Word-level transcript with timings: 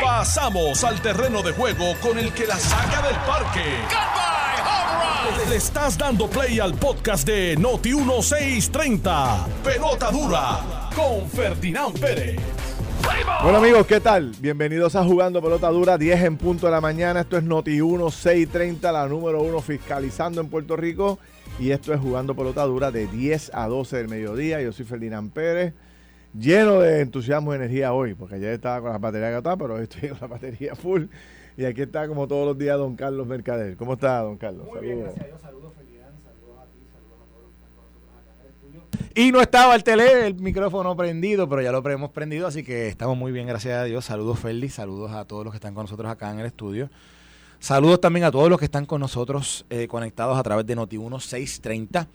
Pasamos 0.00 0.84
al 0.84 1.00
terreno 1.00 1.42
de 1.42 1.52
juego 1.52 1.94
con 2.00 2.18
el 2.18 2.32
que 2.32 2.46
la 2.46 2.56
saca 2.56 3.02
del 3.06 3.16
parque. 3.16 3.64
Le 5.48 5.56
estás 5.56 5.98
dando 5.98 6.28
play 6.28 6.60
al 6.60 6.74
podcast 6.74 7.26
de 7.26 7.56
Noti 7.56 7.94
1630. 7.94 9.46
Pelota 9.64 10.10
dura 10.10 10.90
con 10.94 11.28
Ferdinand 11.28 11.98
Pérez. 11.98 12.40
Bueno 13.42 13.58
amigos, 13.58 13.86
¿qué 13.86 14.00
tal? 14.00 14.32
Bienvenidos 14.40 14.94
a 14.94 15.04
Jugando 15.04 15.42
Pelota 15.42 15.68
Dura, 15.68 15.98
10 15.98 16.22
en 16.22 16.36
punto 16.36 16.66
de 16.66 16.72
la 16.72 16.80
mañana. 16.80 17.20
Esto 17.20 17.36
es 17.36 17.42
Noti 17.42 17.72
1630, 17.72 18.92
la 18.92 19.08
número 19.08 19.42
uno 19.42 19.60
fiscalizando 19.60 20.40
en 20.40 20.48
Puerto 20.48 20.76
Rico. 20.76 21.18
Y 21.58 21.70
esto 21.70 21.92
es 21.92 22.00
Jugando 22.00 22.34
Pelota 22.34 22.64
Dura 22.64 22.90
de 22.90 23.06
10 23.08 23.50
a 23.54 23.66
12 23.66 23.96
del 23.96 24.08
mediodía. 24.08 24.60
Yo 24.62 24.72
soy 24.72 24.84
Ferdinand 24.84 25.32
Pérez, 25.32 25.74
lleno 26.34 26.80
de 26.80 27.00
entusiasmo 27.00 27.52
y 27.52 27.56
energía 27.56 27.92
hoy, 27.92 28.14
porque 28.14 28.36
ayer 28.36 28.52
estaba 28.52 28.80
con 28.80 28.92
la 28.92 28.98
batería 28.98 29.28
agotada, 29.28 29.56
pero 29.56 29.74
hoy 29.74 29.82
estoy 29.82 30.08
con 30.10 30.18
la 30.20 30.26
batería 30.26 30.74
full. 30.74 31.04
Y 31.56 31.64
aquí 31.64 31.82
está 31.82 32.08
como 32.08 32.26
todos 32.26 32.46
los 32.46 32.58
días 32.58 32.78
don 32.78 32.96
Carlos 32.96 33.26
Mercader. 33.26 33.76
¿Cómo 33.76 33.94
está 33.94 34.20
don 34.20 34.38
Carlos? 34.38 34.66
Muy 34.66 34.80
bien, 34.80 35.00
gracias 35.00 35.24
a 35.24 35.26
Dios. 35.26 35.40
Saludos 35.42 35.72
Ferdinand, 35.74 36.22
saludos 36.24 36.58
a 36.58 36.66
ti, 36.66 36.78
saludos 36.90 37.20
a 37.20 37.28
todos 37.28 37.44
los 37.44 37.52
que 37.52 37.56
están 37.56 37.74
con 37.84 37.84
nosotros 37.98 38.16
acá 38.16 38.30
en 38.32 38.40
el 38.40 38.46
estudio. 38.46 38.82
Y 39.14 39.32
no 39.32 39.40
estaba 39.42 39.74
el 39.74 39.84
tele, 39.84 40.26
el 40.26 40.34
micrófono 40.36 40.96
prendido, 40.96 41.48
pero 41.48 41.60
ya 41.60 41.72
lo 41.72 41.90
hemos 41.90 42.10
prendido, 42.10 42.46
así 42.46 42.62
que 42.62 42.88
estamos 42.88 43.18
muy 43.18 43.32
bien, 43.32 43.46
gracias 43.46 43.78
a 43.78 43.84
Dios. 43.84 44.06
Saludos 44.06 44.38
Ferdi, 44.38 44.70
saludos 44.70 45.12
a 45.12 45.26
todos 45.26 45.44
los 45.44 45.52
que 45.52 45.58
están 45.58 45.74
con 45.74 45.84
nosotros 45.84 46.10
acá 46.10 46.30
en 46.30 46.40
el 46.40 46.46
estudio. 46.46 46.88
Saludos 47.58 48.00
también 48.00 48.24
a 48.24 48.30
todos 48.30 48.48
los 48.48 48.58
que 48.58 48.64
están 48.64 48.86
con 48.86 49.00
nosotros 49.00 49.66
eh, 49.68 49.86
conectados 49.86 50.38
a 50.38 50.42
través 50.42 50.66
de 50.66 50.76
Noti1 50.76 51.20
630 51.20 52.08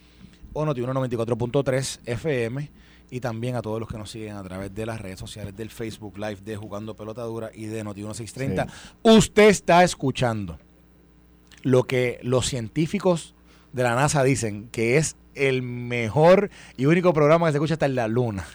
o 0.54 0.66
Noti1 0.66 0.92
94.3 0.94 2.00
FM 2.06 2.87
y 3.10 3.20
también 3.20 3.56
a 3.56 3.62
todos 3.62 3.80
los 3.80 3.90
que 3.90 3.98
nos 3.98 4.12
siguen 4.12 4.36
a 4.36 4.44
través 4.44 4.74
de 4.74 4.86
las 4.86 5.00
redes 5.00 5.20
sociales 5.20 5.56
del 5.56 5.70
Facebook 5.70 6.18
Live 6.18 6.38
de 6.44 6.58
Jugando 6.58 6.96
Pelota 6.96 7.24
Dura 7.24 7.52
y 7.54 7.66
de 7.66 7.84
Noti1 7.84 8.14
630. 8.14 8.66
Sí. 8.66 8.72
Usted 9.04 9.50
está 9.50 9.84
escuchando 9.84 10.59
lo 11.64 11.84
que 11.84 12.20
los 12.22 12.48
científicos 12.48 13.36
de 13.73 13.84
la 13.84 13.96
NASA 13.96 14.23
dicen 14.23 14.70
que 14.72 14.98
es 14.98 15.16
el 15.36 15.62
mejor 15.62 16.50
y 16.78 16.86
único 16.86 17.14
programa 17.14 17.48
que 17.48 17.52
se 17.54 17.58
escucha 17.58 17.76
hasta 17.76 17.86
en 17.86 17.96
la 17.96 18.08
luna. 18.08 18.46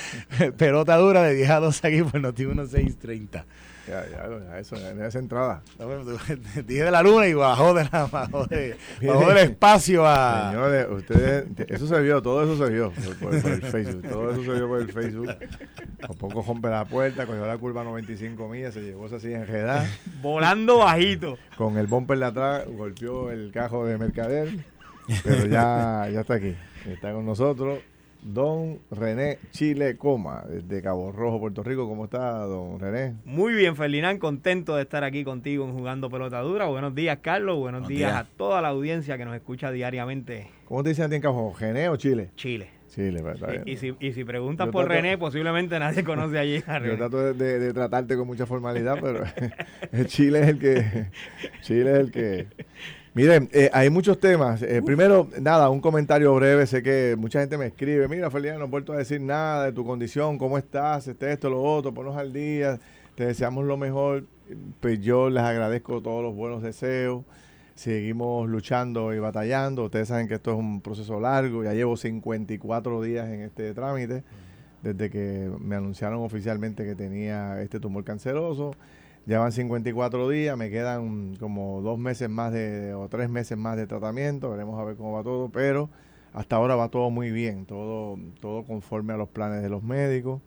Pelota 0.56 0.96
Dura 0.96 1.22
de 1.22 1.34
10 1.34 1.50
a 1.50 1.60
12 1.60 1.86
aquí 1.86 2.02
por 2.02 2.20
Noti1 2.20 2.68
630. 2.68 3.46
Ya, 3.90 4.06
ya, 4.08 4.28
ya, 4.48 4.58
eso, 4.60 4.76
en 4.76 5.02
esa 5.02 5.18
entrada. 5.18 5.62
Dije 6.66 6.84
de 6.84 6.90
la 6.90 7.02
luna 7.02 7.26
y 7.26 7.34
bajó, 7.34 7.74
de 7.74 7.84
la, 7.92 8.06
bajó, 8.06 8.46
de- 8.46 8.76
bajó 9.04 9.28
del 9.28 9.38
espacio 9.50 10.06
a... 10.06 10.50
Señores, 10.52 10.86
ustedes, 10.90 11.44
eso 11.68 11.86
se 11.86 12.00
vio, 12.00 12.22
todo 12.22 12.44
eso 12.44 12.64
se 12.64 12.72
vio 12.72 12.92
por, 12.92 13.16
por- 13.16 13.42
por 13.42 13.50
el 13.50 13.62
Facebook, 13.62 14.02
todo 14.08 14.30
eso 14.30 14.44
se 14.44 14.52
vio 14.52 14.68
por 14.68 14.80
el 14.80 14.92
Facebook. 14.92 15.34
Por 16.06 16.16
poco 16.16 16.44
rompe 16.46 16.68
la 16.68 16.84
puerta, 16.84 17.26
cogió 17.26 17.46
la 17.46 17.58
curva 17.58 17.82
95 17.84 18.48
millas, 18.48 18.74
se 18.74 18.80
llevó 18.82 19.06
esa 19.06 19.16
así 19.16 19.32
enredada, 19.32 19.86
Volando 20.22 20.78
bajito. 20.78 21.36
con 21.56 21.76
el 21.76 21.86
bumper 21.86 22.18
de 22.18 22.24
atrás, 22.26 22.64
golpeó 22.68 23.30
el 23.30 23.50
cajo 23.52 23.84
de 23.86 23.98
mercader, 23.98 24.50
pero 25.24 25.46
ya, 25.46 26.08
ya 26.12 26.20
está 26.20 26.34
aquí, 26.34 26.54
está 26.86 27.12
con 27.12 27.26
nosotros. 27.26 27.80
Don 28.22 28.78
René 28.90 29.38
Chile 29.50 29.96
Coma, 29.96 30.44
desde 30.48 30.82
Cabo 30.82 31.10
Rojo, 31.10 31.40
Puerto 31.40 31.62
Rico. 31.62 31.88
¿Cómo 31.88 32.04
está, 32.04 32.38
don 32.44 32.78
René? 32.78 33.14
Muy 33.24 33.54
bien, 33.54 33.76
Ferdinand, 33.76 34.18
contento 34.18 34.76
de 34.76 34.82
estar 34.82 35.04
aquí 35.04 35.24
contigo 35.24 35.64
en 35.64 35.72
Jugando 35.72 36.10
Pelota 36.10 36.40
Dura. 36.40 36.66
Buenos 36.66 36.94
días, 36.94 37.18
Carlos. 37.22 37.56
Buenos 37.58 37.80
Buenos 37.82 37.88
días, 37.88 38.12
días. 38.12 38.22
a 38.22 38.36
toda 38.36 38.60
la 38.60 38.68
audiencia 38.68 39.16
que 39.16 39.24
nos 39.24 39.34
escucha 39.34 39.70
diariamente. 39.72 40.48
¿Cómo 40.66 40.82
te 40.82 40.90
dicen 40.90 41.06
a 41.06 41.08
ti 41.08 41.14
en 41.16 41.22
Cabo 41.22 41.40
Rojo? 41.48 41.56
¿René 41.60 41.88
o 41.88 41.96
Chile? 41.96 42.30
Chile. 42.36 42.68
Chile, 42.88 43.20
pues, 43.22 43.34
está 43.36 43.46
bien. 43.52 43.62
Y 43.66 43.76
si, 43.76 43.94
y 44.00 44.12
si 44.12 44.24
preguntas 44.24 44.66
Yo 44.66 44.72
por 44.72 44.84
trato- 44.86 45.00
René, 45.00 45.16
posiblemente 45.16 45.78
nadie 45.78 46.02
conoce 46.04 46.38
allí 46.38 46.62
a 46.66 46.80
Yo 46.84 46.96
trato 46.96 47.18
de, 47.22 47.34
de- 47.34 47.58
de 47.60 47.72
tratarte 47.72 48.16
con 48.16 48.26
mucha 48.26 48.46
formalidad, 48.46 48.98
pero 49.00 49.22
Chile 50.06 50.40
es 50.40 50.48
el 50.48 50.58
que. 50.58 51.06
Chile 51.62 51.92
es 51.92 51.98
el 52.00 52.10
que. 52.10 52.48
Miren, 53.12 53.48
eh, 53.52 53.68
hay 53.72 53.90
muchos 53.90 54.20
temas. 54.20 54.62
Eh, 54.62 54.82
primero, 54.82 55.28
nada, 55.40 55.68
un 55.68 55.80
comentario 55.80 56.32
breve. 56.34 56.66
Sé 56.66 56.82
que 56.82 57.16
mucha 57.18 57.40
gente 57.40 57.58
me 57.58 57.66
escribe. 57.66 58.06
Mira, 58.06 58.30
Ferdinand, 58.30 58.60
no 58.60 58.66
he 58.66 58.68
vuelto 58.68 58.92
a 58.92 58.96
decir 58.98 59.20
nada 59.20 59.64
de 59.64 59.72
tu 59.72 59.84
condición, 59.84 60.38
cómo 60.38 60.58
estás, 60.58 61.08
este, 61.08 61.32
esto, 61.32 61.50
lo 61.50 61.60
otro, 61.60 61.92
ponos 61.92 62.16
al 62.16 62.32
día. 62.32 62.78
Te 63.16 63.26
deseamos 63.26 63.64
lo 63.64 63.76
mejor. 63.76 64.24
Pues 64.80 65.00
yo 65.00 65.28
les 65.28 65.42
agradezco 65.42 66.00
todos 66.00 66.22
los 66.22 66.36
buenos 66.36 66.62
deseos. 66.62 67.24
Seguimos 67.74 68.48
luchando 68.48 69.12
y 69.12 69.18
batallando. 69.18 69.84
Ustedes 69.86 70.08
saben 70.08 70.28
que 70.28 70.34
esto 70.34 70.52
es 70.52 70.58
un 70.58 70.80
proceso 70.80 71.18
largo. 71.18 71.64
Ya 71.64 71.72
llevo 71.72 71.96
54 71.96 73.02
días 73.02 73.28
en 73.28 73.40
este 73.40 73.74
trámite 73.74 74.22
desde 74.82 75.10
que 75.10 75.50
me 75.58 75.76
anunciaron 75.76 76.22
oficialmente 76.22 76.84
que 76.84 76.94
tenía 76.94 77.60
este 77.60 77.80
tumor 77.80 78.04
canceroso. 78.04 78.72
Ya 79.30 79.38
van 79.38 79.52
54 79.52 80.28
días, 80.28 80.58
me 80.58 80.70
quedan 80.70 81.36
como 81.36 81.82
dos 81.82 82.00
meses 82.00 82.28
más 82.28 82.52
de, 82.52 82.94
o 82.94 83.08
tres 83.08 83.30
meses 83.30 83.56
más 83.56 83.76
de 83.76 83.86
tratamiento, 83.86 84.50
veremos 84.50 84.76
a 84.80 84.82
ver 84.82 84.96
cómo 84.96 85.12
va 85.12 85.22
todo, 85.22 85.50
pero 85.50 85.88
hasta 86.32 86.56
ahora 86.56 86.74
va 86.74 86.88
todo 86.88 87.10
muy 87.10 87.30
bien, 87.30 87.64
todo, 87.64 88.18
todo 88.40 88.64
conforme 88.64 89.12
a 89.12 89.16
los 89.16 89.28
planes 89.28 89.62
de 89.62 89.68
los 89.68 89.84
médicos 89.84 90.42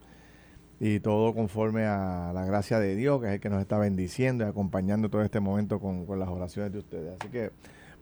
y 0.82 1.00
todo 1.00 1.34
conforme 1.34 1.86
a 1.86 2.34
la 2.34 2.44
gracia 2.44 2.78
de 2.78 2.98
Dios, 2.98 3.22
que 3.22 3.28
es 3.28 3.34
el 3.36 3.40
que 3.40 3.50
nos 3.50 3.62
está 3.62 3.78
bendiciendo 3.78 4.44
y 4.44 4.50
acompañando 4.50 5.08
todo 5.08 5.22
este 5.22 5.40
momento 5.40 5.80
con, 5.80 6.06
con 6.06 6.20
las 6.20 6.28
oraciones 6.28 6.74
de 6.74 6.80
ustedes. 6.80 7.16
Así 7.22 7.30
que 7.30 7.52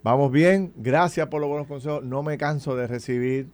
vamos 0.01 0.31
bien, 0.31 0.73
gracias 0.77 1.27
por 1.27 1.41
los 1.41 1.47
buenos 1.51 1.67
consejos, 1.67 2.03
no 2.03 2.23
me 2.23 2.39
canso 2.39 2.75
de 2.75 2.87
recibir 2.87 3.49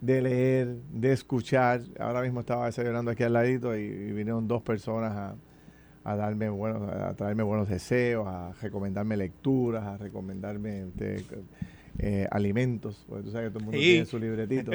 de 0.00 0.22
leer, 0.22 0.76
de 0.90 1.12
escuchar. 1.12 1.82
Ahora 2.00 2.22
mismo 2.22 2.40
estaba 2.40 2.64
desayunando 2.64 3.10
aquí 3.10 3.22
al 3.22 3.34
ladito 3.34 3.76
y, 3.76 3.82
y 3.82 4.12
vinieron 4.12 4.48
dos 4.48 4.62
personas 4.62 5.12
a, 5.14 5.34
a 6.04 6.16
darme 6.16 6.48
buenos, 6.50 6.88
a 6.92 7.14
traerme 7.14 7.42
buenos 7.42 7.68
deseos, 7.68 8.26
a 8.28 8.52
recomendarme 8.60 9.16
lecturas, 9.16 9.82
a 9.84 9.96
recomendarme 9.96 10.82
este, 10.88 11.24
eh, 11.98 12.28
alimentos, 12.30 13.04
porque 13.08 13.24
tú 13.24 13.30
sabes 13.30 13.48
que 13.48 13.50
todo 13.52 13.58
el 13.60 13.64
mundo 13.64 13.78
Sí. 13.78 13.84
tiene 13.84 14.06
su 14.06 14.18
libretito. 14.18 14.72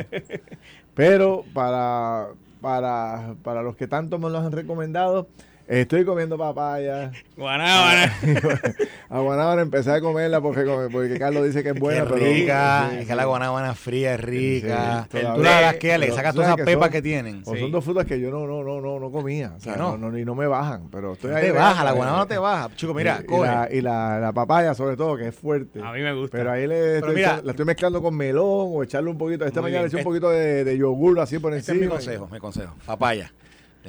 Pero 0.96 1.44
para, 1.54 2.30
para, 2.62 3.36
para 3.44 3.62
los 3.62 3.76
que 3.76 3.88
tanto 3.88 4.20
me 4.20 4.30
lo 4.30 4.40
han 4.40 4.52
recomendado, 4.52 5.28
estoy 5.70 6.04
comiendo 6.04 6.38
papaya. 6.38 7.12
Guanábana. 7.38 8.14
A 9.10 9.20
guanábana 9.22 9.62
empecé 9.64 9.92
a 9.92 10.02
comerla 10.02 10.40
porque, 10.42 10.64
porque 10.92 11.18
Carlos 11.18 11.44
dice 11.46 11.64
que 11.64 11.70
es 11.70 11.80
buena, 11.80 12.04
Qué 12.04 12.14
pero 12.14 12.26
rica, 12.26 12.88
sí, 12.92 12.98
es 13.00 13.08
que 13.08 13.16
la 13.16 13.26
guanábana 13.26 13.74
fría 13.74 14.14
es 14.14 14.20
rica. 14.22 15.08
Sí, 15.12 15.18
Tú 15.36 15.42
la 15.42 15.62
das 15.62 15.76
que 15.78 15.98
le 15.98 16.12
sacas 16.12 16.34
todas 16.36 16.50
esas 16.50 16.58
que 16.58 16.64
pepas 16.66 16.86
son- 16.88 16.92
que 16.92 17.02
tienen. 17.02 17.42
O 17.46 17.54
Sí. 17.56 17.60
son 17.60 17.72
dos 17.72 17.84
frutas 17.84 18.06
que 18.06 18.20
yo 18.20 18.30
no, 18.30 18.46
no, 18.46 18.64
no, 18.64 18.80
no, 18.82 19.00
no 19.00 19.12
comía. 19.12 19.54
O 19.58 19.60
sea, 19.60 19.76
no. 19.78 19.98
no, 19.98 20.12
no, 20.12 20.18
y 20.18 20.26
no 20.26 20.36
me 20.36 20.46
bajan, 20.46 20.90
pero 20.92 21.14
estoy 21.14 21.32
No 21.32 21.38
ahí. 21.38 21.44
te 21.46 21.52
baja, 21.54 21.84
la 21.84 21.92
guanábana 21.94 22.28
te 22.28 22.38
baja. 22.38 22.70
Chico, 22.76 22.94
mira, 22.94 23.20
y, 23.24 23.26
coge. 23.26 23.48
la, 23.48 23.68
y 23.72 23.82
la, 23.82 24.20
la 24.20 24.32
papaya, 24.34 24.76
sobre 24.76 24.96
todo, 24.96 25.18
que 25.18 25.30
es 25.30 25.36
fuerte. 25.36 25.82
A 25.82 25.92
mí 25.92 26.02
me 26.02 26.14
gusta. 26.14 26.38
Pero 26.38 26.52
ahí 26.52 26.68
le 26.68 26.98
estoy, 26.98 27.16
mira- 27.16 27.42
la 27.44 27.52
estoy 27.52 27.66
mezclando 27.66 28.02
con 28.02 28.16
melón 28.16 28.44
o 28.46 28.84
echarle 28.84 29.10
un 29.10 29.18
poquito. 29.18 29.46
Esta 29.46 29.62
mañana 29.62 29.82
le 29.82 29.88
eché 29.88 29.98
un 29.98 30.04
poquito 30.04 30.30
de, 30.30 30.64
de 30.64 30.78
yogur 30.78 31.20
así 31.20 31.40
por 31.40 31.52
Este 31.54 31.72
es 31.72 31.78
encima. 31.78 31.86
mi 31.96 31.98
consejo, 31.98 32.30
mi 32.32 32.40
consejo. 32.40 32.76
Papaya. 32.86 33.32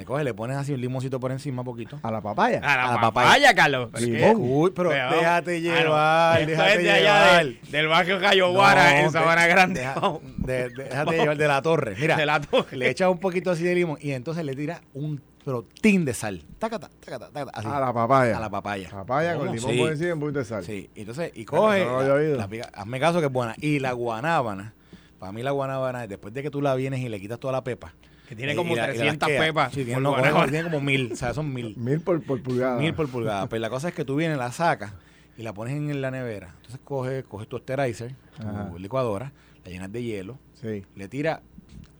Le 0.01 0.05
coges, 0.05 0.25
le 0.25 0.33
pones 0.33 0.57
así 0.57 0.73
un 0.73 0.81
limoncito 0.81 1.19
por 1.19 1.31
encima, 1.31 1.63
poquito. 1.63 1.99
A 2.01 2.09
la 2.11 2.21
papaya. 2.21 2.57
a 2.57 2.61
la, 2.61 2.73
a 2.89 2.95
la 2.95 3.01
papaya, 3.01 3.27
papaya. 3.29 3.53
Carlos. 3.53 3.89
¿Pero 3.93 4.33
mon. 4.35 4.49
Uy, 4.51 4.71
pero 4.75 4.89
Pero- 4.89 5.11
déjate 5.11 5.51
Ah, 5.57 5.59
no. 5.59 5.59
llevar, 5.83 6.45
déjate 6.47 6.71
es 6.71 6.77
de 6.77 6.83
llevar. 6.83 6.97
allá 7.29 7.37
del, 7.37 7.59
del 7.69 7.87
barrio 7.87 8.19
Cayoguara, 8.19 8.91
No, 8.93 8.97
en 8.97 9.11
Sabana 9.11 9.43
de- 9.43 9.47
Grande. 9.49 9.79
deja- 9.81 10.01
de- 10.37 10.69
de- 10.69 10.83
déjate 10.85 11.11
llevar 11.17 11.37
de 11.37 11.47
la 11.47 11.61
torre. 11.61 11.95
Mira, 11.99 12.17
De 12.17 12.25
la 12.25 12.41
torre. 12.41 12.75
le 12.77 12.89
echas 12.89 13.09
un 13.11 13.19
poquito 13.19 13.51
así 13.51 13.63
de 13.63 13.75
limón 13.75 13.97
y 14.01 14.11
entonces 14.11 14.43
le 14.43 14.55
tiras 14.55 14.81
un 14.95 15.21
pero 15.45 15.65
tin 15.81 16.03
de 16.05 16.13
sal. 16.15 16.43
Tácata, 16.59 16.89
tácata, 17.03 17.29
tácata, 17.31 17.51
así. 17.57 17.67
A 17.67 17.79
la 17.79 17.93
papaya. 17.93 18.37
A 18.37 18.39
la 18.39 18.49
papaya. 18.49 18.89
Papaya 18.89 19.35
con 19.35 19.51
limón 19.55 19.71
Sí. 19.71 19.77
por 19.79 19.91
encima 19.91 20.09
y 20.09 20.13
un 20.13 20.19
poquito 20.19 20.39
de 20.39 20.45
sal. 20.45 20.63
Sí, 20.63 20.89
entonces, 20.95 21.31
y 21.35 21.45
coge, 21.45 21.81
eso 21.81 21.85
no 21.89 21.93
lo 21.93 21.99
había 21.99 22.13
oído. 22.13 22.37
la 22.37 22.47
pica- 22.47 22.69
hazme 22.73 22.99
caso 22.99 23.19
que 23.19 23.27
es 23.27 23.31
buena. 23.31 23.53
Y 23.59 23.77
la 23.79 23.91
guanábana, 23.93 24.73
para 25.19 25.31
mí 25.31 25.41
la 25.43 25.51
guanábana, 25.51 26.05
después 26.07 26.33
de 26.33 26.41
que 26.43 26.49
tú 26.49 26.61
la 26.61 26.73
vienes 26.75 26.99
y 27.01 27.09
le 27.09 27.19
quitas 27.19 27.39
toda 27.39 27.53
la 27.53 27.63
pepa. 27.63 27.93
Que 28.31 28.35
tiene 28.37 28.55
como 28.55 28.71
y 28.71 28.75
la- 28.77 28.83
y 28.85 28.87
la 28.87 28.93
300 28.93 29.27
asqueas. 29.27 29.45
pepas. 29.45 29.69
Sí, 29.73 29.83
tiene, 29.83 29.93
por 29.95 30.01
no, 30.03 30.09
guanábana. 30.11 30.33
como- 30.39 30.49
tiene 30.51 30.63
como 30.63 30.79
mil, 30.79 31.11
o 31.11 31.15
sea, 31.17 31.33
son 31.33 31.53
mil. 31.53 31.75
Mil 31.75 31.99
por, 31.99 32.23
por 32.23 32.41
pulgada. 32.41 32.77
Mil 32.79 32.93
por 32.93 33.09
pulgada. 33.09 33.49
Pero 33.49 33.59
la 33.59 33.69
cosa 33.69 33.89
es 33.89 33.93
que 33.93 34.05
tú 34.05 34.15
vienes, 34.15 34.37
la 34.37 34.53
sacas 34.53 34.93
y 35.37 35.43
la 35.43 35.53
pones 35.53 35.73
en 35.75 35.99
la 36.01 36.11
nevera. 36.11 36.53
Entonces 36.55 36.79
coges, 36.85 37.25
coges 37.25 37.49
tu 37.49 37.57
sterilizer, 37.57 38.15
tu 38.39 38.47
Ajá. 38.47 38.71
licuadora, 38.77 39.33
la 39.65 39.69
llenas 39.71 39.91
de 39.91 40.01
hielo, 40.03 40.37
Sí. 40.53 40.85
le 40.95 41.09
tiras 41.09 41.41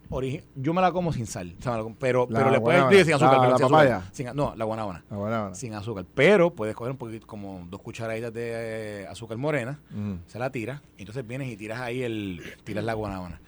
origi- 0.10 0.44
yo 0.56 0.74
me 0.74 0.80
la 0.82 0.94
como 0.94 1.12
sin 1.12 1.26
sal, 1.28 1.54
o 1.60 1.62
sea, 1.62 1.74
me 1.74 1.78
la 1.80 1.84
como- 1.84 1.96
pero, 1.98 2.28
La 2.30 2.40
pero 2.40 2.52
le 2.52 2.62
puedes 2.62 2.80
guanábana. 2.82 2.90
decir 2.92 3.06
sin 3.06 3.14
azúcar. 3.16 3.34
La- 3.34 3.40
pero 3.40 3.52
la 3.52 3.58
sin 3.58 3.66
azúcar. 3.66 3.88
papaya. 3.88 4.10
Sin- 4.14 4.36
no, 4.36 4.56
la 4.56 4.64
guanábana. 4.66 5.04
La 5.10 5.18
guanábana. 5.18 5.56
Sin 5.56 5.74
azúcar. 5.74 6.06
Pero 6.16 6.54
puedes 6.56 6.76
coger 6.76 6.92
un 6.92 6.98
poquito, 6.98 7.28
como 7.28 7.66
dos 7.70 7.82
cucharaditas 7.82 8.34
de 8.34 9.02
eh, 9.04 9.08
azúcar 9.08 9.38
morena, 9.38 9.80
se 10.28 10.40
la 10.40 10.50
tiras, 10.50 10.82
y 10.98 11.02
entonces 11.02 11.28
vienes 11.28 11.50
y 11.50 11.58
tiras 11.58 11.80
ahí 11.82 12.04
el, 12.04 12.42
tiras 12.64 12.84
la 12.86 12.94
guanábana. 12.94 13.42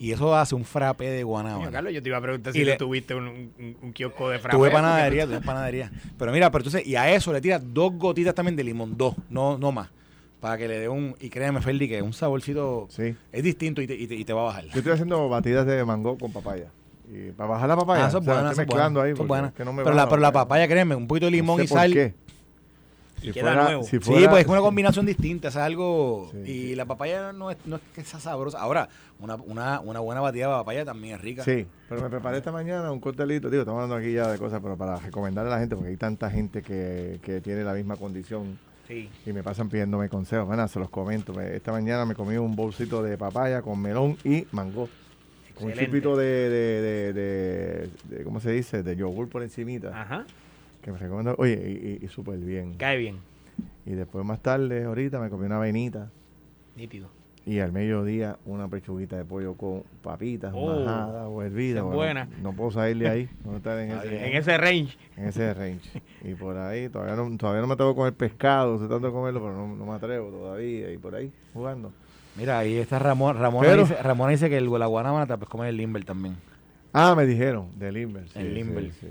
Y 0.00 0.12
eso 0.12 0.34
hace 0.34 0.54
un 0.54 0.64
frappe 0.64 1.10
de 1.10 1.22
guanábana. 1.22 1.70
Carlos, 1.70 1.92
yo 1.92 2.02
te 2.02 2.08
iba 2.08 2.16
a 2.16 2.22
preguntar 2.22 2.56
Y 2.56 2.58
si 2.60 2.64
le- 2.64 2.76
tuviste 2.76 3.14
un, 3.14 3.26
un, 3.28 3.76
un 3.82 3.92
kiosco 3.92 4.30
de 4.30 4.38
frappé. 4.38 4.56
Tuve 4.56 4.70
panadería, 4.70 5.26
tuve 5.26 5.40
panadería. 5.42 5.92
Pero 6.18 6.32
mira, 6.32 6.50
pero 6.50 6.60
entonces, 6.64 6.86
y 6.86 6.96
a 6.96 7.12
eso 7.12 7.32
le 7.34 7.40
tiras 7.42 7.60
dos 7.62 7.92
gotitas 7.92 8.34
también 8.34 8.56
de 8.56 8.64
limón, 8.64 8.96
dos, 8.96 9.14
no, 9.28 9.58
no 9.58 9.70
más. 9.72 9.90
Para 10.40 10.56
que 10.56 10.66
le 10.66 10.78
dé 10.78 10.88
un, 10.88 11.14
y 11.20 11.28
créeme, 11.28 11.60
Ferdi, 11.60 11.86
que 11.86 12.00
un 12.00 12.14
saborcito 12.14 12.86
Sí. 12.88 13.14
es 13.30 13.42
distinto 13.42 13.82
y 13.82 13.86
te, 13.86 13.94
y 13.94 14.06
te, 14.06 14.14
y 14.14 14.24
te 14.24 14.32
va 14.32 14.40
a 14.40 14.44
bajar. 14.44 14.64
Yo 14.64 14.78
estoy 14.78 14.92
haciendo 14.94 15.28
batidas 15.28 15.66
de 15.66 15.84
mango 15.84 16.16
con 16.16 16.32
papaya. 16.32 16.68
Y 17.12 17.32
para 17.32 17.50
bajar 17.50 17.68
la 17.68 17.76
papaya. 17.76 18.04
Ah, 18.06 18.08
eso 18.08 18.18
es 18.18 18.22
o 18.22 18.24
sea, 18.24 18.48
estoy 18.50 18.64
mezclando 18.64 19.02
ahí. 19.02 19.10
eso 19.10 19.14
es 19.14 19.18
porque 19.18 19.28
buena. 19.28 19.48
es 19.48 19.52
que 19.54 19.64
no 19.66 19.72
me 19.74 19.82
pero, 19.84 19.94
la, 19.94 20.08
pero 20.08 20.22
la 20.22 20.32
papaya, 20.32 20.66
créeme, 20.66 20.94
un 20.94 21.06
poquito 21.06 21.26
de 21.26 21.32
limón 21.32 21.58
No 21.58 21.64
y 21.64 21.66
por 21.66 21.76
sal. 21.78 21.92
qué. 21.92 22.14
Si 23.20 23.32
queda 23.32 23.42
fuera- 23.52 23.64
nuevo. 23.64 23.82
si 23.82 23.98
Sí, 24.00 24.26
pues 24.28 24.42
es 24.42 24.46
una 24.48 24.60
combinación 24.60 25.04
distinta, 25.06 25.48
es 25.48 25.56
algo... 25.56 26.30
Sí, 26.32 26.38
y 26.38 26.44
sí. 26.68 26.74
la 26.74 26.84
papaya 26.86 27.32
no 27.32 27.50
es, 27.50 27.58
no 27.66 27.76
es 27.76 27.82
que 27.94 28.02
sea 28.04 28.20
sabrosa. 28.20 28.58
Ahora, 28.60 28.88
una, 29.20 29.36
una, 29.36 29.80
una 29.80 30.00
buena 30.00 30.20
batida 30.20 30.46
de 30.46 30.52
papaya 30.52 30.84
también 30.84 31.16
es 31.16 31.20
rica. 31.20 31.44
Sí, 31.44 31.66
pero 31.88 32.00
me 32.02 32.08
preparé 32.10 32.38
esta 32.38 32.52
mañana 32.52 32.90
un 32.92 33.00
costelito. 33.00 33.50
Digo, 33.50 33.62
estamos 33.62 33.82
hablando 33.82 33.96
aquí 34.02 34.14
ya 34.14 34.28
de 34.30 34.38
cosas, 34.38 34.60
pero 34.62 34.76
para 34.76 34.96
recomendarle 34.98 35.50
a 35.50 35.54
la 35.54 35.60
gente, 35.60 35.76
porque 35.76 35.90
hay 35.90 35.96
tanta 35.96 36.30
gente 36.30 36.62
que, 36.62 37.20
que 37.22 37.40
tiene 37.40 37.62
la 37.64 37.74
misma 37.74 37.96
condición 37.96 38.58
Sí. 38.88 39.08
y 39.24 39.32
me 39.32 39.42
pasan 39.44 39.68
pidiéndome 39.68 40.08
consejos. 40.08 40.46
Bueno, 40.48 40.66
se 40.66 40.80
los 40.80 40.90
comento. 40.90 41.32
Me- 41.32 41.54
Esta 41.54 41.70
mañana 41.70 42.04
me 42.04 42.14
comí 42.16 42.36
un 42.38 42.56
bolsito 42.56 43.02
de 43.04 43.16
papaya 43.16 43.62
con 43.62 43.80
melón 43.80 44.16
y 44.24 44.46
mango. 44.50 44.88
Con 45.54 45.64
un 45.66 45.70
Excelente. 45.72 45.84
chipito 45.84 46.16
de, 46.16 46.26
de, 46.26 46.82
de, 46.82 47.12
de- 47.12 47.90
de- 48.16 48.24
¿cómo 48.24 48.40
se 48.40 48.50
dice? 48.50 48.82
De 48.82 48.96
yogur 48.96 49.28
por 49.28 49.42
encimita. 49.42 49.88
Ajá. 50.00 50.24
Que 50.82 50.92
me 50.92 50.98
recomiendo. 50.98 51.34
Oye, 51.38 51.54
y, 52.00 52.02
y- 52.02 52.04
y 52.04 52.08
súper 52.08 52.38
bien. 52.38 52.74
Cae 52.74 52.96
bien. 52.98 53.18
Y 53.86 53.92
después 53.92 54.24
más 54.24 54.40
tarde, 54.40 54.84
ahorita, 54.84 55.18
me 55.20 55.28
comí 55.30 55.46
una 55.46 55.56
avenita. 55.56 56.10
Nítido. 56.76 57.08
Y 57.46 57.58
al 57.60 57.72
mediodía, 57.72 58.36
una 58.44 58.68
pechuguita 58.68 59.16
de 59.16 59.24
pollo 59.24 59.54
con 59.54 59.82
papitas, 60.02 60.52
Oh, 60.54 60.78
majadas 60.84 61.26
o 61.26 61.42
hervidas. 61.42 61.82
Bueno, 61.82 61.96
buena. 61.96 62.28
No 62.42 62.52
puedo 62.52 62.70
salir 62.70 62.98
de 62.98 63.08
ahí. 63.08 63.28
No 63.44 63.56
estar 63.56 63.78
en 63.78 63.90
ese. 63.98 64.26
En 64.28 64.36
ese 64.36 64.58
range. 64.58 64.96
en 65.16 65.24
ese 65.28 65.54
range. 65.54 66.02
Y 66.22 66.34
por 66.34 66.56
ahí, 66.58 66.88
todavía 66.90 67.16
no, 67.16 67.36
todavía 67.38 67.62
no 67.62 67.66
me 67.66 67.76
tengo 67.76 67.92
que 67.92 67.96
comer 67.96 68.12
pescado, 68.14 68.74
estoy 68.74 68.88
tratando 68.88 69.08
de 69.08 69.14
comerlo, 69.14 69.40
pero 69.40 69.54
no, 69.54 69.74
no 69.74 69.86
me 69.86 69.92
atrevo 69.92 70.28
todavía. 70.30 70.92
Y 70.92 70.98
por 70.98 71.14
ahí, 71.14 71.32
jugando. 71.54 71.92
Mira, 72.36 72.58
ahí 72.58 72.76
está 72.76 72.98
Ramón. 72.98 73.36
Ramón, 73.38 73.64
Pero- 73.66 73.82
dice, 73.82 73.96
Ramón 74.02 74.30
dice 74.30 74.48
que 74.50 74.58
el, 74.58 74.70
la 74.78 74.86
guanábana 74.86 75.26
te 75.26 75.34
puedes 75.36 75.48
comer 75.48 75.68
el 75.70 75.76
limber 75.78 76.04
también. 76.04 76.36
Ah, 76.92 77.14
me 77.16 77.24
dijeron, 77.24 77.68
del 77.78 77.94
Limber. 77.94 78.28
sí, 78.28 78.38
El 78.38 78.48
sí, 78.48 78.52
Limber. 78.54 78.92
sí. 78.92 79.06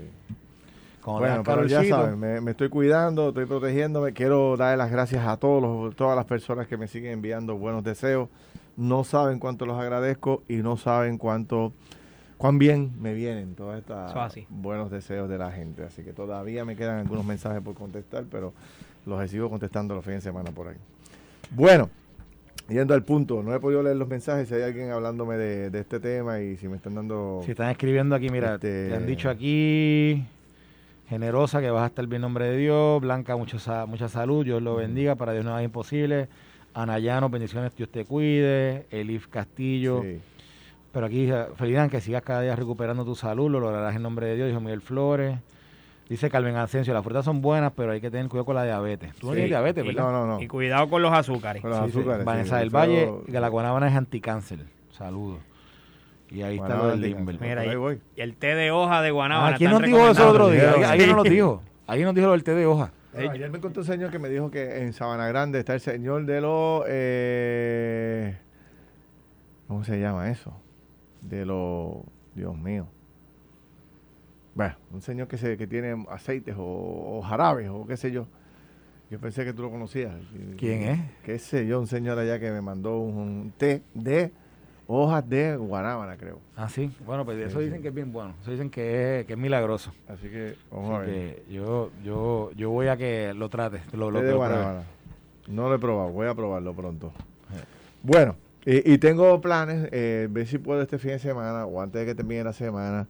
Bueno, 1.18 1.42
pero 1.44 1.66
ya 1.66 1.80
saben, 1.90 2.18
me, 2.18 2.40
me 2.40 2.50
estoy 2.52 2.68
cuidando, 2.68 3.28
estoy 3.28 3.46
protegiéndome. 3.46 4.12
Quiero 4.12 4.56
darle 4.56 4.76
las 4.76 4.90
gracias 4.90 5.26
a 5.26 5.36
todos 5.36 5.62
los- 5.62 5.96
todas 5.96 6.16
las 6.16 6.24
personas 6.26 6.66
que 6.66 6.76
me 6.76 6.86
siguen 6.88 7.12
enviando 7.12 7.56
buenos 7.56 7.82
deseos. 7.84 8.28
No 8.76 9.04
saben 9.04 9.38
cuánto 9.38 9.66
los 9.66 9.78
agradezco 9.80 10.42
y 10.48 10.56
no 10.56 10.76
saben 10.76 11.18
cuánto, 11.18 11.72
cuán 12.38 12.58
bien 12.58 12.92
me 13.00 13.12
vienen 13.12 13.54
todos 13.54 13.76
estos 13.76 14.12
buenos 14.48 14.90
deseos 14.90 15.28
de 15.28 15.36
la 15.38 15.50
gente. 15.50 15.84
Así 15.84 16.02
que 16.02 16.12
todavía 16.12 16.64
me 16.64 16.76
quedan 16.76 16.98
algunos 16.98 17.24
mensajes 17.24 17.60
por 17.62 17.74
contestar, 17.74 18.24
pero 18.30 18.52
los 19.06 19.30
sigo 19.30 19.50
contestando 19.50 19.94
los 19.94 20.04
fines 20.04 20.22
de 20.24 20.30
semana 20.30 20.50
por 20.50 20.68
ahí. 20.68 20.76
Bueno, 21.50 21.90
yendo 22.68 22.94
al 22.94 23.02
punto, 23.02 23.42
no 23.42 23.52
he 23.54 23.60
podido 23.60 23.82
leer 23.82 23.96
los 23.96 24.08
mensajes. 24.08 24.48
Si 24.48 24.54
hay 24.54 24.62
alguien 24.62 24.90
hablándome 24.92 25.36
de, 25.36 25.68
de 25.70 25.80
este 25.80 25.98
tema 26.00 26.40
y 26.40 26.56
si 26.56 26.68
me 26.68 26.76
están 26.76 26.94
dando... 26.94 27.42
Si 27.44 27.50
están 27.50 27.68
escribiendo 27.70 28.14
aquí, 28.14 28.30
mira, 28.30 28.54
Este- 28.54 28.88
te 28.88 28.94
han 28.94 29.06
dicho 29.06 29.28
aquí, 29.28 30.24
generosa, 31.10 31.60
que 31.60 31.70
vas 31.70 31.82
a 31.82 31.86
estar 31.86 32.06
bien 32.06 32.18
en 32.18 32.22
nombre 32.22 32.44
de 32.48 32.56
Dios, 32.56 33.00
Blanca, 33.00 33.36
mucho 33.36 33.58
mucha 33.88 34.08
salud, 34.08 34.44
Dios 34.44 34.62
lo 34.62 34.76
bendiga, 34.76 35.16
para 35.16 35.32
Dios 35.32 35.44
nada 35.44 35.60
es 35.60 35.64
imposible, 35.64 36.28
Anayano, 36.72 37.28
bendiciones, 37.28 37.74
Dios 37.76 37.88
te 37.90 38.04
cuide, 38.04 38.86
Elif 38.92 39.26
Castillo, 39.26 40.02
Sí. 40.02 40.20
pero 40.92 41.06
aquí, 41.06 41.28
Ferdinand, 41.56 41.90
que 41.90 42.00
sigas 42.00 42.22
cada 42.22 42.42
día 42.42 42.54
recuperando 42.54 43.04
tu 43.04 43.16
salud, 43.16 43.50
lo 43.50 43.58
lograrás 43.58 43.96
en 43.96 44.02
nombre 44.02 44.26
de 44.28 44.36
Dios, 44.36 44.48
dijo 44.50 44.60
Miguel 44.60 44.80
Flores, 44.82 45.36
dice 46.08 46.30
Carmen 46.30 46.54
Asensio, 46.54 46.94
las 46.94 47.02
frutas 47.02 47.24
son 47.24 47.42
buenas, 47.42 47.72
pero 47.74 47.90
hay 47.90 48.00
que 48.00 48.08
tener 48.12 48.28
cuidado 48.28 48.44
con 48.44 48.54
la 48.54 48.62
diabetes. 48.64 49.12
Tú 49.16 49.26
no 49.26 49.32
Sí. 49.32 49.38
tienes 49.38 49.50
diabetes, 49.50 49.84
Y- 49.84 49.88
¿verdad? 49.88 50.04
No, 50.04 50.12
no, 50.12 50.26
no. 50.36 50.40
Y 50.40 50.46
cuidado 50.46 50.88
con 50.88 51.02
los 51.02 51.12
azúcares. 51.12 51.60
Con 51.60 51.70
los 51.72 51.80
Sí, 51.80 51.98
azúcares, 51.98 52.20
sí, 52.20 52.24
Vanessa 52.24 52.58
del 52.58 52.70
Valle, 52.70 53.10
que 53.26 53.40
la 53.40 53.48
guanábana 53.48 53.88
es 53.88 53.96
anticáncer, 53.96 54.60
saludos. 54.92 55.40
Y 56.30 56.42
ahí 56.42 56.56
está 56.58 56.76
lo 56.76 56.88
del. 56.88 57.00
Limber. 57.00 57.40
Mira, 57.40 57.62
ahí 57.62 57.70
y- 57.72 57.76
voy. 57.76 58.00
Y 58.16 58.20
el 58.20 58.36
té 58.36 58.54
de 58.54 58.70
hoja 58.70 59.02
de 59.02 59.10
guanábana. 59.10 59.54
Ah, 59.54 59.58
¿quién 59.58 59.70
nos 59.70 59.82
dijo 59.82 60.08
eso 60.08 60.22
el 60.22 60.28
otro 60.28 60.48
día? 60.50 60.60
recomendado. 60.60 60.92
Alguien 60.92 61.08
Sí. 61.10 61.14
nos 61.16 61.24
lo 61.24 61.30
dijo. 61.30 61.62
Alguien 61.86 62.06
nos 62.06 62.14
dijo 62.14 62.26
lo 62.28 62.32
del 62.32 62.44
té 62.44 62.54
de 62.54 62.66
hoja. 62.66 62.92
Bueno, 63.12 63.30
ayer 63.32 63.50
me 63.50 63.58
encontré 63.58 63.80
un 63.80 63.86
señor 63.86 64.10
que 64.12 64.18
me 64.20 64.28
dijo 64.28 64.50
que 64.52 64.82
en 64.82 64.92
Sabana 64.92 65.26
Grande 65.26 65.58
está 65.58 65.74
el 65.74 65.80
señor 65.80 66.24
de 66.26 66.40
los... 66.40 66.84
eh, 66.86 68.36
¿Cómo 69.66 69.82
se 69.82 69.98
llama 70.00 70.30
eso? 70.30 70.52
De 71.20 71.44
los... 71.44 71.96
Dios 72.36 72.56
mío. 72.56 72.86
Bueno, 74.54 74.76
un 74.92 75.00
señor 75.02 75.26
que, 75.26 75.36
se, 75.38 75.56
que 75.56 75.66
tiene 75.66 76.04
aceites 76.10 76.54
o, 76.56 76.62
o 77.18 77.22
jarabes 77.22 77.68
o 77.68 77.84
qué 77.86 77.96
sé 77.96 78.12
yo. 78.12 78.26
Yo 79.10 79.18
pensé 79.18 79.44
que 79.44 79.52
tú 79.52 79.62
lo 79.62 79.70
conocías. 79.72 80.14
¿Quién 80.56 80.82
es? 80.82 81.00
Qué 81.24 81.38
sé 81.40 81.66
yo, 81.66 81.80
un 81.80 81.88
señor 81.88 82.16
allá 82.18 82.38
que 82.38 82.50
me 82.52 82.60
mandó 82.60 82.98
un, 83.00 83.16
un 83.16 83.52
té 83.56 83.82
de 83.94 84.32
hojas 84.92 85.28
de 85.28 85.56
guanábana, 85.56 86.16
creo. 86.16 86.38
Ah, 86.56 86.68
sí. 86.68 86.90
Bueno, 87.06 87.24
pues 87.24 87.36
Sí, 87.38 87.44
eso 87.44 87.58
sí. 87.58 87.66
dicen 87.66 87.80
que 87.82 87.88
es 87.88 87.94
bien 87.94 88.12
bueno. 88.12 88.34
Eso 88.42 88.50
dicen 88.50 88.70
que 88.70 89.20
es, 89.20 89.26
que 89.26 89.34
es 89.34 89.38
milagroso. 89.38 89.92
Así 90.08 90.28
que 90.28 90.56
vamos 90.70 90.90
a 90.90 91.02
Así 91.02 91.10
ver. 91.10 91.34
que 91.46 91.52
yo, 91.52 91.90
yo, 92.04 92.50
yo 92.56 92.70
voy 92.70 92.88
a 92.88 92.96
que 92.96 93.32
lo 93.34 93.48
trate. 93.48 93.80
Lo, 93.92 94.10
lo, 94.10 94.20
de 94.20 94.30
lo 94.32 94.36
guanábana. 94.38 94.82
No 95.48 95.68
lo 95.68 95.74
he 95.74 95.78
probado, 95.78 96.10
voy 96.10 96.26
a 96.26 96.34
probarlo 96.34 96.74
pronto. 96.74 97.12
Bueno, 98.02 98.36
y, 98.64 98.92
y 98.94 98.98
tengo 98.98 99.40
planes, 99.40 99.88
eh, 99.92 100.26
ver 100.30 100.46
si 100.46 100.58
puedo 100.58 100.80
este 100.82 100.98
fin 100.98 101.12
de 101.12 101.18
semana 101.18 101.66
o 101.66 101.80
antes 101.80 102.00
de 102.00 102.06
que 102.06 102.14
termine 102.14 102.44
la 102.44 102.52
semana. 102.52 103.06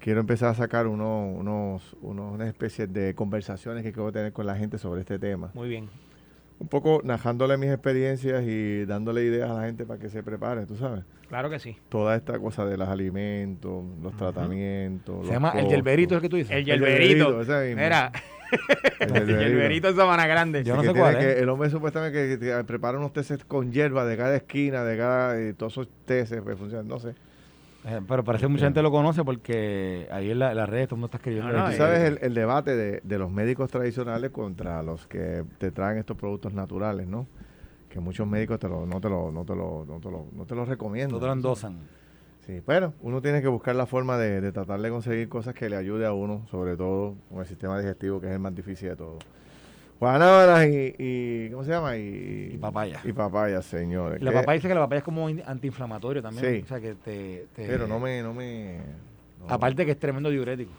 Quiero 0.00 0.18
empezar 0.20 0.48
a 0.48 0.54
sacar 0.54 0.88
unos, 0.88 1.38
unos, 1.38 1.96
unos, 2.02 2.34
unas 2.34 2.48
especies 2.48 2.92
de 2.92 3.14
conversaciones 3.14 3.84
que 3.84 3.92
quiero 3.92 4.10
tener 4.10 4.32
con 4.32 4.46
la 4.46 4.56
gente 4.56 4.76
sobre 4.78 5.00
este 5.02 5.18
tema. 5.18 5.50
Muy 5.54 5.68
bien. 5.68 5.88
Un 6.62 6.68
poco 6.68 7.00
narrándole 7.02 7.56
mis 7.56 7.70
experiencias 7.70 8.44
y 8.46 8.84
dándole 8.84 9.24
ideas 9.24 9.50
a 9.50 9.54
la 9.54 9.66
gente 9.66 9.84
para 9.84 9.98
que 9.98 10.08
se 10.08 10.22
prepare, 10.22 10.64
tú 10.64 10.76
sabes. 10.76 11.02
Claro 11.28 11.50
que 11.50 11.58
sí. 11.58 11.76
Toda 11.88 12.14
esta 12.14 12.38
cosa 12.38 12.64
de 12.64 12.76
los 12.76 12.88
alimentos, 12.88 13.82
los 14.00 14.16
tratamientos. 14.16 15.16
Se 15.16 15.22
los 15.24 15.30
llama 15.32 15.50
el 15.56 15.66
yerberito, 15.66 16.14
¿es 16.14 16.22
que 16.22 16.28
tú 16.28 16.36
dices? 16.36 16.52
El 16.56 16.64
yerberito, 16.64 17.30
yerberito. 17.30 17.40
ese 17.42 17.66
mismo. 17.68 17.82
Mira, 17.82 18.12
El 19.00 19.26
yerberito 19.26 19.88
en 19.88 19.96
Sabana 19.96 20.26
Grande. 20.28 20.62
Yo 20.62 20.76
no 20.76 20.82
sé 20.84 20.94
cuál 20.94 21.18
que- 21.18 21.32
es. 21.32 21.38
El 21.38 21.48
hombre 21.48 21.68
supuestamente 21.68 22.38
que, 22.38 22.38
que 22.38 22.64
prepara 22.64 22.96
unos 22.98 23.12
teces 23.12 23.44
con 23.44 23.72
hierba 23.72 24.04
de 24.04 24.16
cada 24.16 24.36
esquina, 24.36 24.84
de 24.84 24.96
cada. 24.96 25.42
Y 25.42 25.54
todos 25.54 25.72
esos 25.72 25.88
teces 26.04 26.42
pues, 26.42 26.56
funcionan, 26.56 26.86
no 26.86 27.00
sé. 27.00 27.14
Eh, 27.84 28.00
pero 28.06 28.22
parece 28.22 28.44
que 28.44 28.48
mucha 28.48 28.64
gente 28.66 28.80
lo 28.80 28.92
conoce 28.92 29.24
porque 29.24 30.06
ahí 30.12 30.30
en 30.30 30.38
la, 30.38 30.52
en 30.52 30.56
las 30.56 30.68
redes 30.68 30.86
todo 30.88 30.96
el 30.96 31.00
mundo 31.00 31.06
está 31.06 31.16
escribiendo. 31.18 31.52
No, 31.52 31.58
no, 31.58 31.64
Tú 31.66 31.72
eh, 31.72 31.76
sabes 31.76 32.00
el, 32.00 32.18
el 32.22 32.34
debate 32.34 32.76
de, 32.76 33.00
de 33.02 33.18
los 33.18 33.30
médicos 33.30 33.70
tradicionales 33.70 34.30
contra 34.30 34.82
los 34.82 35.06
que 35.08 35.44
te 35.58 35.72
traen 35.72 35.98
estos 35.98 36.16
productos 36.16 36.52
naturales, 36.54 37.08
¿no? 37.08 37.26
Que 37.88 37.98
muchos 37.98 38.26
médicos 38.26 38.60
te 38.60 38.68
lo, 38.68 38.86
no, 38.86 39.00
te 39.00 39.08
lo, 39.08 39.32
no, 39.32 39.44
te 39.44 39.54
lo, 39.56 39.84
no, 39.86 39.98
te 39.98 40.10
lo, 40.10 40.26
no 40.32 40.44
te 40.46 40.54
lo 40.54 40.64
recomiendan. 40.64 41.10
Todos 41.10 41.26
lo 41.26 41.32
endosan. 41.32 41.78
Sí, 42.46 42.60
pero 42.64 42.92
uno 43.02 43.20
tiene 43.20 43.40
que 43.42 43.48
buscar 43.48 43.74
la 43.76 43.86
forma 43.86 44.16
de, 44.16 44.40
de 44.40 44.52
tratar 44.52 44.80
de 44.80 44.90
conseguir 44.90 45.28
cosas 45.28 45.54
que 45.54 45.68
le 45.68 45.76
ayude 45.76 46.06
a 46.06 46.12
uno, 46.12 46.46
sobre 46.50 46.76
todo 46.76 47.14
con 47.30 47.40
el 47.40 47.46
sistema 47.46 47.78
digestivo, 47.78 48.20
que 48.20 48.26
es 48.28 48.32
el 48.32 48.38
más 48.38 48.54
difícil 48.54 48.88
de 48.90 48.96
todo. 48.96 49.18
Guanábanas 50.02 50.66
y, 50.66 50.94
y 50.98 51.48
¿cómo 51.50 51.62
se 51.62 51.70
llama? 51.70 51.96
Y, 51.96 52.50
Y 52.54 52.58
papaya. 52.58 53.00
Y 53.04 53.12
papaya, 53.12 53.62
señores. 53.62 54.20
Y 54.20 54.24
la 54.24 54.32
papaya 54.32 54.54
dice 54.56 54.66
que 54.66 54.74
la 54.74 54.80
papaya 54.80 54.98
es 54.98 55.04
como 55.04 55.30
in- 55.30 55.44
antiinflamatorio 55.46 56.20
también. 56.20 56.56
Sí. 56.56 56.62
O 56.64 56.66
sea 56.66 56.80
que 56.80 56.94
te. 56.96 57.46
te- 57.54 57.68
Pero 57.68 57.86
no 57.86 58.00
me, 58.00 58.20
no 58.20 58.34
me. 58.34 58.78
no. 59.38 59.46
Aparte 59.54 59.86
que 59.86 59.92
es 59.92 59.98
tremendo 60.00 60.28
diurético. 60.28 60.72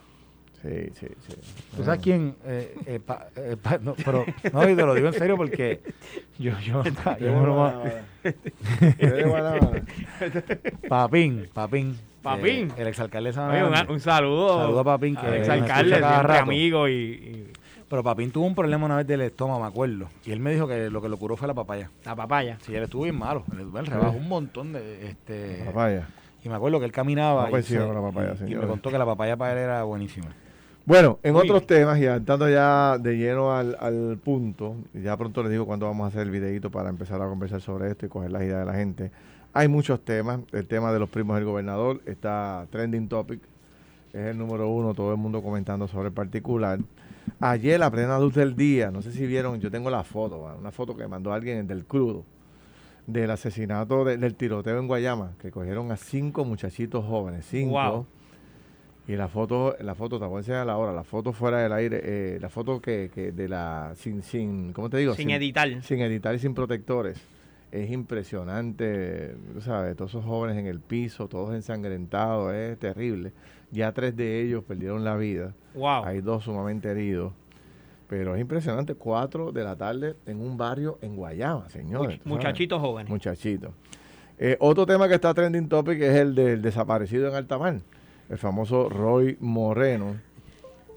Sí, 0.61 0.89
sí, 0.99 1.07
sí. 1.25 1.35
¿Tú 1.77 1.85
sabes 1.85 2.01
quién? 2.01 2.35
Eh, 2.45 2.75
eh, 2.85 2.99
pa- 2.99 3.27
eh, 3.37 3.55
pa- 3.61 3.77
no, 3.77 3.95
pero, 4.03 4.25
no, 4.51 4.69
y 4.69 4.75
te 4.75 4.85
lo 4.85 4.93
digo 4.93 5.07
en 5.07 5.13
serio 5.13 5.37
porque 5.37 5.79
yo, 6.37 6.51
yo, 6.59 6.83
yo, 6.83 6.91
Yo 7.21 7.39
me 7.39 7.47
lo 7.47 7.55
ma- 7.55 7.81
de 8.97 9.23
Guanábana. 9.23 9.83
Papín, 10.89 11.47
Papín. 11.53 11.97
Papín. 12.21 12.71
eh, 12.77 12.81
el 12.81 12.87
exalcalde 12.87 13.29
de 13.29 13.33
Sabana 13.33 13.67
Oye, 13.69 13.83
un, 13.85 13.91
un 13.91 13.99
saludo. 14.01 14.59
Saludo 14.63 14.79
a 14.81 14.83
Papín, 14.83 15.15
que 15.15 15.23
nos 15.27 15.35
exalcalde, 15.35 15.95
siempre 15.97 16.37
amigo 16.37 16.87
y, 16.89 16.91
y 16.93 17.53
Pero 17.93 18.01
Papín 18.01 18.31
tuvo 18.31 18.47
un 18.47 18.55
problema 18.55 18.87
una 18.87 18.97
vez 18.97 19.05
del 19.05 19.21
estómago, 19.21 19.59
me 19.61 19.67
acuerdo. 19.67 20.07
Y 20.25 20.31
él 20.31 20.39
me 20.39 20.51
dijo 20.51 20.67
que 20.67 20.89
lo 20.89 20.99
que 20.99 21.09
lo 21.09 21.17
curó 21.17 21.37
fue 21.37 21.47
la 21.47 21.53
papaya. 21.53 21.91
la 22.03 22.15
papaya. 22.15 22.57
Sí, 22.63 22.73
él 22.73 22.81
estuvo 22.81 23.03
bien 23.03 23.15
malo. 23.19 23.43
Él, 23.51 23.67
él 23.77 23.85
rebajó 23.85 24.17
un 24.17 24.27
montón 24.27 24.73
de... 24.73 25.09
este 25.09 25.61
Papaya. 25.63 26.07
Y 26.43 26.49
me 26.49 26.55
acuerdo 26.55 26.79
que 26.79 26.85
él 26.87 26.91
caminaba 26.91 27.43
No 27.43 27.47
y, 27.49 27.51
coincido 27.51 27.81
se- 27.81 27.93
con 27.93 27.95
la 27.95 28.01
papaya, 28.01 28.35
y- 28.47 28.51
y 28.51 28.55
me 28.55 28.65
contó 28.65 28.89
que 28.89 28.97
la 28.97 29.05
papaya 29.05 29.37
para 29.37 29.51
él 29.51 29.59
era 29.59 29.83
buenísima. 29.83 30.25
Bueno, 30.87 31.19
en 31.21 31.35
Uy. 31.35 31.41
otros 31.43 31.67
temas 31.67 31.99
y 31.99 32.07
entrando 32.07 32.49
ya 32.49 32.97
de 32.97 33.15
lleno 33.15 33.55
al, 33.55 33.77
al 33.79 34.17
punto, 34.17 34.75
y 34.95 35.01
ya 35.03 35.15
pronto 35.15 35.43
les 35.43 35.51
digo 35.51 35.67
cuándo 35.67 35.85
vamos 35.85 36.05
a 36.05 36.07
hacer 36.07 36.21
el 36.23 36.31
videito 36.31 36.71
para 36.71 36.89
empezar 36.89 37.21
a 37.21 37.27
conversar 37.27 37.61
sobre 37.61 37.91
esto 37.91 38.07
y 38.07 38.09
coger 38.09 38.31
las 38.31 38.41
ideas 38.41 38.61
de 38.61 38.65
la 38.65 38.73
gente. 38.73 39.11
Hay 39.53 39.67
muchos 39.67 40.03
temas. 40.03 40.39
El 40.51 40.65
tema 40.65 40.91
de 40.91 40.97
los 40.97 41.09
primos 41.09 41.35
del 41.35 41.45
gobernador 41.45 42.01
está 42.07 42.65
trending 42.71 43.07
topic. 43.07 43.39
Es 44.13 44.25
el 44.29 44.37
número 44.39 44.67
uno, 44.67 44.95
todo 44.95 45.11
el 45.11 45.17
mundo 45.17 45.43
comentando 45.43 45.87
sobre 45.87 46.07
el 46.07 46.13
particular. 46.15 46.79
Ayer, 47.39 47.79
la 47.79 47.89
plena 47.91 48.19
luz 48.19 48.33
del 48.35 48.55
día, 48.55 48.91
no 48.91 49.01
sé 49.01 49.11
si 49.11 49.25
vieron, 49.27 49.59
yo 49.59 49.69
tengo 49.71 49.89
la 49.89 50.03
foto, 50.03 50.55
una 50.59 50.71
foto 50.71 50.95
que 50.95 51.07
mandó 51.07 51.33
alguien 51.33 51.65
del 51.67 51.85
crudo, 51.85 52.23
del 53.07 53.31
asesinato, 53.31 54.05
de- 54.05 54.17
del 54.17 54.35
tiroteo 54.35 54.79
en 54.79 54.87
Guayama, 54.87 55.33
que 55.41 55.51
cogieron 55.51 55.91
a 55.91 55.97
cinco 55.97 56.45
muchachitos 56.45 57.03
jóvenes, 57.05 57.45
cinco. 57.49 57.71
Wow. 57.73 58.05
Y 59.05 59.17
la 59.17 59.27
foto, 59.27 59.75
la 59.81 59.95
foto, 59.95 60.17
te 60.17 60.25
voy 60.25 60.37
a 60.37 60.39
enseñar 60.39 60.69
ahora, 60.69 60.93
la 60.93 61.03
foto 61.03 61.33
fuera 61.33 61.57
del 61.59 61.73
aire, 61.73 61.99
eh, 62.03 62.37
la 62.39 62.47
foto 62.49 62.81
que, 62.81 63.11
que 63.13 63.33
de 63.33 63.49
la, 63.49 63.91
sin, 63.97 64.23
sin, 64.23 64.71
¿cómo 64.71 64.89
te 64.89 64.97
digo? 64.97 65.13
Sin 65.13 65.29
editar. 65.29 65.81
Sin 65.83 65.99
editar 65.99 66.33
y 66.35 66.39
sin 66.39 66.53
protectores. 66.53 67.19
es 67.71 67.89
impresionante, 67.91 69.35
¿sabes? 69.61 69.95
Todos 69.95 70.11
esos 70.11 70.23
jóvenes 70.25 70.57
en 70.57 70.67
el 70.67 70.79
piso, 70.79 71.27
todos 71.27 71.53
ensangrentados, 71.55 72.53
es 72.53 72.77
terrible. 72.77 73.31
Ya 73.73 73.91
tres 73.91 74.15
de 74.15 74.41
ellos 74.41 74.63
perdieron 74.63 75.03
la 75.03 75.15
vida. 75.17 75.53
Wow. 75.73 76.05
Hay 76.05 76.21
dos 76.21 76.43
sumamente 76.43 76.89
heridos. 76.89 77.33
Pero 78.07 78.35
es 78.35 78.41
impresionante, 78.41 78.93
cuatro 78.93 79.51
de 79.51 79.63
la 79.63 79.75
tarde 79.75 80.15
en 80.27 80.39
un 80.39 80.55
barrio 80.57 80.99
en 81.01 81.15
Guayama, 81.15 81.67
señores. 81.69 82.19
Much- 82.19 82.25
muchachitos 82.25 82.79
jóvenes. 82.79 83.09
Muchachitos. 83.09 83.71
Eh, 84.37 84.55
otro 84.59 84.85
tema 84.85 85.07
que 85.07 85.15
está 85.15 85.33
trending 85.33 85.67
topic 85.67 85.99
es 86.01 86.15
el 86.17 86.35
del 86.35 86.61
desaparecido 86.61 87.27
en 87.29 87.35
Altamar, 87.35 87.79
el 88.29 88.37
famoso 88.37 88.89
Roy 88.89 89.37
Moreno, 89.39 90.15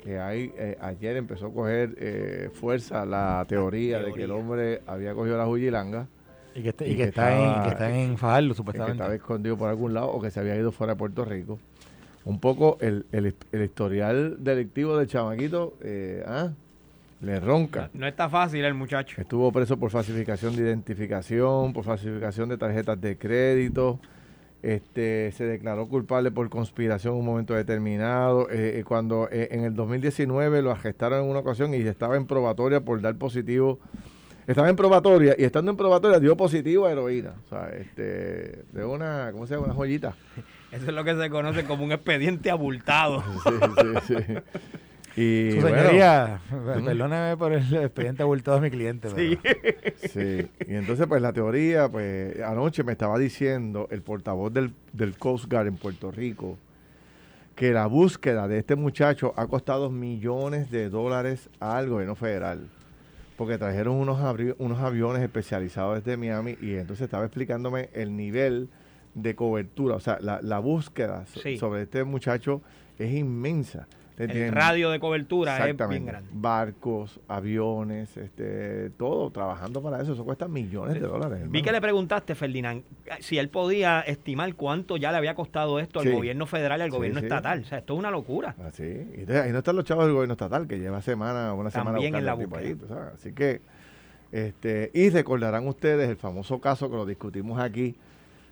que 0.02 0.18
ahí, 0.18 0.52
eh, 0.58 0.76
ayer 0.80 1.16
empezó 1.16 1.46
a 1.46 1.52
coger 1.52 1.94
eh, 1.98 2.50
fuerza 2.52 3.06
la 3.06 3.44
teoría, 3.48 4.00
de 4.00 4.12
que 4.12 4.24
el 4.24 4.30
hombre 4.32 4.82
había 4.86 5.14
cogido 5.14 5.38
la 5.38 5.46
juyilanga 5.46 6.08
Y 6.54 6.62
que, 6.62 6.68
está- 6.70 6.86
Y 6.86 6.90
y 6.92 6.96
que 6.96 6.96
que 6.96 7.08
está, 7.08 7.32
en, 7.36 7.44
estaba- 7.46 7.62
que 7.64 7.68
está 7.70 7.98
en 7.98 8.18
Fajardo, 8.18 8.48
que 8.48 8.54
supuestamente. 8.54 8.92
estaba 9.02 9.14
escondido 9.14 9.56
por 9.56 9.68
algún 9.70 9.94
lado 9.94 10.08
o 10.10 10.20
que 10.20 10.30
se 10.30 10.40
había 10.40 10.56
ido 10.56 10.72
fuera 10.72 10.94
de 10.94 10.98
Puerto 10.98 11.24
Rico. 11.24 11.58
Un 12.26 12.38
poco 12.40 12.76
el, 12.82 13.06
el- 13.12 13.34
el 13.52 13.62
historial 13.64 14.36
delictivo 14.44 14.98
del 14.98 15.06
chamaquito 15.06 15.74
eh, 15.82 16.22
ah, 16.26 16.50
le 17.22 17.40
ronca. 17.40 17.88
No 17.94 18.06
está 18.06 18.28
fácil 18.28 18.64
el 18.64 18.74
muchacho. 18.74 19.18
Estuvo 19.20 19.50
preso 19.52 19.78
por 19.78 19.90
falsificación 19.90 20.54
de 20.54 20.62
identificación, 20.62 21.72
por 21.72 21.84
falsificación 21.84 22.48
de 22.50 22.58
tarjetas 22.58 23.00
de 23.00 23.16
crédito. 23.16 23.98
Este, 24.62 25.30
se 25.32 25.44
declaró 25.44 25.86
culpable 25.86 26.32
por 26.32 26.48
conspiración 26.50 27.14
en 27.14 27.20
un 27.20 27.26
momento 27.26 27.54
determinado. 27.54 28.50
Eh, 28.50 28.80
eh, 28.80 28.84
cuando 28.84 29.28
eh, 29.30 29.48
en 29.52 29.64
el 29.64 29.74
2019 29.74 30.60
lo 30.62 30.72
arrestaron 30.72 31.24
en 31.24 31.30
una 31.30 31.38
ocasión 31.38 31.72
y 31.74 31.76
estaba 31.78 32.16
en 32.16 32.26
probatoria 32.26 32.80
por 32.80 33.00
dar 33.00 33.14
positivo. 33.16 33.78
Estaba 34.48 34.68
en 34.68 34.76
probatoria 34.76 35.34
y 35.38 35.44
estando 35.44 35.70
en 35.70 35.76
probatoria 35.76 36.18
dio 36.20 36.36
positivo 36.36 36.86
a 36.86 36.92
heroína. 36.92 37.34
O 37.46 37.48
sea, 37.48 37.68
este, 37.70 38.64
de 38.72 38.84
una, 38.84 39.30
¿cómo 39.32 39.46
se 39.46 39.54
llama? 39.54 39.66
Una 39.66 39.74
joyita. 39.74 40.16
Eso 40.76 40.86
es 40.86 40.94
lo 40.94 41.04
que 41.04 41.14
se 41.16 41.30
conoce 41.30 41.64
como 41.64 41.84
un 41.84 41.92
expediente 41.92 42.50
abultado. 42.50 43.22
Sí, 43.44 43.50
sí, 44.06 44.16
sí. 44.16 44.34
Y 45.18 45.52
Su 45.52 45.62
bueno, 45.62 45.78
señoría, 45.78 46.40
perdóneme 46.50 47.38
por 47.38 47.54
el 47.54 47.74
expediente 47.74 48.22
abultado 48.22 48.60
de 48.60 48.68
mi 48.68 48.70
cliente. 48.70 49.08
Sí. 49.16 49.38
Sí, 50.10 50.46
y 50.68 50.74
entonces 50.74 51.06
pues 51.06 51.22
la 51.22 51.32
teoría, 51.32 51.88
pues 51.88 52.38
anoche 52.42 52.84
me 52.84 52.92
estaba 52.92 53.18
diciendo 53.18 53.88
el 53.90 54.02
portavoz 54.02 54.52
del, 54.52 54.74
del 54.92 55.16
Coast 55.16 55.50
Guard 55.50 55.68
en 55.68 55.76
Puerto 55.76 56.10
Rico 56.10 56.58
que 57.56 57.72
la 57.72 57.86
búsqueda 57.86 58.46
de 58.46 58.58
este 58.58 58.76
muchacho 58.76 59.32
ha 59.36 59.46
costado 59.46 59.90
millones 59.90 60.70
de 60.70 60.90
dólares 60.90 61.48
al 61.58 61.88
gobierno 61.88 62.14
federal. 62.14 62.68
Porque 63.38 63.56
trajeron 63.56 63.96
unos, 63.96 64.18
unos 64.58 64.78
aviones 64.80 65.22
especializados 65.22 66.04
desde 66.04 66.18
Miami 66.18 66.58
y 66.60 66.74
entonces 66.74 67.04
estaba 67.04 67.24
explicándome 67.24 67.88
el 67.94 68.14
nivel 68.14 68.68
de 69.16 69.34
cobertura. 69.34 69.96
O 69.96 70.00
sea, 70.00 70.18
la, 70.20 70.40
la 70.42 70.58
búsqueda 70.60 71.24
Sí. 71.26 71.56
sobre 71.56 71.82
este 71.82 72.04
muchacho 72.04 72.62
es 72.98 73.12
inmensa. 73.12 73.88
El 74.18 74.50
radio 74.50 74.88
de 74.88 74.98
cobertura 74.98 75.68
es 75.68 75.76
bien 75.90 76.06
grande. 76.06 76.30
Barcos, 76.32 77.20
aviones, 77.28 78.16
este, 78.16 78.88
todo 78.96 79.30
trabajando 79.30 79.82
para 79.82 80.00
eso. 80.00 80.14
Eso 80.14 80.24
cuesta 80.24 80.48
millones 80.48 80.94
de 80.94 81.00
dólares. 81.00 81.38
Vi 81.40 81.44
hermano. 81.44 81.64
que 81.64 81.72
le 81.72 81.80
preguntaste, 81.82 82.34
Ferdinand, 82.34 82.82
si 83.20 83.36
él 83.36 83.50
podía 83.50 84.00
estimar 84.00 84.54
cuánto 84.54 84.96
ya 84.96 85.10
le 85.12 85.18
había 85.18 85.34
costado 85.34 85.78
esto 85.80 86.00
al 86.00 86.10
gobierno 86.10 86.46
federal 86.46 86.80
y 86.80 86.84
al 86.84 86.90
Sí, 86.90 86.96
gobierno 86.96 87.20
sí. 87.20 87.26
estatal. 87.26 87.60
O 87.60 87.64
sea, 87.64 87.76
esto 87.76 87.92
es 87.92 87.98
una 87.98 88.10
locura. 88.10 88.54
Así. 88.64 88.84
Y 88.84 89.20
entonces, 89.20 89.44
ahí 89.44 89.52
no 89.52 89.58
están 89.58 89.76
los 89.76 89.84
chavos 89.84 90.06
del 90.06 90.14
gobierno 90.14 90.32
estatal, 90.32 90.66
que 90.66 90.78
lleva 90.78 91.02
semana, 91.02 91.52
una 91.52 91.70
semana 91.70 91.92
También 91.92 92.14
en 92.14 92.24
buscando 92.24 92.46
la 92.58 92.74
búsqueda. 92.78 93.00
ahí. 93.10 93.10
Así 93.14 93.32
que, 93.34 93.60
este, 94.32 94.90
y 94.94 95.10
recordarán 95.10 95.66
ustedes 95.68 96.08
el 96.08 96.16
famoso 96.16 96.58
caso 96.58 96.88
que 96.90 96.96
lo 96.96 97.04
discutimos 97.04 97.60
aquí 97.60 97.94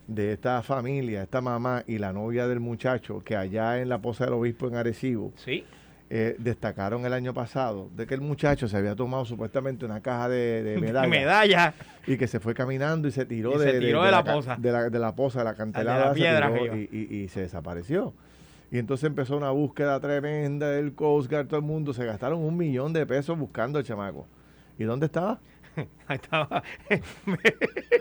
de 0.07 0.33
esta 0.33 0.63
familia, 0.63 1.23
esta 1.23 1.41
mamá 1.41 1.83
y 1.87 1.99
la 1.99 2.13
novia 2.13 2.47
del 2.47 2.61
muchacho, 2.61 3.23
que 3.25 3.37
allá 3.37 3.81
en 3.81 3.89
la 3.89 3.99
Poza 3.99 4.25
del 4.27 4.35
Obispo 4.35 4.69
en 4.69 4.77
Arecibo, 4.77 5.33
Sí. 5.37 5.65
eh, 6.11 6.37
destacaron 6.39 7.07
el 7.07 7.13
año 7.15 7.33
pasado 7.33 7.89
de 7.97 8.07
que 8.07 8.15
el 8.15 8.21
muchacho 8.21 8.69
se 8.69 8.77
había 8.77 8.95
tomado 8.95 9.25
supuestamente 9.25 9.85
una 9.87 10.01
caja 10.01 10.29
de, 10.29 10.63
de 10.63 10.77
medallas. 10.81 11.09
Medalla. 11.11 11.75
y 12.07 12.17
que 12.19 12.27
se 12.27 12.39
fue 12.41 12.53
caminando 12.55 13.09
y 13.09 13.11
se 13.13 13.25
tiró, 13.25 13.55
Y 13.55 13.59
de, 13.65 13.73
se 13.73 13.81
tiró 13.81 14.03
de 14.05 14.11
la 14.11 14.23
ca- 14.23 14.35
poza. 14.35 14.57
de 14.57 14.73
la, 14.73 14.91
de 14.91 14.99
la 14.99 15.15
poza, 15.15 15.39
de 15.39 15.45
la 15.47 15.55
cantelada, 15.55 15.99
de 15.99 16.05
la 16.05 16.13
se 16.15 16.21
piedra 16.21 16.49
tiró 16.53 16.61
arriba. 16.73 16.77
y, 16.77 16.89
y- 17.11 17.17
y 17.25 17.29
se 17.29 17.41
desapareció. 17.41 18.13
Y 18.71 18.79
entonces 18.79 19.07
empezó 19.07 19.37
una 19.37 19.51
búsqueda 19.53 19.99
tremenda 20.01 20.69
del 20.71 20.95
Coast 20.95 21.31
Guard, 21.31 21.47
todo 21.47 21.61
el 21.61 21.65
mundo, 21.67 21.95
se 21.95 22.05
gastaron 22.05 22.41
un 22.41 22.57
millón 22.57 22.93
de 22.93 23.07
pesos 23.07 23.39
buscando 23.39 23.79
al 23.79 23.85
chamaco. 23.85 24.27
¿Y 24.79 24.85
dónde 24.85 25.07
estaba? 25.07 25.39
Ahí 26.09 26.17
estaba. 26.17 26.63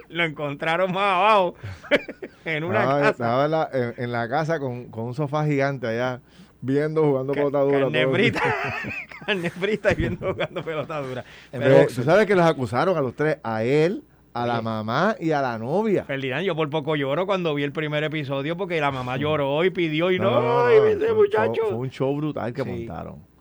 Lo 0.09 0.23
encontraron 0.23 0.91
más 0.91 1.03
abajo. 1.15 1.55
en 2.45 2.63
una 2.63 2.79
estaba 2.81 2.99
casa. 2.99 3.09
estaba 3.11 3.45
en, 3.45 3.51
la, 3.51 3.69
en- 3.73 4.03
en 4.03 4.11
la 4.11 4.29
casa 4.29 4.59
con, 4.59 4.85
con 4.89 5.05
un 5.05 5.13
sofá 5.13 5.45
gigante 5.45 5.87
allá, 5.87 6.21
viendo, 6.61 7.01
jugando 7.03 7.33
Ca- 7.33 7.39
pelotadura. 7.39 7.79
Carne 7.81 8.01
todo 8.03 8.15
el 8.15 8.21
frita. 8.21 8.41
día. 8.43 8.93
carne 9.25 9.49
frita 9.49 9.91
y 9.91 9.95
viendo 9.95 10.33
jugando 10.33 10.63
pelota 10.63 11.01
dura. 11.01 11.23
En 11.51 11.61
Pero. 11.61 11.87
¿Tú 11.87 12.03
sabes 12.03 12.25
que 12.25 12.35
los 12.35 12.45
acusaron 12.45 12.97
a 12.97 13.01
los 13.01 13.15
tres? 13.15 13.37
A 13.43 13.63
él, 13.63 14.03
a 14.33 14.45
la 14.45 14.61
mamá 14.61 15.15
y 15.19 15.31
a 15.31 15.41
la 15.41 15.57
novia. 15.57 16.03
Ferdinand, 16.05 16.43
yo 16.45 16.55
por 16.55 16.69
poco 16.69 16.95
lloro 16.95 17.25
cuando 17.25 17.53
vi 17.55 17.63
el 17.63 17.71
primer 17.71 18.03
episodio 18.03 18.57
porque 18.57 18.79
la 18.81 18.91
mamá 18.91 19.17
lloró 19.17 19.63
y 19.63 19.69
pidió 19.69 20.11
y 20.11 20.19
no, 20.19 20.31
no, 20.31 20.41
no, 20.41 20.69
ese 20.69 20.97
fue- 21.07 21.13
muchacho. 21.15 21.53
Fue, 21.61 21.69
fue 21.69 21.77
un 21.79 21.89
show 21.89 22.15
brutal 22.15 22.53
que 22.53 22.63
Sí. 22.63 22.69
montaron. 22.69 23.32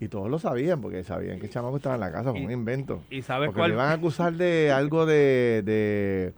Y 0.00 0.08
todos 0.08 0.30
lo 0.30 0.38
sabían, 0.38 0.80
porque 0.80 1.04
sabían 1.04 1.38
que 1.38 1.46
el 1.46 1.52
chamaco 1.52 1.76
estaba 1.76 1.94
en 1.96 2.00
la 2.00 2.10
casa, 2.10 2.30
fue 2.32 2.42
un 2.42 2.50
invento. 2.50 3.02
¿Y 3.10 3.20
sabes 3.22 3.48
Porque 3.48 3.58
cuál? 3.60 3.70
le 3.70 3.74
iban 3.76 3.88
a 3.90 3.92
acusar 3.92 4.32
de 4.32 4.72
algo 4.74 5.04
de, 5.04 5.62
de, 5.64 6.32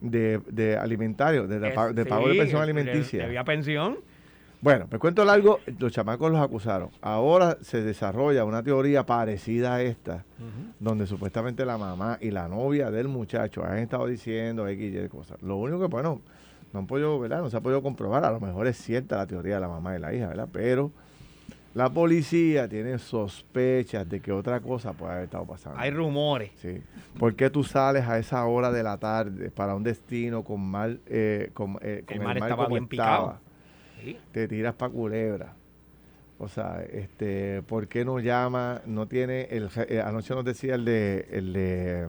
de, 0.00 0.40
de 0.50 0.76
alimentario, 0.76 1.46
de, 1.46 1.60
de 1.60 1.68
Es- 1.68 1.74
pa- 1.74 1.92
de 1.92 2.04
pago 2.04 2.24
sí, 2.26 2.32
de 2.32 2.38
pensión 2.38 2.60
alimenticia. 2.62 3.22
Debía 3.22 3.44
pensión. 3.44 3.98
Bueno, 4.60 4.88
me 4.90 4.98
cuento 4.98 5.24
largo, 5.24 5.60
los 5.78 5.92
chamacos 5.92 6.32
los 6.32 6.40
acusaron. 6.40 6.90
Ahora 7.00 7.58
se 7.62 7.80
desarrolla 7.80 8.44
una 8.44 8.64
teoría 8.64 9.06
parecida 9.06 9.76
a 9.76 9.82
esta, 9.82 10.24
donde 10.80 11.06
supuestamente 11.06 11.64
la 11.64 11.78
mamá 11.78 12.18
y 12.20 12.32
la 12.32 12.48
novia 12.48 12.90
del 12.90 13.06
muchacho 13.06 13.62
han 13.64 13.78
estado 13.78 14.08
diciendo 14.08 14.66
X 14.66 14.92
y 14.92 14.98
Y 14.98 15.08
cosas. 15.08 15.40
Lo 15.42 15.54
único 15.58 15.78
que, 15.78 15.86
bueno, 15.86 16.20
no 16.72 16.80
han 16.80 16.88
podido, 16.88 17.20
¿verdad? 17.20 17.40
No 17.42 17.50
se 17.50 17.56
ha 17.56 17.60
podido 17.60 17.80
comprobar. 17.84 18.24
A 18.24 18.32
lo 18.32 18.40
mejor 18.40 18.66
es 18.66 18.76
cierta 18.78 19.16
la 19.18 19.28
teoría 19.28 19.54
de 19.54 19.60
la 19.60 19.68
mamá 19.68 19.94
y 19.96 20.00
la 20.00 20.12
hija, 20.12 20.26
¿verdad? 20.26 20.48
Pero 20.52 20.90
la 21.78 21.88
policía 21.88 22.68
tiene 22.68 22.98
sospechas 22.98 24.08
de 24.08 24.18
que 24.18 24.32
otra 24.32 24.58
cosa 24.58 24.92
puede 24.94 25.12
haber 25.12 25.24
estado 25.26 25.44
pasando. 25.44 25.78
Hay 25.78 25.92
rumores. 25.92 26.50
Sí. 26.56 26.82
¿Por 27.16 27.36
qué 27.36 27.50
tú 27.50 27.62
sales 27.62 28.04
a 28.04 28.18
esa 28.18 28.44
hora 28.46 28.72
de 28.72 28.82
la 28.82 28.96
tarde 28.96 29.48
para 29.52 29.76
un 29.76 29.84
destino 29.84 30.42
con 30.42 30.60
mal, 30.60 31.00
eh, 31.06 31.50
con, 31.54 31.78
eh, 31.80 32.02
con 32.04 32.16
El 32.16 32.22
mar 32.24 32.36
estaba 32.36 32.64
como 32.64 32.74
bien 32.74 32.88
picado. 32.88 33.38
Sí. 34.02 34.18
te 34.32 34.48
tiras 34.48 34.74
para 34.74 34.92
culebra. 34.92 35.54
O 36.40 36.48
sea, 36.48 36.82
este, 36.82 37.62
¿por 37.62 37.86
qué 37.86 38.04
no 38.04 38.18
llama? 38.18 38.82
No 38.84 39.06
tiene 39.06 39.42
el 39.42 39.70
eh, 39.88 40.02
anoche 40.04 40.34
nos 40.34 40.44
decía 40.44 40.74
el 40.74 40.84
de 40.84 41.28
el 41.30 41.52
de 41.52 42.08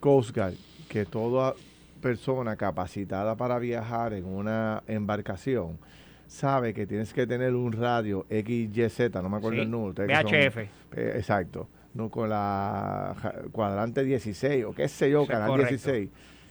Coast 0.00 0.34
Guard 0.34 0.54
que 0.88 1.04
toda 1.04 1.54
persona 2.02 2.56
capacitada 2.56 3.36
para 3.36 3.60
viajar 3.60 4.14
en 4.14 4.24
una 4.24 4.82
embarcación 4.88 5.78
sabe 6.26 6.74
que 6.74 6.86
tienes 6.86 7.12
que 7.12 7.26
tener 7.26 7.54
un 7.54 7.72
radio 7.72 8.26
XYZ, 8.30 9.10
no 9.22 9.28
me 9.28 9.36
acuerdo 9.38 9.56
Sí, 9.56 9.62
el 9.62 9.70
número. 9.70 9.94
son- 9.94 10.06
VHF. 10.06 10.56
eh, 10.96 11.12
exacto. 11.16 11.68
No 11.94 12.08
con 12.10 12.28
la 12.28 13.14
cuadrante 13.52 14.02
16 14.04 14.64
o 14.64 14.74
qué 14.74 14.88
sé 14.88 15.10
yo, 15.10 15.22
Eso 15.22 15.30
canal 15.32 15.48
correcto. 15.48 15.70
16. 15.70 16.08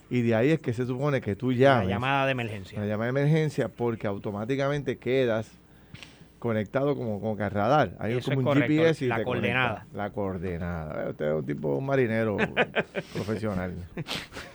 Y 0.09 0.21
de 0.21 0.35
ahí 0.35 0.51
es 0.51 0.59
que 0.59 0.73
se 0.73 0.85
supone 0.85 1.19
que 1.21 1.35
tú 1.35 1.51
La 1.51 1.57
llames. 1.57 1.89
llamada 1.89 2.25
de 2.25 2.31
emergencia. 2.33 2.79
La 2.79 2.85
llamada 2.85 3.11
de 3.11 3.19
emergencia 3.21 3.67
porque 3.67 4.07
automáticamente 4.07 4.97
quedas 4.97 5.51
conectado 6.43 6.95
como, 6.97 7.21
como 7.21 7.37
que 7.37 7.43
al 7.43 7.51
radar. 7.51 7.95
Hay 7.99 8.13
Eso 8.17 8.25
como 8.25 8.33
es 8.33 8.37
un 8.39 8.43
correcto, 8.43 8.67
GPS 8.73 9.05
y 9.05 9.07
la 9.07 9.17
te 9.17 9.23
conecta. 9.23 9.47
coordenada. 9.47 9.87
La 9.93 10.09
coordenada. 10.11 11.05
Eh, 11.05 11.09
Usted 11.11 11.25
es 11.29 11.33
un 11.35 11.45
tipo 11.45 11.75
un 11.77 11.85
marinero 11.85 12.35
profesional. 13.13 13.73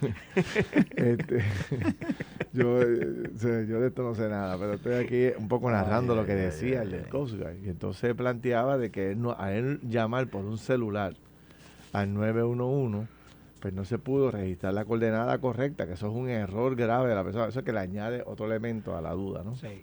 Este, 0.97 1.43
yo, 2.53 2.83
eh, 2.83 3.67
yo 3.69 3.81
de 3.81 3.89
esto 3.89 4.03
no 4.03 4.15
sé 4.15 4.29
nada, 4.29 4.57
pero 4.59 4.75
estoy 4.75 4.95
aquí 4.95 5.29
un 5.39 5.49
poco 5.49 5.71
narrando 5.71 6.15
lo 6.15 6.27
que 6.27 6.35
decía 6.35 6.83
el 6.83 6.91
del 6.91 7.09
Coast 7.09 7.37
Guard. 7.37 7.57
Y 7.65 7.69
entonces 7.69 8.15
planteaba 8.15 8.77
de 8.79 8.91
que 8.91 9.13
él 9.13 9.23
no- 9.23 9.35
a 9.39 9.53
él 9.55 9.81
llamar 9.83 10.27
por 10.29 10.45
un 10.45 10.59
celular 10.59 11.15
al 11.93 12.13
911 12.15 13.07
pues 13.61 13.75
no 13.75 13.85
se 13.85 13.99
pudo 13.99 14.31
registrar 14.31 14.73
la 14.73 14.85
coordenada 14.85 15.39
correcta, 15.39 15.87
que 15.89 15.95
eso 15.95 16.07
es 16.07 16.13
un 16.15 16.29
error 16.29 16.77
grave 16.77 17.09
de 17.09 17.15
la 17.17 17.25
persona. 17.25 17.47
Eso 17.49 17.59
es 17.59 17.65
que 17.65 17.73
le 17.73 17.81
añade 17.81 18.23
otro 18.25 18.47
elemento 18.47 18.97
a 18.97 19.01
la 19.03 19.11
duda, 19.15 19.43
¿no? 19.43 19.57
Sí. 19.57 19.83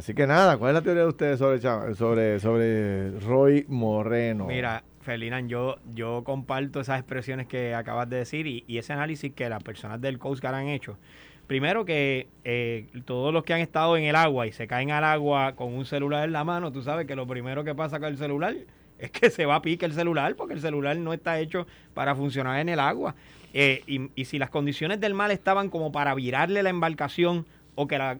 Así 0.00 0.14
que 0.14 0.26
nada, 0.26 0.56
¿cuál 0.56 0.70
es 0.70 0.74
la 0.76 0.80
teoría 0.80 1.02
de 1.02 1.08
ustedes 1.10 1.38
sobre, 1.38 1.60
sobre, 1.94 2.40
sobre 2.40 3.20
Roy 3.20 3.66
Moreno? 3.68 4.46
Mira, 4.46 4.82
Ferdinand, 5.02 5.46
yo, 5.46 5.76
yo 5.92 6.24
comparto 6.24 6.80
esas 6.80 6.98
expresiones 6.98 7.46
que 7.46 7.74
acabas 7.74 8.08
de 8.08 8.16
decir 8.16 8.46
y, 8.46 8.64
y 8.66 8.78
ese 8.78 8.94
análisis 8.94 9.34
que 9.34 9.46
las 9.50 9.62
personas 9.62 10.00
del 10.00 10.18
Coast 10.18 10.40
Guard 10.40 10.54
han 10.54 10.68
hecho. 10.68 10.96
primero 11.46 11.84
que 11.84 12.28
eh, 12.44 12.86
todos 13.04 13.30
los 13.34 13.44
que 13.44 13.52
han 13.52 13.60
estado 13.60 13.94
en 13.98 14.04
el 14.04 14.16
agua 14.16 14.46
y 14.46 14.52
se 14.52 14.66
caen 14.66 14.90
al 14.90 15.04
agua 15.04 15.54
con 15.54 15.74
un 15.74 15.84
celular 15.84 16.24
en 16.24 16.32
la 16.32 16.44
mano, 16.44 16.72
tú 16.72 16.80
sabes 16.80 17.06
que 17.06 17.14
lo 17.14 17.26
primero 17.26 17.62
que 17.62 17.74
pasa 17.74 18.00
con 18.00 18.08
el 18.08 18.16
celular 18.16 18.56
es 18.98 19.10
que 19.10 19.28
se 19.28 19.44
va 19.44 19.56
a 19.56 19.60
pique 19.60 19.84
el 19.84 19.92
celular 19.92 20.34
porque 20.34 20.54
el 20.54 20.62
celular 20.62 20.96
no 20.96 21.12
está 21.12 21.38
hecho 21.40 21.66
para 21.92 22.14
funcionar 22.14 22.58
en 22.58 22.70
el 22.70 22.80
agua. 22.80 23.14
Eh, 23.52 23.82
y, 24.14 24.24
si 24.24 24.38
las 24.38 24.48
condiciones 24.48 25.00
del 25.00 25.12
mar 25.12 25.30
estaban 25.30 25.68
como 25.68 25.90
para 25.90 26.14
virarle 26.14 26.62
la 26.62 26.70
embarcación 26.70 27.44
o 27.74 27.86
que 27.86 27.98
la, 27.98 28.18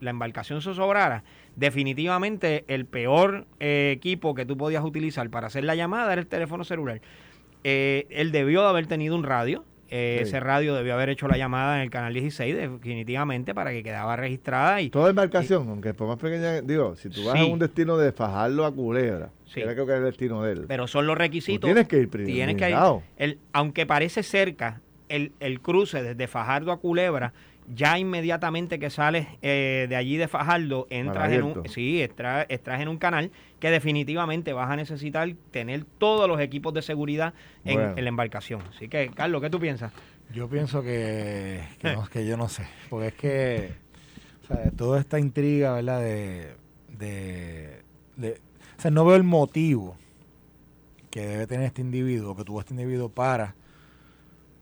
embarcación 0.00 0.60
se 0.62 0.74
sobrara, 0.74 1.24
definitivamente 1.56 2.64
el 2.68 2.86
peor 2.86 3.46
eh, 3.60 3.92
equipo 3.94 4.34
que 4.34 4.44
tú 4.44 4.56
podías 4.56 4.84
utilizar 4.84 5.28
para 5.30 5.46
hacer 5.46 5.64
la 5.64 5.74
llamada 5.74 6.12
era 6.12 6.20
el 6.20 6.26
teléfono 6.26 6.64
celular. 6.64 7.00
Eh, 7.64 8.06
él 8.10 8.32
debió 8.32 8.62
de 8.62 8.68
haber 8.68 8.86
tenido 8.86 9.16
un 9.16 9.24
radio, 9.24 9.64
eh, 9.90 10.18
ese 10.20 10.38
radio 10.38 10.74
debió 10.74 10.92
haber 10.92 11.08
hecho 11.08 11.28
la 11.28 11.38
llamada 11.38 11.76
en 11.76 11.82
el 11.82 11.88
canal 11.88 12.12
16 12.12 12.54
definitivamente 12.54 13.54
para 13.54 13.70
que 13.70 13.82
quedaba 13.82 14.16
registrada 14.16 14.82
y 14.82 14.90
toda 14.90 15.08
embarcación 15.08 15.66
aunque 15.66 15.94
por 15.94 16.06
más 16.08 16.18
pequeña 16.18 16.60
digo 16.60 16.94
si 16.94 17.08
tú 17.08 17.24
vas 17.24 17.40
a 17.40 17.44
un 17.46 17.58
destino 17.58 17.96
de 17.96 18.12
Fajardo 18.12 18.66
a 18.66 18.74
Culebra 18.74 19.30
sí. 19.46 19.62
creo 19.62 19.86
que 19.86 19.92
es 19.92 19.98
el 19.98 20.04
destino 20.04 20.42
de 20.42 20.52
él. 20.52 20.64
Pero 20.68 20.86
son 20.86 21.06
los 21.06 21.16
requisitos. 21.16 21.66
Tienes 21.66 21.88
que 21.88 22.00
ir 22.00 22.10
primero 22.10 22.34
tienes 22.34 22.56
que 22.56 22.68
ir. 22.68 22.76
el, 23.16 23.38
aunque 23.54 23.86
parece 23.86 24.22
cerca 24.22 24.82
el, 25.08 25.32
el 25.40 25.60
cruce 25.60 26.02
desde 26.02 26.26
Fajardo 26.26 26.70
a 26.70 26.80
Culebra 26.80 27.32
ya 27.74 27.98
inmediatamente 27.98 28.78
que 28.78 28.90
sales 28.90 29.26
eh, 29.42 29.86
de 29.88 29.96
allí 29.96 30.16
de 30.16 30.28
Fajardo, 30.28 30.86
entras 30.90 31.32
en 31.32 31.42
un, 31.42 31.68
sí, 31.68 32.02
entras, 32.02 32.46
en 32.48 32.88
un 32.88 32.98
canal 32.98 33.30
que 33.60 33.70
definitivamente 33.70 34.52
vas 34.52 34.70
a 34.70 34.76
necesitar 34.76 35.28
tener 35.50 35.84
todos 35.98 36.28
los 36.28 36.40
equipos 36.40 36.72
de 36.74 36.82
seguridad 36.82 37.34
en, 37.64 37.94
la 38.02 38.08
embarcación. 38.08 38.62
Así 38.74 38.88
que, 38.88 39.10
Carlos, 39.14 39.42
¿qué 39.42 39.50
tú 39.50 39.60
piensas? 39.60 39.92
Yo 40.32 40.48
pienso 40.48 40.82
que, 40.82 41.62
que, 42.12 42.26
yo 42.26 42.36
no 42.36 42.48
sé, 42.48 42.66
porque 42.88 43.08
es 43.08 43.14
que 43.14 43.72
toda 44.76 45.00
esta 45.00 45.18
intriga, 45.18 45.74
¿verdad? 45.74 46.00
De, 46.00 46.54
de, 46.88 47.82
de, 48.16 48.40
o 48.78 48.80
sea, 48.80 48.90
no 48.90 49.04
veo 49.04 49.16
el 49.16 49.24
motivo 49.24 49.96
que 51.10 51.26
debe 51.26 51.46
tener 51.46 51.66
este 51.66 51.80
individuo, 51.80 52.36
que 52.36 52.44
tuvo 52.44 52.60
este 52.60 52.74
individuo 52.74 53.08
para 53.08 53.54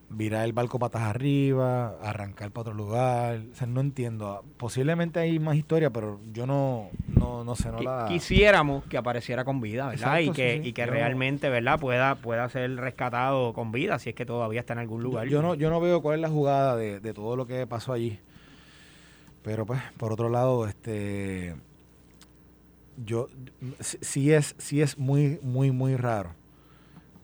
virar 0.09 0.45
el 0.45 0.53
barco 0.53 0.79
patas 0.79 1.03
arriba, 1.03 1.97
arrancar 2.01 2.51
para 2.51 2.63
otro 2.63 2.75
lugar. 2.75 3.43
O 3.53 3.55
sea, 3.55 3.67
no 3.67 3.81
entiendo. 3.81 4.45
Posiblemente 4.57 5.21
hay 5.21 5.39
más 5.39 5.57
historia, 5.57 5.91
pero 5.91 6.21
yo 6.33 6.47
no, 6.47 6.91
no, 7.09 7.45
no 7.45 7.57
sé, 7.57 7.71
no 7.71 7.81
la... 7.81 8.07
Quisiéramos 8.09 8.85
que 8.85 8.97
apareciera 8.97 9.45
con 9.45 9.61
vida, 9.61 9.89
¿verdad? 9.89 10.21
y 10.21 10.31
que, 10.31 10.61
y 10.63 10.73
que 10.73 10.87
realmente, 10.87 11.49
¿verdad? 11.49 11.79
Pueda, 11.81 12.15
pueda 12.17 12.49
ser 12.49 12.75
rescatado 12.77 13.53
con 13.53 13.73
vida, 13.73 13.99
si 13.99 14.11
es 14.11 14.15
que 14.15 14.27
todavía 14.27 14.61
está 14.61 14.75
en 14.75 14.81
algún 14.81 15.03
lugar. 15.03 15.29
Yo, 15.29 15.43
no, 15.43 15.55
yo 15.55 15.71
no 15.71 15.81
veo 15.81 16.01
cuál 16.03 16.17
es 16.17 16.21
la 16.23 16.29
jugada 16.29 16.77
de, 16.77 17.01
de 17.01 17.15
todo 17.15 17.37
lo 17.37 17.47
que 17.47 17.67
pasó 17.67 17.93
allí. 17.93 18.19
Pero 19.43 19.67
pues, 19.67 19.81
por 19.97 20.13
otro 20.13 20.29
lado, 20.29 20.67
este... 20.67 21.57
Yo, 23.05 23.29
sí 23.81 24.33
es, 24.33 24.55
sí 24.57 24.81
es 24.81 24.97
muy, 24.97 25.39
muy, 25.43 25.71
muy 25.71 25.97
raro 25.97 26.35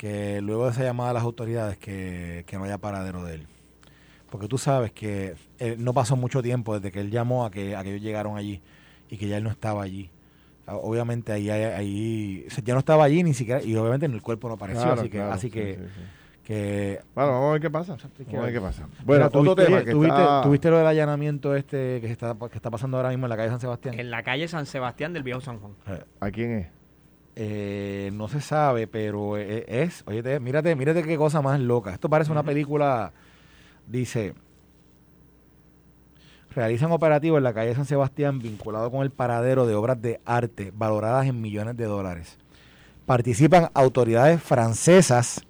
que 0.03 0.41
luego 0.41 0.65
de 0.65 0.73
esa 0.73 0.83
llamada 0.83 1.11
a 1.11 1.13
las 1.13 1.23
autoridades 1.23 1.79
que, 1.79 2.45
no 2.55 2.65
haya 2.65 2.77
paradero 2.77 3.23
de 3.23 3.35
él. 3.35 3.47
Porque 4.31 4.49
tú 4.49 4.59
sabes 4.59 4.91
que 4.91 5.37
no 5.79 5.95
pasó 5.95 6.17
mucho 6.17 6.43
tiempo 6.43 6.75
desde 6.75 6.91
que 6.91 6.99
él 6.99 7.13
llamó 7.13 7.45
a 7.45 7.53
que, 7.53 7.77
a 7.77 7.85
que 7.85 7.91
ellos 7.91 8.03
llegaron 8.03 8.37
allí 8.37 8.61
y 9.09 9.17
que 9.17 9.29
ya 9.29 9.37
él 9.37 9.45
no 9.45 9.51
estaba 9.51 9.81
allí. 9.81 10.11
Ah, 10.67 10.75
obviamente 10.75 11.31
ahí, 11.31 11.49
ahí, 11.51 12.49
ya 12.65 12.75
no 12.75 12.81
estaba 12.81 13.05
allí 13.05 13.23
ni 13.23 13.33
siquiera, 13.33 13.63
y 13.63 13.77
obviamente 13.77 14.07
en 14.07 14.15
el 14.15 14.23
cuerpo 14.23 14.49
no 14.49 14.55
apareció, 14.55 14.91
así 14.91 15.09
que, 15.09 15.21
así 15.21 15.51
que, 15.53 15.79
que 16.43 17.01
bueno, 17.15 17.31
vamos 17.31 17.49
a 17.51 17.53
ver 17.53 17.61
qué 17.61 17.71
pasa. 17.71 17.97
Vamos 17.97 18.35
a 18.35 18.41
ver 18.41 18.53
qué 18.55 18.61
pasa. 18.61 18.89
Bueno, 19.05 19.27
otro 19.27 19.55
tema 19.55 19.85
que 19.85 19.93
tuviste, 19.93 20.23
tuviste, 20.43 20.71
lo 20.71 20.79
del 20.79 20.87
allanamiento 20.89 21.55
este 21.55 22.01
que 22.01 22.11
está, 22.11 22.37
que 22.51 22.57
está 22.57 22.71
pasando 22.73 22.97
ahora 22.97 23.11
mismo 23.11 23.27
en 23.27 23.31
la 23.31 23.37
calle 23.37 23.51
San 23.51 23.61
Sebastián. 23.61 24.01
En 24.01 24.11
la 24.11 24.25
calle 24.25 24.49
San 24.49 24.67
Sebastián 24.67 25.13
del 25.13 25.23
Viejo 25.23 25.41
San 25.41 25.61
Juan. 25.61 25.75
¿A 26.19 26.31
quién 26.33 26.51
es? 26.59 26.82
Eh, 27.35 28.11
no 28.13 28.29
se 28.29 28.41
sabe, 28.41 28.87
pero 28.87 29.39
e, 29.39 29.65
e, 29.67 29.83
es, 29.83 30.03
oye, 30.07 30.39
mírate, 30.41 30.75
mírate 30.77 31.03
qué 31.03 31.17
cosa 31.17 31.41
más 31.41 31.59
loca. 31.61 31.93
Esto 31.93 32.11
parece 32.11 32.31
una 32.31 32.43
película, 32.43 33.13
dice, 33.87 34.35
realizan 36.55 36.93
operativos 36.93 37.39
en 37.39 37.45
la 37.45 37.55
calle 37.55 37.75
San 37.75 37.87
Sebastián 37.87 38.39
vinculado 38.39 38.91
con 38.91 39.03
el 39.03 39.11
paradero 39.11 39.67
de 39.67 39.75
obras 39.75 40.01
de 40.03 40.21
arte 40.25 40.73
valoradas 40.75 41.27
en 41.27 41.41
millones 41.41 41.77
de 41.77 41.85
dólares. 41.85 42.39
Participan 43.07 43.71
autoridades 43.75 44.43
francesas 44.43 45.45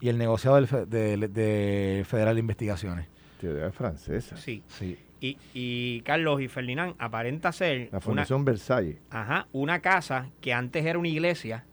y 0.00 0.08
el 0.08 0.18
negociado 0.18 0.60
del, 0.86 1.32
de, 1.32 2.04
Federal 2.08 2.34
de 2.36 2.40
Investigaciones. 2.40 3.06
Autoridades 3.34 3.74
francesas. 3.74 4.40
Sí. 4.40 4.62
sí. 4.66 4.98
Y, 5.20 5.36
y, 5.52 6.00
Carlos 6.02 6.40
y 6.40 6.48
Ferdinand 6.48 6.94
aparenta 6.98 7.52
ser... 7.52 7.88
La 7.90 8.00
Fundación 8.00 8.44
Versalles. 8.44 8.98
Ajá, 9.10 9.48
una 9.52 9.80
casa 9.80 10.30
que 10.40 10.52
antes 10.52 10.84
era 10.84 10.98
una 10.98 11.08
iglesia 11.08 11.64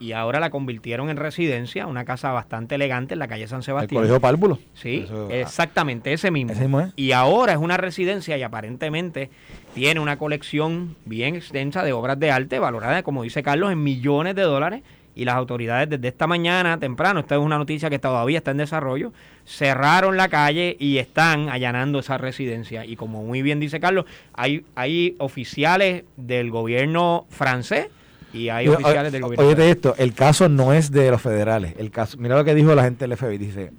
y 0.00 0.12
ahora 0.12 0.40
la 0.40 0.48
convirtieron 0.48 1.10
en 1.10 1.18
residencia, 1.18 1.86
una 1.86 2.06
casa 2.06 2.32
bastante 2.32 2.74
elegante 2.74 3.12
en 3.12 3.18
la 3.18 3.28
calle 3.28 3.46
San 3.46 3.62
Sebastián. 3.62 4.02
¿El 4.02 4.08
Colegio 4.08 4.20
Pálvulo? 4.20 4.58
Sí, 4.72 5.06
exactamente, 5.30 6.12
ese 6.12 6.30
mismo. 6.30 6.90
Y 6.96 7.12
ahora 7.12 7.52
es 7.52 7.58
una 7.58 7.76
residencia 7.76 8.36
y 8.38 8.42
aparentemente 8.42 9.30
tiene 9.74 10.00
una 10.00 10.16
colección 10.16 10.96
bien 11.04 11.36
extensa 11.36 11.84
de 11.84 11.92
obras 11.92 12.18
de 12.18 12.30
arte 12.30 12.58
valoradas, 12.58 13.02
como 13.02 13.22
dice 13.22 13.42
Carlos, 13.42 13.70
en 13.70 13.84
millones 13.84 14.34
de 14.34 14.42
dólares 14.42 14.82
y 15.20 15.26
las 15.26 15.34
autoridades 15.34 15.90
desde 15.90 16.08
esta 16.08 16.26
mañana 16.26 16.78
temprano, 16.78 17.20
esta 17.20 17.34
es 17.34 17.42
una 17.42 17.58
noticia 17.58 17.90
que 17.90 17.98
todavía 17.98 18.38
está 18.38 18.52
en 18.52 18.56
desarrollo, 18.56 19.12
cerraron 19.44 20.16
la 20.16 20.30
calle 20.30 20.78
y 20.80 20.96
están 20.96 21.50
allanando 21.50 21.98
esa 21.98 22.16
residencia. 22.16 22.86
Y 22.86 22.96
como 22.96 23.22
muy 23.22 23.42
bien 23.42 23.60
dice 23.60 23.80
Carlos, 23.80 24.06
hay, 24.32 24.64
hay 24.76 25.16
oficiales 25.18 26.04
del 26.16 26.50
gobierno 26.50 27.26
francés 27.28 27.88
y 28.32 28.48
hay 28.48 28.68
oficiales 28.68 29.12
del 29.12 29.20
gobierno. 29.20 29.46
Oye, 29.46 29.70
esto, 29.70 29.94
el 29.98 30.14
caso 30.14 30.48
no 30.48 30.72
es 30.72 30.90
de 30.90 31.10
los 31.10 31.20
federales. 31.20 31.74
El 31.76 31.90
caso, 31.90 32.16
mira 32.16 32.34
lo 32.34 32.42
que 32.42 32.54
dijo 32.54 32.74
la 32.74 32.84
gente 32.84 33.06
del 33.06 33.14
FBI, 33.14 33.36
dice, 33.36 33.72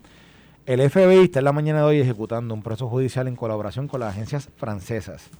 el 0.67 0.87
FBI 0.91 1.23
está 1.23 1.39
en 1.39 1.45
la 1.45 1.53
mañana 1.53 1.79
de 1.79 1.85
hoy 1.85 1.99
ejecutando 1.99 2.53
un 2.53 2.61
proceso 2.61 2.87
judicial 2.87 3.27
en 3.27 3.35
colaboración 3.35 3.87
con 3.87 4.01
las 4.01 4.13
agencias 4.13 4.47
francesas. 4.57 5.31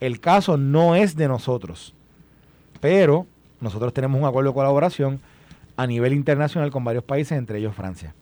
El 0.00 0.20
caso 0.20 0.58
no 0.58 0.96
es 0.96 1.16
de 1.16 1.28
nosotros, 1.28 1.94
pero 2.78 3.26
nosotros 3.60 3.92
tenemos 3.92 4.20
un 4.20 4.26
acuerdo 4.26 4.50
de 4.50 4.54
colaboración 4.54 5.20
a 5.80 5.86
nivel 5.86 6.12
internacional 6.12 6.70
con 6.70 6.84
varios 6.84 7.04
países, 7.04 7.38
entre 7.38 7.58
ellos 7.58 7.74
Francia. 7.74 8.14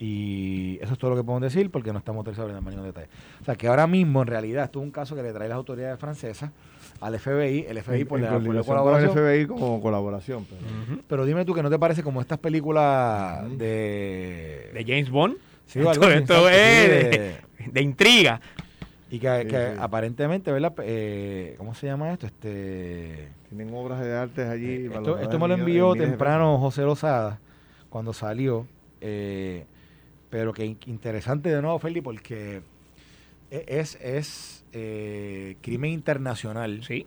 Y 0.00 0.78
eso 0.80 0.94
es 0.94 0.98
todo 0.98 1.10
lo 1.10 1.16
que 1.16 1.22
podemos 1.22 1.42
decir 1.42 1.70
porque 1.70 1.92
no 1.92 1.98
estamos 1.98 2.20
autorizados 2.20 2.50
en 2.50 2.56
el 2.56 2.62
mayor 2.62 2.82
detalle. 2.82 3.06
O 3.40 3.44
sea 3.44 3.54
que 3.54 3.68
ahora 3.68 3.86
mismo, 3.86 4.22
en 4.22 4.26
realidad, 4.26 4.64
esto 4.64 4.80
es 4.80 4.86
un 4.86 4.90
caso 4.90 5.14
que 5.14 5.22
le 5.22 5.32
trae 5.32 5.46
las 5.46 5.56
autoridades 5.56 6.00
francesas 6.00 6.50
al 7.00 7.16
FBI, 7.16 7.66
el 7.68 7.80
FBI 7.80 8.04
por, 8.06 8.18
la, 8.18 8.30
colaboración. 8.64 9.10
el 9.10 9.44
FBI 9.44 9.46
como 9.46 9.80
colaboración. 9.80 10.46
Pero. 11.06 11.24
dime 11.24 11.44
tú 11.44 11.54
que 11.54 11.62
no 11.62 11.70
te 11.70 11.78
parece 11.78 12.02
como 12.02 12.20
estas 12.20 12.38
películas 12.38 13.42
de... 13.56 14.70
¿De 14.74 14.84
James 14.84 15.10
Bond? 15.10 15.36
Sí, 15.66 15.78
esto, 15.78 16.48
es 16.48 17.36
de, 17.72 17.80
intriga. 17.80 18.40
Y 19.10 19.18
que, 19.18 19.76
aparentemente, 19.78 20.52
¿verdad? 20.52 20.72
Eh, 20.82 21.56
¿Cómo 21.58 21.74
se 21.74 21.86
llama 21.86 22.12
esto? 22.12 22.26
Este 22.26 23.28
tienen 23.50 23.74
obras 23.74 24.00
de 24.00 24.14
arte 24.14 24.44
allí. 24.44 24.86
Eh, 24.86 24.90
esto, 25.22 25.38
me 25.38 25.48
lo 25.48 25.54
envió 25.54 25.94
temprano 25.94 26.56
José 26.58 26.82
Lozada 26.82 27.40
cuando 27.88 28.12
salió. 28.12 28.66
Eh, 29.00 29.64
pero 30.30 30.52
que 30.52 30.64
interesante 30.86 31.48
de 31.48 31.60
nuevo, 31.60 31.78
Feli, 31.80 32.00
porque 32.00 32.62
e, 33.50 33.64
es, 33.66 33.98
es 34.00 34.64
eh, 34.72 35.56
crimen 35.60 35.90
internacional. 35.90 36.84
Sí. 36.84 37.06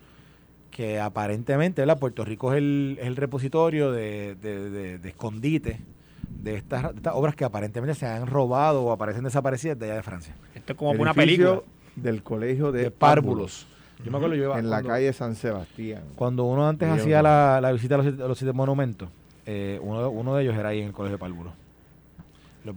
Que 0.70 1.00
aparentemente, 1.00 1.80
¿verdad? 1.80 1.98
Puerto 1.98 2.26
Rico 2.26 2.52
es 2.52 2.58
el, 2.58 2.98
es 3.00 3.06
el 3.06 3.16
repositorio 3.16 3.90
de, 3.90 4.34
de, 4.34 5.08
escondite 5.08 5.80
de 6.28 6.56
estas, 6.56 6.92
obras 7.12 7.36
que 7.36 7.44
aparentemente 7.44 7.94
se 7.94 8.06
han 8.06 8.26
robado 8.26 8.82
o 8.82 8.92
aparecen 8.92 9.24
desaparecidas 9.24 9.78
de 9.78 9.86
allá 9.86 9.94
de 9.94 10.02
Francia. 10.02 10.34
Esto 10.54 10.72
es 10.74 10.78
como 10.78 10.90
una 10.90 11.14
película. 11.14 11.62
Del 11.96 12.22
colegio 12.22 12.72
de, 12.72 12.90
Párvulos 12.90 13.66
yo 14.02 14.10
me 14.10 14.18
acuerdo, 14.18 14.34
yo 14.34 14.56
En 14.56 14.68
la 14.68 14.82
calle 14.82 15.12
San 15.12 15.34
Sebastián. 15.34 16.02
Cuando 16.16 16.44
uno 16.44 16.68
antes 16.68 16.88
hacía 16.88 17.22
la, 17.22 17.60
la, 17.60 17.72
visita 17.72 17.94
a 17.94 17.98
los, 17.98 18.14
los 18.14 18.36
siete 18.36 18.52
monumentos, 18.52 19.08
eh, 19.46 19.78
uno, 19.82 20.10
uno 20.10 20.34
de 20.34 20.42
ellos 20.42 20.56
era 20.56 20.70
ahí 20.70 20.80
en 20.80 20.88
el 20.88 20.92
Colegio 20.92 21.16
de 21.16 21.20
Pálvulo. 21.20 21.52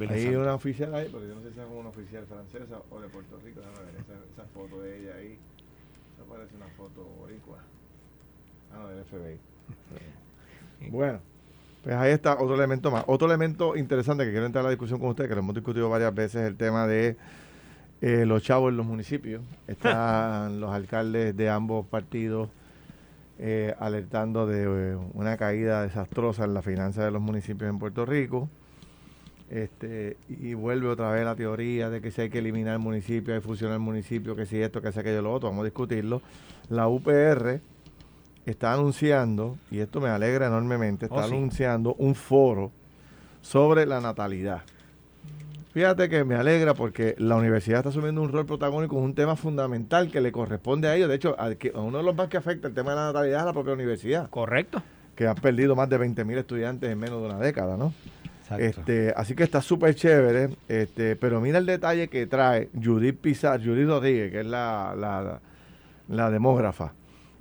Hay 0.09 0.35
una 0.35 0.53
oficial 0.53 0.93
ahí, 0.95 1.07
porque 1.09 1.29
yo 1.29 1.35
no 1.35 1.41
sé 1.41 1.53
si 1.53 1.59
es 1.59 1.65
una 1.73 1.89
oficial 1.89 2.25
francesa 2.25 2.81
o 2.91 2.99
de 2.99 3.07
Puerto 3.07 3.39
Rico. 3.43 3.61
Déjame 3.61 3.91
ver 3.91 4.01
esa, 4.01 4.13
esa 4.33 4.43
foto 4.53 4.81
de 4.81 4.99
ella 4.99 5.15
ahí. 5.15 5.37
Esa 6.13 6.29
parece 6.29 6.55
una 6.55 6.67
foto 6.75 7.09
boricua. 7.19 7.59
Ah, 8.73 8.79
no, 8.81 8.87
del 8.89 9.05
FBI. 9.05 10.89
bueno, 10.91 11.19
pues 11.83 11.95
ahí 11.95 12.11
está 12.11 12.33
otro 12.33 12.55
elemento 12.55 12.91
más. 12.91 13.05
Otro 13.07 13.27
elemento 13.27 13.77
interesante 13.77 14.25
que 14.25 14.31
quiero 14.31 14.45
entrar 14.45 14.61
a 14.61 14.67
la 14.67 14.71
discusión 14.71 14.99
con 14.99 15.09
ustedes, 15.09 15.29
que 15.29 15.35
lo 15.35 15.41
hemos 15.41 15.55
discutido 15.55 15.89
varias 15.89 16.13
veces, 16.13 16.45
el 16.45 16.57
tema 16.57 16.85
de 16.85 17.15
eh, 18.01 18.25
los 18.25 18.43
chavos 18.43 18.71
en 18.71 18.77
los 18.77 18.85
municipios. 18.85 19.41
Están 19.67 20.59
los 20.59 20.71
alcaldes 20.71 21.35
de 21.35 21.49
ambos 21.49 21.85
partidos 21.87 22.49
eh, 23.39 23.73
alertando 23.79 24.47
de 24.47 24.63
eh, 24.93 24.97
una 25.13 25.37
caída 25.37 25.83
desastrosa 25.83 26.45
en 26.45 26.53
la 26.53 26.61
finanza 26.61 27.03
de 27.05 27.11
los 27.11 27.21
municipios 27.21 27.69
en 27.69 27.79
Puerto 27.79 28.05
Rico. 28.05 28.49
Este, 29.49 30.17
y 30.27 30.53
vuelve 30.55 30.87
otra 30.89 31.09
vez 31.11 31.23
la 31.23 31.35
teoría 31.35 31.89
de 31.89 32.01
que 32.01 32.11
si 32.11 32.21
hay 32.21 32.29
que 32.29 32.39
eliminar 32.39 32.73
el 32.73 32.79
municipio, 32.79 33.33
hay 33.33 33.39
que 33.39 33.47
fusionar 33.47 33.75
el 33.75 33.81
municipio, 33.81 34.35
que 34.35 34.45
si 34.45 34.61
esto, 34.61 34.81
que 34.81 34.91
si 34.91 34.99
aquello, 34.99 35.21
lo 35.21 35.33
otro, 35.33 35.47
vamos 35.49 35.61
a 35.61 35.65
discutirlo. 35.65 36.21
La 36.69 36.89
UPR 36.89 37.61
está 38.45 38.73
anunciando, 38.73 39.57
y 39.71 39.79
esto 39.79 40.01
me 40.01 40.09
alegra 40.09 40.47
enormemente, 40.47 41.05
está 41.05 41.17
Oh, 41.17 41.27
sí. 41.27 41.33
anunciando 41.33 41.93
un 41.97 42.13
foro 42.15 42.71
sobre 43.41 43.85
la 43.85 44.01
natalidad. 44.01 44.63
Fíjate 45.77 46.09
que 46.09 46.23
me 46.23 46.33
alegra 46.33 46.73
porque 46.73 47.13
la 47.19 47.35
universidad 47.35 47.81
está 47.81 47.89
asumiendo 47.89 48.23
un 48.23 48.31
rol 48.31 48.47
protagónico 48.47 48.97
en 48.97 49.03
un 49.03 49.13
tema 49.13 49.35
fundamental 49.35 50.09
que 50.09 50.21
le 50.21 50.31
corresponde 50.31 50.87
a 50.87 50.95
ellos. 50.95 51.07
De 51.07 51.13
hecho, 51.13 51.35
a 51.39 51.51
uno 51.79 51.99
de 51.99 52.03
los 52.03 52.15
más 52.15 52.29
que 52.29 52.37
afecta 52.37 52.67
el 52.67 52.73
tema 52.73 52.89
de 52.89 52.95
la 52.95 53.05
natalidad 53.05 53.41
es 53.41 53.45
la 53.45 53.53
propia 53.53 53.73
universidad, 53.73 54.27
Correcto. 54.31 54.81
que 55.13 55.27
ha 55.27 55.35
perdido 55.35 55.75
más 55.75 55.87
de 55.87 55.99
20 55.99 56.25
mil 56.25 56.39
estudiantes 56.39 56.89
en 56.89 56.97
menos 56.97 57.21
de 57.21 57.27
una 57.27 57.37
década, 57.37 57.77
¿no? 57.77 57.93
Exacto. 58.41 58.63
Este, 58.65 59.13
así 59.15 59.35
que 59.35 59.43
está 59.43 59.61
súper 59.61 59.93
chévere, 59.93 60.49
este, 60.67 61.15
pero 61.15 61.39
mira 61.41 61.59
el 61.59 61.67
detalle 61.67 62.07
que 62.07 62.25
trae 62.25 62.69
Judith 62.73 63.19
Pizarro, 63.19 63.63
Judith 63.63 63.87
Rodríguez, 63.87 64.31
que 64.31 64.39
es 64.39 64.47
la, 64.47 64.95
la, 64.97 65.41
la 66.07 66.31
demógrafa. 66.31 66.93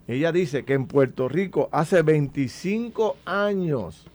Ella 0.07 0.31
dice 0.31 0.67
que 0.67 0.75
en 0.75 0.87
Puerto 0.87 1.31
Rico 1.31 1.71
hace 1.73 2.03
25 2.03 3.17
años 3.25 4.07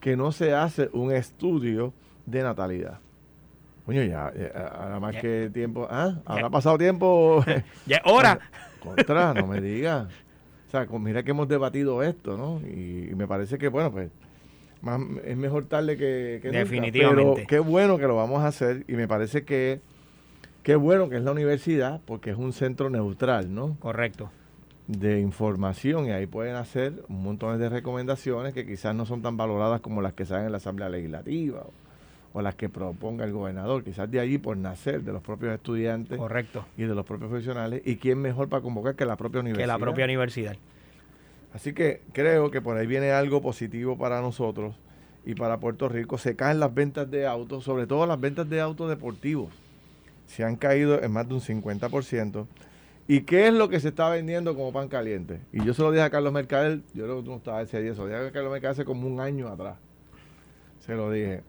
que 0.00 0.18
no 0.18 0.32
se 0.32 0.52
hace 0.52 0.90
un 0.92 1.12
estudio 1.12 1.94
de 2.26 2.42
natalidad. 2.42 3.00
Coño, 3.86 4.02
ya, 4.04 4.32
ya, 4.34 4.68
ahora 4.68 5.00
más 5.00 5.14
Ya. 5.14 5.20
que 5.20 5.50
tiempo, 5.52 5.86
¿ah? 5.90 6.20
Habrá 6.24 6.42
Ya. 6.44 6.50
pasado 6.50 6.78
tiempo. 6.78 7.44
Ya 7.86 7.96
es 7.96 8.02
hora. 8.04 8.38
Contra, 8.80 9.34
no 9.34 9.46
me 9.46 9.60
digas. 9.60 10.06
O 10.68 10.70
sea, 10.70 10.86
con- 10.86 11.02
mira 11.02 11.22
que 11.22 11.32
hemos 11.32 11.48
debatido 11.48 12.02
esto, 12.02 12.36
¿no? 12.36 12.60
Y, 12.66 13.08
y 13.10 13.14
me 13.14 13.26
parece 13.26 13.58
que, 13.58 13.68
bueno, 13.68 13.90
pues 13.90 14.10
más, 14.82 15.00
es 15.24 15.36
mejor 15.36 15.64
tarde 15.66 15.96
que, 15.96 16.38
que 16.40 16.48
nunca. 16.48 16.58
Definitivamente. 16.60 17.32
Pero 17.36 17.46
qué 17.48 17.58
bueno 17.58 17.98
que 17.98 18.06
lo 18.06 18.16
vamos 18.16 18.42
a 18.42 18.46
hacer 18.48 18.84
y 18.88 18.92
me 18.92 19.08
parece 19.08 19.44
que 19.44 19.80
qué 20.62 20.76
bueno 20.76 21.08
que 21.08 21.16
es 21.16 21.22
la 21.22 21.32
universidad 21.32 22.00
porque 22.04 22.30
es 22.30 22.36
un 22.36 22.52
centro 22.52 22.88
neutral, 22.90 23.52
¿no? 23.52 23.76
Correcto. 23.80 24.30
De 24.86 25.20
información 25.20 26.06
y 26.06 26.10
ahí 26.12 26.26
pueden 26.26 26.54
hacer 26.56 27.04
un 27.08 27.22
montón 27.22 27.58
de 27.58 27.68
recomendaciones 27.68 28.54
que 28.54 28.66
quizás 28.66 28.94
no 28.94 29.06
son 29.06 29.22
tan 29.22 29.36
valoradas 29.36 29.80
como 29.80 30.00
las 30.02 30.12
que 30.14 30.24
salen 30.24 30.46
en 30.46 30.52
la 30.52 30.58
Asamblea 30.58 30.88
Legislativa 30.88 31.60
o, 31.62 31.72
o 32.32 32.42
las 32.42 32.54
que 32.54 32.68
proponga 32.68 33.24
el 33.24 33.32
gobernador. 33.32 33.82
Quizás 33.82 34.10
de 34.10 34.20
allí 34.20 34.38
por 34.38 34.56
nacer 34.56 35.02
de 35.02 35.12
los 35.12 35.22
propios 35.22 35.54
estudiantes 35.54 36.18
Correcto. 36.18 36.64
y 36.76 36.82
de 36.82 36.94
los 36.94 37.04
propios 37.04 37.30
profesionales. 37.30 37.82
¿Y 37.84 37.96
quién 37.96 38.18
mejor 38.18 38.48
para 38.48 38.62
convocar 38.62 38.94
que 38.94 39.04
la 39.04 39.16
propia 39.16 39.40
universidad? 39.40 39.64
Que 39.64 39.66
la 39.66 39.78
propia 39.78 40.04
universidad. 40.04 40.56
Así 41.52 41.72
que 41.72 42.02
creo 42.12 42.50
que 42.50 42.60
por 42.60 42.76
ahí 42.76 42.86
viene 42.86 43.10
algo 43.10 43.42
positivo 43.42 43.98
para 43.98 44.20
nosotros 44.20 44.76
y 45.24 45.34
para 45.34 45.58
Puerto 45.58 45.88
Rico. 45.88 46.18
Se 46.18 46.36
caen 46.36 46.60
las 46.60 46.72
ventas 46.72 47.10
de 47.10 47.26
autos, 47.26 47.64
sobre 47.64 47.86
todo 47.86 48.06
las 48.06 48.20
ventas 48.20 48.48
de 48.48 48.60
autos 48.60 48.88
deportivos. 48.88 49.52
Se 50.26 50.44
han 50.44 50.54
caído 50.54 51.02
en 51.02 51.10
más 51.10 51.28
de 51.28 51.34
un 51.34 51.40
50%. 51.40 52.46
¿Y 53.08 53.22
qué 53.22 53.48
es 53.48 53.52
lo 53.52 53.68
que 53.68 53.80
se 53.80 53.88
está 53.88 54.08
vendiendo 54.08 54.54
como 54.54 54.72
pan 54.72 54.86
caliente? 54.86 55.40
Y 55.52 55.64
yo 55.64 55.74
se 55.74 55.82
lo 55.82 55.90
dije 55.90 56.04
a 56.04 56.10
Carlos 56.10 56.32
Mercader, 56.32 56.82
yo 56.94 57.02
creo 57.04 57.16
que 57.16 57.24
tú 57.24 57.30
no 57.32 57.38
estabas 57.38 57.66
ese 57.66 57.82
día, 57.82 57.92
se 57.92 57.98
lo 57.98 58.06
dije 58.06 58.18
a 58.28 58.30
Carlos 58.30 58.52
Mercader 58.52 58.70
hace 58.70 58.84
como 58.84 59.08
un 59.08 59.18
año 59.18 59.48
atrás. 59.48 59.78
Se 60.78 60.94
lo 60.94 61.10
dije. 61.10 61.42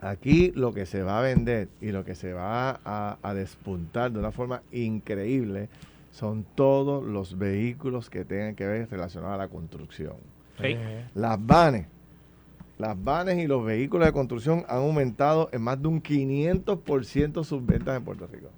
Aquí 0.00 0.50
lo 0.54 0.72
que 0.72 0.86
se 0.86 1.02
va 1.02 1.18
a 1.18 1.22
vender 1.22 1.68
y 1.80 1.92
lo 1.92 2.04
que 2.04 2.14
se 2.14 2.32
va 2.32 2.80
a, 2.84 3.18
a 3.22 3.34
despuntar 3.34 4.10
de 4.12 4.18
una 4.18 4.32
forma 4.32 4.62
increíble 4.72 5.68
son 6.10 6.44
todos 6.54 7.04
los 7.04 7.38
vehículos 7.38 8.08
que 8.10 8.24
tengan 8.24 8.54
que 8.54 8.66
ver 8.66 8.88
relacionados 8.90 9.34
a 9.34 9.38
la 9.38 9.48
construcción. 9.48 10.14
Sí. 10.60 10.76
Las 11.14 11.44
vanes, 11.44 11.86
las 12.78 13.02
vanes 13.02 13.38
y 13.38 13.46
los 13.46 13.64
vehículos 13.64 14.06
de 14.06 14.12
construcción 14.12 14.64
han 14.68 14.78
aumentado 14.78 15.50
en 15.52 15.62
más 15.62 15.80
de 15.80 15.88
un 15.88 16.02
500% 16.02 17.44
sus 17.44 17.64
ventas 17.64 17.96
en 17.96 18.04
Puerto 18.04 18.26
Rico. 18.26 18.48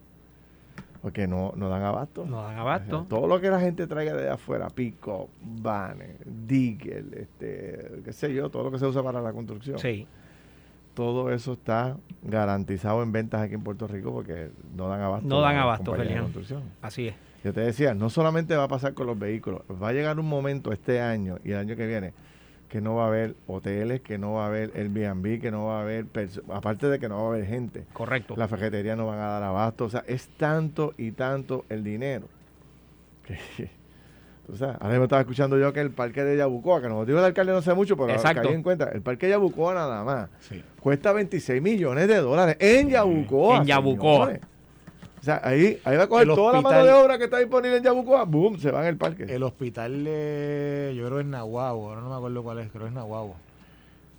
Porque 1.03 1.27
no, 1.27 1.53
no 1.57 1.69
dan 1.69 1.83
abasto. 1.83 2.25
No 2.25 2.43
dan 2.45 2.57
O 2.57 2.61
abasto. 2.61 3.01
sea, 3.01 3.09
todo 3.09 3.27
lo 3.27 3.41
que 3.41 3.51
la 3.51 3.59
gente 3.59 3.89
traiga 3.89 4.15
de 4.15 4.31
afuera, 4.31 4.69
pico, 4.71 5.29
vanes, 5.43 6.17
digger, 6.47 7.05
este, 7.17 8.01
qué 8.05 8.13
sé 8.13 8.33
yo, 8.33 8.49
todo 8.51 8.63
lo 8.63 8.71
que 8.71 8.79
se 8.79 8.87
usa 8.87 9.03
para 9.03 9.21
la 9.21 9.33
construcción. 9.33 9.81
Sí. 9.81 10.07
Todo 10.95 11.33
eso 11.33 11.55
está 11.55 11.97
garantizado 12.23 13.03
en 13.03 13.13
ventas 13.13 13.41
aquí 13.41 13.55
en 13.55 13.63
Puerto 13.63 13.87
Rico 13.87 14.13
porque 14.13 14.51
no 14.77 14.89
dan 14.89 15.01
abasto. 15.01 15.27
No 15.27 15.41
dan 15.41 15.57
abasto, 15.57 15.95
construcción. 15.95 16.63
Así 16.83 17.09
es. 17.09 17.15
Yo 17.43 17.53
te 17.53 17.61
decía, 17.61 17.95
no 17.95 18.09
solamente 18.11 18.55
va 18.57 18.65
a 18.65 18.69
pasar 18.69 18.95
con 18.95 19.07
los 19.07 19.19
vehículos, 19.19 19.63
va 19.83 19.89
a 19.89 19.93
llegar 19.93 20.19
un 20.21 20.29
momento 20.29 20.73
este 20.73 21.01
año 21.01 21.39
y 21.43 21.51
el 21.53 21.59
año 21.59 21.77
que 21.77 21.87
viene 21.87 22.13
que 22.73 22.81
no 22.81 22.95
va 22.95 23.05
a 23.05 23.09
haber 23.09 23.37
hoteles, 23.47 24.01
que 24.01 24.17
no 24.17 24.33
va 24.33 24.45
a 24.45 24.47
haber 24.47 24.73
Airbnb, 24.75 25.43
que 25.43 25.51
no 25.51 25.67
va 25.67 25.81
a 25.81 25.83
haber, 25.83 26.07
aparte 26.49 26.87
de 26.87 26.99
que 26.99 27.07
no 27.07 27.17
va 27.17 27.23
a 27.25 27.27
haber 27.27 27.45
gente, 27.45 27.85
Correcto. 27.93 28.35
las 28.35 28.49
ferreterías 28.49 28.97
no 28.97 29.07
van 29.07 29.19
a 29.19 29.27
dar 29.27 29.43
abasto, 29.43 29.85
o 29.85 29.91
sea, 29.91 30.03
es 30.07 30.29
tanto 30.39 30.95
y 30.97 31.13
tanto 31.13 31.67
el 31.69 31.85
dinero. 31.85 32.29
Que, 33.27 33.71
tú 34.47 34.57
sabes, 34.57 34.77
ahora 34.77 34.89
mismo 34.91 35.05
estaba 35.05 35.23
escuchando 35.23 35.59
yo 35.59 35.73
que 35.73 35.81
el 35.81 35.91
parque 35.91 36.25
de 36.25 36.37
Yabucoa, 36.37 36.83
que 36.83 36.89
nos 36.89 37.07
dijo 37.07 37.19
el 37.19 37.25
alcalde 37.25 37.53
no 37.53 37.63
sé 37.63 37.75
mucho, 37.75 37.97
pero 37.97 38.11
Exacto. 38.11 38.49
en 38.51 38.63
cuenta, 38.63 38.89
el 38.93 39.03
parque 39.03 39.27
de 39.27 39.33
Yabucoa 39.33 39.75
nada 39.75 40.05
más 40.05 40.31
sí. 40.41 40.63
cuesta 40.81 41.13
26 41.13 41.63
millones 41.63 42.09
de 42.09 42.17
dólares 42.17 42.57
en 42.59 42.91
Yabucoa. 42.91 43.59
En 43.59 43.65
Yabucoa. 43.65 44.27
señores. 44.27 44.41
O 45.21 45.25
sea, 45.25 45.41
ahí, 45.45 45.79
ahí 45.85 45.97
va 45.97 46.03
a 46.03 46.07
coger 46.09 46.29
El 46.29 46.35
toda 46.35 46.55
la 46.55 46.61
mano 46.61 46.85
de 46.85 46.93
obra 46.93 47.17
que 47.17 47.25
está 47.25 47.39
disponible 47.39 47.77
en 47.77 47.85
Yabucoa, 47.85 48.25
boom, 48.25 48.59
se 48.59 48.73
va 48.73 48.81
en 48.81 48.89
el 48.89 48.97
parque. 48.97 49.23
El 49.29 49.45
hospital 49.45 50.03
de, 50.03 50.95
yo 50.97 51.05
creo 51.07 51.19
que 51.19 51.23
es 51.23 51.29
Nahuabo, 51.29 51.91
ahora 51.91 52.01
no 52.01 52.11
me 52.11 52.17
acuerdo 52.17 52.43
cuál 52.43 52.59
es, 52.59 52.73
creo 52.73 52.89
es 52.89 52.93
Nahuabo. 52.93 53.37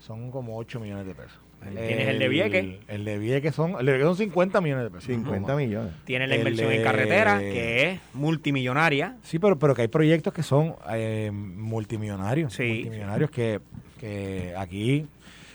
Son 0.05 0.31
como 0.31 0.57
8 0.57 0.79
millones 0.79 1.05
de 1.05 1.15
pesos. 1.15 1.39
Tienes 1.63 2.09
el 2.09 2.19
de 2.19 2.27
Vieques. 2.27 2.75
El 2.89 3.05
de 3.05 3.17
Vieques 3.17 3.55
son, 3.55 3.71
el 3.79 3.85
de 3.85 3.93
Vieques 3.93 4.05
son 4.07 4.17
50 4.17 4.59
millones 4.59 4.83
de 4.83 4.89
pesos. 4.91 5.05
50 5.05 5.51
No, 5.53 5.57
millones. 5.57 5.93
Tiene 6.03 6.27
la 6.27 6.35
El 6.35 6.41
inversión 6.41 6.67
de- 6.69 6.75
en 6.77 6.83
carretera, 6.83 7.39
que 7.39 7.89
es 7.91 7.99
multimillonaria. 8.13 9.15
Sí, 9.23 9.39
pero, 9.39 9.57
pero 9.57 9.73
que 9.73 9.83
hay 9.83 9.87
proyectos 9.87 10.33
que 10.33 10.43
son 10.43 10.75
eh, 10.91 11.31
multimillonarios. 11.33 12.53
Sí. 12.53 12.63
Multimillonarios 12.83 13.31
que, 13.31 13.61
que 13.97 14.53
aquí, 14.57 15.07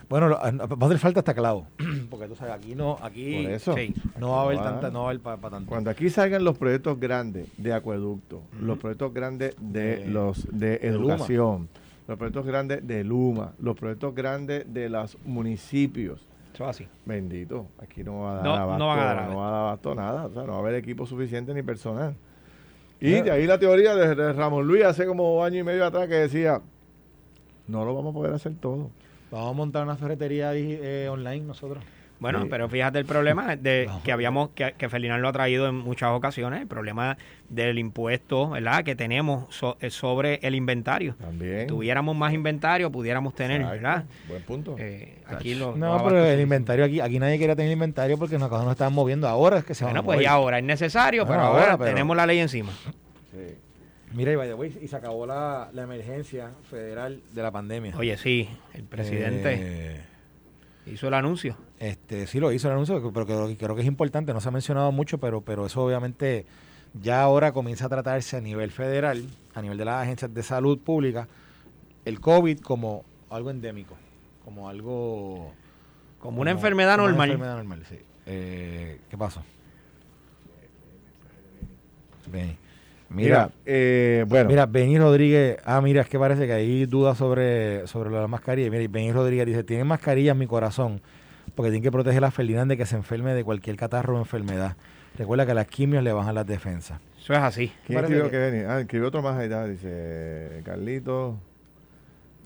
bueno, 0.09 0.29
lo- 0.29 0.37
va 0.39 0.47
a 0.49 0.85
hacer 0.87 0.99
falta 0.99 1.21
hasta 1.21 1.35
clavo. 1.35 1.67
Porque 2.11 2.27
tú 2.27 2.35
sabes, 2.35 2.55
aquí 2.55 2.75
no, 2.75 2.97
aquí 3.03 3.43
Por 3.45 3.53
eso. 3.53 3.75
Sí. 3.75 3.95
no 4.19 4.31
va 4.31 4.41
a 4.41 4.45
haber 4.45 4.59
va. 4.61 4.63
tanta, 4.65 4.91
no 4.91 5.01
va 5.01 5.07
a 5.09 5.11
haber 5.11 5.21
para 5.21 5.51
tanto. 5.51 5.69
Cuando 5.69 5.91
aquí 5.91 6.09
salgan 6.09 6.43
los 6.43 6.57
proyectos 6.57 6.99
grandes 6.99 7.49
de 7.59 7.75
acueducto, 7.75 8.43
los 8.59 8.79
proyectos 8.79 9.13
grandes 9.13 9.55
de, 9.61 9.97
De- 9.99 10.07
los 10.07 10.47
de, 10.51 10.79
de 10.79 10.93
Luma. 10.93 11.15
educación, 11.17 11.69
los 12.09 12.17
proyectos 12.19 12.45
grandes 12.47 12.85
de 12.87 13.05
Luma, 13.05 13.53
los 13.61 13.77
proyectos 13.77 14.15
grandes 14.15 14.65
de 14.73 14.89
los 14.89 15.17
municipios, 15.25 16.27
Eso 16.55 16.65
es 16.65 16.71
así. 16.71 16.89
bendito, 17.05 17.67
aquí 17.79 18.03
no 18.03 18.21
va 18.23 18.33
a 18.33 18.35
dar 18.37 18.45
No, 18.45 18.57
no 18.57 18.63
abasto, 18.63 18.87
van 18.87 18.99
a 18.99 19.05
dar 19.05 19.29
no 19.31 19.37
va 19.37 19.49
a 19.49 19.51
dar 19.51 19.61
abasto 19.61 19.95
nada, 19.95 20.27
o 20.27 20.31
sea, 20.33 20.43
no 20.43 20.49
va 20.53 20.57
a 20.57 20.61
haber 20.61 20.75
equipo 20.75 21.07
suficiente 21.07 21.55
ni 21.55 21.63
personal. 21.63 22.17
Y 23.01 23.21
de 23.23 23.31
ahí 23.31 23.47
la 23.47 23.59
teoría 23.59 23.95
de, 23.95 24.15
de 24.15 24.33
Ramón 24.33 24.67
Luis 24.67 24.85
hace 24.85 25.07
como 25.07 25.45
año 25.45 25.59
y 25.61 25.63
medio 25.63 25.85
atrás 25.87 26.09
que 26.09 26.15
decía, 26.15 26.61
no 27.69 27.85
lo 27.85 27.95
vamos 27.95 28.11
a 28.11 28.15
poder 28.15 28.33
hacer 28.35 28.55
todo. 28.59 28.91
Vamos 29.31 29.51
a 29.51 29.53
montar 29.53 29.85
una 29.85 29.97
ferretería 29.97 30.53
eh, 30.55 31.09
online 31.09 31.45
nosotros. 31.45 31.85
Bueno, 32.21 32.43
Sí. 32.43 32.49
pero 32.51 32.69
fíjate 32.69 32.99
el 32.99 33.05
problema 33.05 33.55
de 33.55 33.87
No. 33.89 34.03
que 34.03 34.11
habíamos, 34.13 34.51
que, 34.51 34.75
que 34.77 34.89
Ferdinand 34.89 35.23
lo 35.23 35.29
ha 35.29 35.33
traído 35.33 35.69
en 35.69 35.77
muchas 35.77 36.11
ocasiones, 36.11 36.61
el 36.63 36.67
problema 36.67 37.17
del 37.49 37.79
impuesto, 37.79 38.51
¿verdad? 38.51 38.83
Que 38.83 38.97
tenemos 38.97 39.55
so- 39.55 39.77
eh, 39.81 39.91
sobre 39.91 40.41
el 40.43 40.55
inventario. 40.57 41.15
También. 41.15 41.67
Tuviéramos 41.69 42.17
más 42.17 42.33
inventario, 42.35 42.91
pudiéramos 42.91 43.35
tener, 43.35 43.61
Exacto, 43.61 43.75
¿verdad? 43.83 44.05
Buen 44.29 44.43
punto. 44.43 44.77
Eh, 44.79 45.19
aquí 45.27 45.55
lo, 45.55 45.77
No, 45.77 46.03
pero 46.05 46.25
el 46.25 46.41
inventario 46.41 46.85
aquí, 46.85 47.01
aquí 47.01 47.19
nadie 47.21 47.39
quería 47.39 47.55
tener 47.55 47.71
inventario 47.73 48.19
porque 48.19 48.37
nos, 48.39 48.51
nos 48.51 48.71
estaban 48.73 48.93
moviendo 48.93 49.29
ahora 49.29 49.59
es 49.59 49.65
que 49.65 49.75
se 49.75 49.85
van 49.85 49.93
Bueno, 49.93 50.01
a 50.01 50.05
pues 50.05 50.17
mover. 50.17 50.25
ya 50.25 50.33
ahora 50.33 50.59
es 50.59 50.65
necesario, 50.65 51.23
pero 51.25 51.39
Bueno, 51.39 51.49
ahora, 51.51 51.63
ahora, 51.65 51.79
pero- 51.79 51.91
tenemos 51.91 52.17
la 52.17 52.27
ley 52.27 52.39
encima. 52.41 52.73
Sí. 53.31 53.55
Mira, 54.13 54.33
y, 54.33 54.37
by 54.37 54.49
the 54.49 54.55
way, 54.55 54.77
y 54.83 54.89
se 54.89 54.97
acabó 54.97 55.27
la, 55.27 55.69
la 55.73 55.83
emergencia 55.83 56.51
federal 56.71 57.21
de 57.33 57.43
la 57.43 57.51
pandemia. 57.51 57.95
Oye, 57.97 58.17
sí, 58.17 58.49
el 58.75 58.85
presidente 58.85 59.55
Eh, 59.61 60.01
hizo 60.93 61.09
el 61.09 61.15
anuncio. 61.15 61.57
Este, 61.79 62.27
sí 62.27 62.41
lo 62.41 62.53
hizo 62.53 62.69
el 62.69 62.75
anuncio, 62.75 63.13
pero 63.13 63.27
creo, 63.27 63.57
creo 63.57 63.75
que 63.75 63.83
es 63.83 63.87
importante, 63.87 64.33
no 64.33 64.41
se 64.41 64.49
ha 64.49 64.53
mencionado 64.53 64.93
mucho, 64.93 65.19
pero, 65.19 65.41
pero 65.41 65.67
eso 65.67 65.85
obviamente 65.85 66.47
ya 66.95 67.23
ahora 67.23 67.53
comienza 67.53 67.87
a 67.87 67.89
tratarse 67.89 68.37
a 68.37 68.41
nivel 68.41 68.71
federal, 68.71 69.25
a 69.55 69.63
nivel 69.63 69.79
de 69.79 69.85
las 69.85 70.03
agencias 70.03 70.33
de 70.33 70.43
salud 70.43 70.79
pública, 70.79 71.29
el 72.05 72.21
COVID 72.21 72.61
como 72.61 73.05
algo 73.31 73.51
endémico, 73.51 73.97
como 74.45 74.69
algo... 74.69 75.53
Como 76.19 76.41
una 76.41 76.51
enfermedad 76.51 76.97
como 76.97 77.05
una 77.05 77.13
normal. 77.13 77.31
enfermedad 77.31 77.57
normal, 77.57 77.83
sí. 77.89 77.99
Eh, 78.27 79.01
¿Qué 79.09 79.17
pasó? 79.17 79.43
Ven. 82.31 82.57
Mira, 83.11 83.45
Mira, 83.45 83.51
eh, 83.65 84.25
bueno, 84.29 84.49
Mira, 84.51 84.67
Benny 84.67 84.99
Rodríguez, 84.99 85.57
ah, 85.65 85.81
mira, 85.81 86.03
es 86.03 86.09
que 86.09 86.19
parece 86.19 86.47
que 86.47 86.53
hay 86.53 86.85
dudas 86.87 87.17
sobre, 87.17 87.87
sobre 87.87 88.11
lo 88.11 88.17
de 88.17 88.23
las 88.23 88.31
mascarillas. 88.31 88.71
Mira, 88.71 88.83
y 88.83 88.87
Benny 88.89 89.13
Rodríguez 89.13 89.47
dice, 89.47 89.65
tienen 89.65 89.87
mascarilla 89.87 90.33
en 90.33 90.39
mi 90.39 90.47
corazón, 90.47 91.01
porque 91.55 91.71
tienen 91.71 91.83
que 91.83 91.91
proteger 91.91 92.19
a 92.19 92.27
la 92.27 92.31
Ferdinand 92.31 92.69
de 92.71 92.77
que 92.77 92.85
se 92.87 92.97
enferme 92.97 93.33
de 93.35 93.45
cualquier 93.45 93.77
catarro 93.77 94.17
o 94.17 94.19
enfermedad. 94.19 94.77
Recuerda 95.17 95.47
que 95.47 95.53
a 95.53 95.55
las 95.55 95.67
quimios 95.67 96.03
le 96.05 96.13
bajan 96.13 96.35
las 96.35 96.47
defensas. 96.47 97.01
Eso 97.19 97.33
es 97.33 97.39
así. 97.41 97.73
¿quién 97.87 97.99
escribió 97.99 98.25
que- 98.25 98.31
que 98.31 98.39
venía? 98.39 98.75
Ah, 98.75 98.81
escribió 98.81 99.09
otro 99.09 99.23
más 99.23 99.37
ahí, 99.39 99.45
está, 99.47 99.67
dice 99.67 100.61
Carlito, 100.65 101.39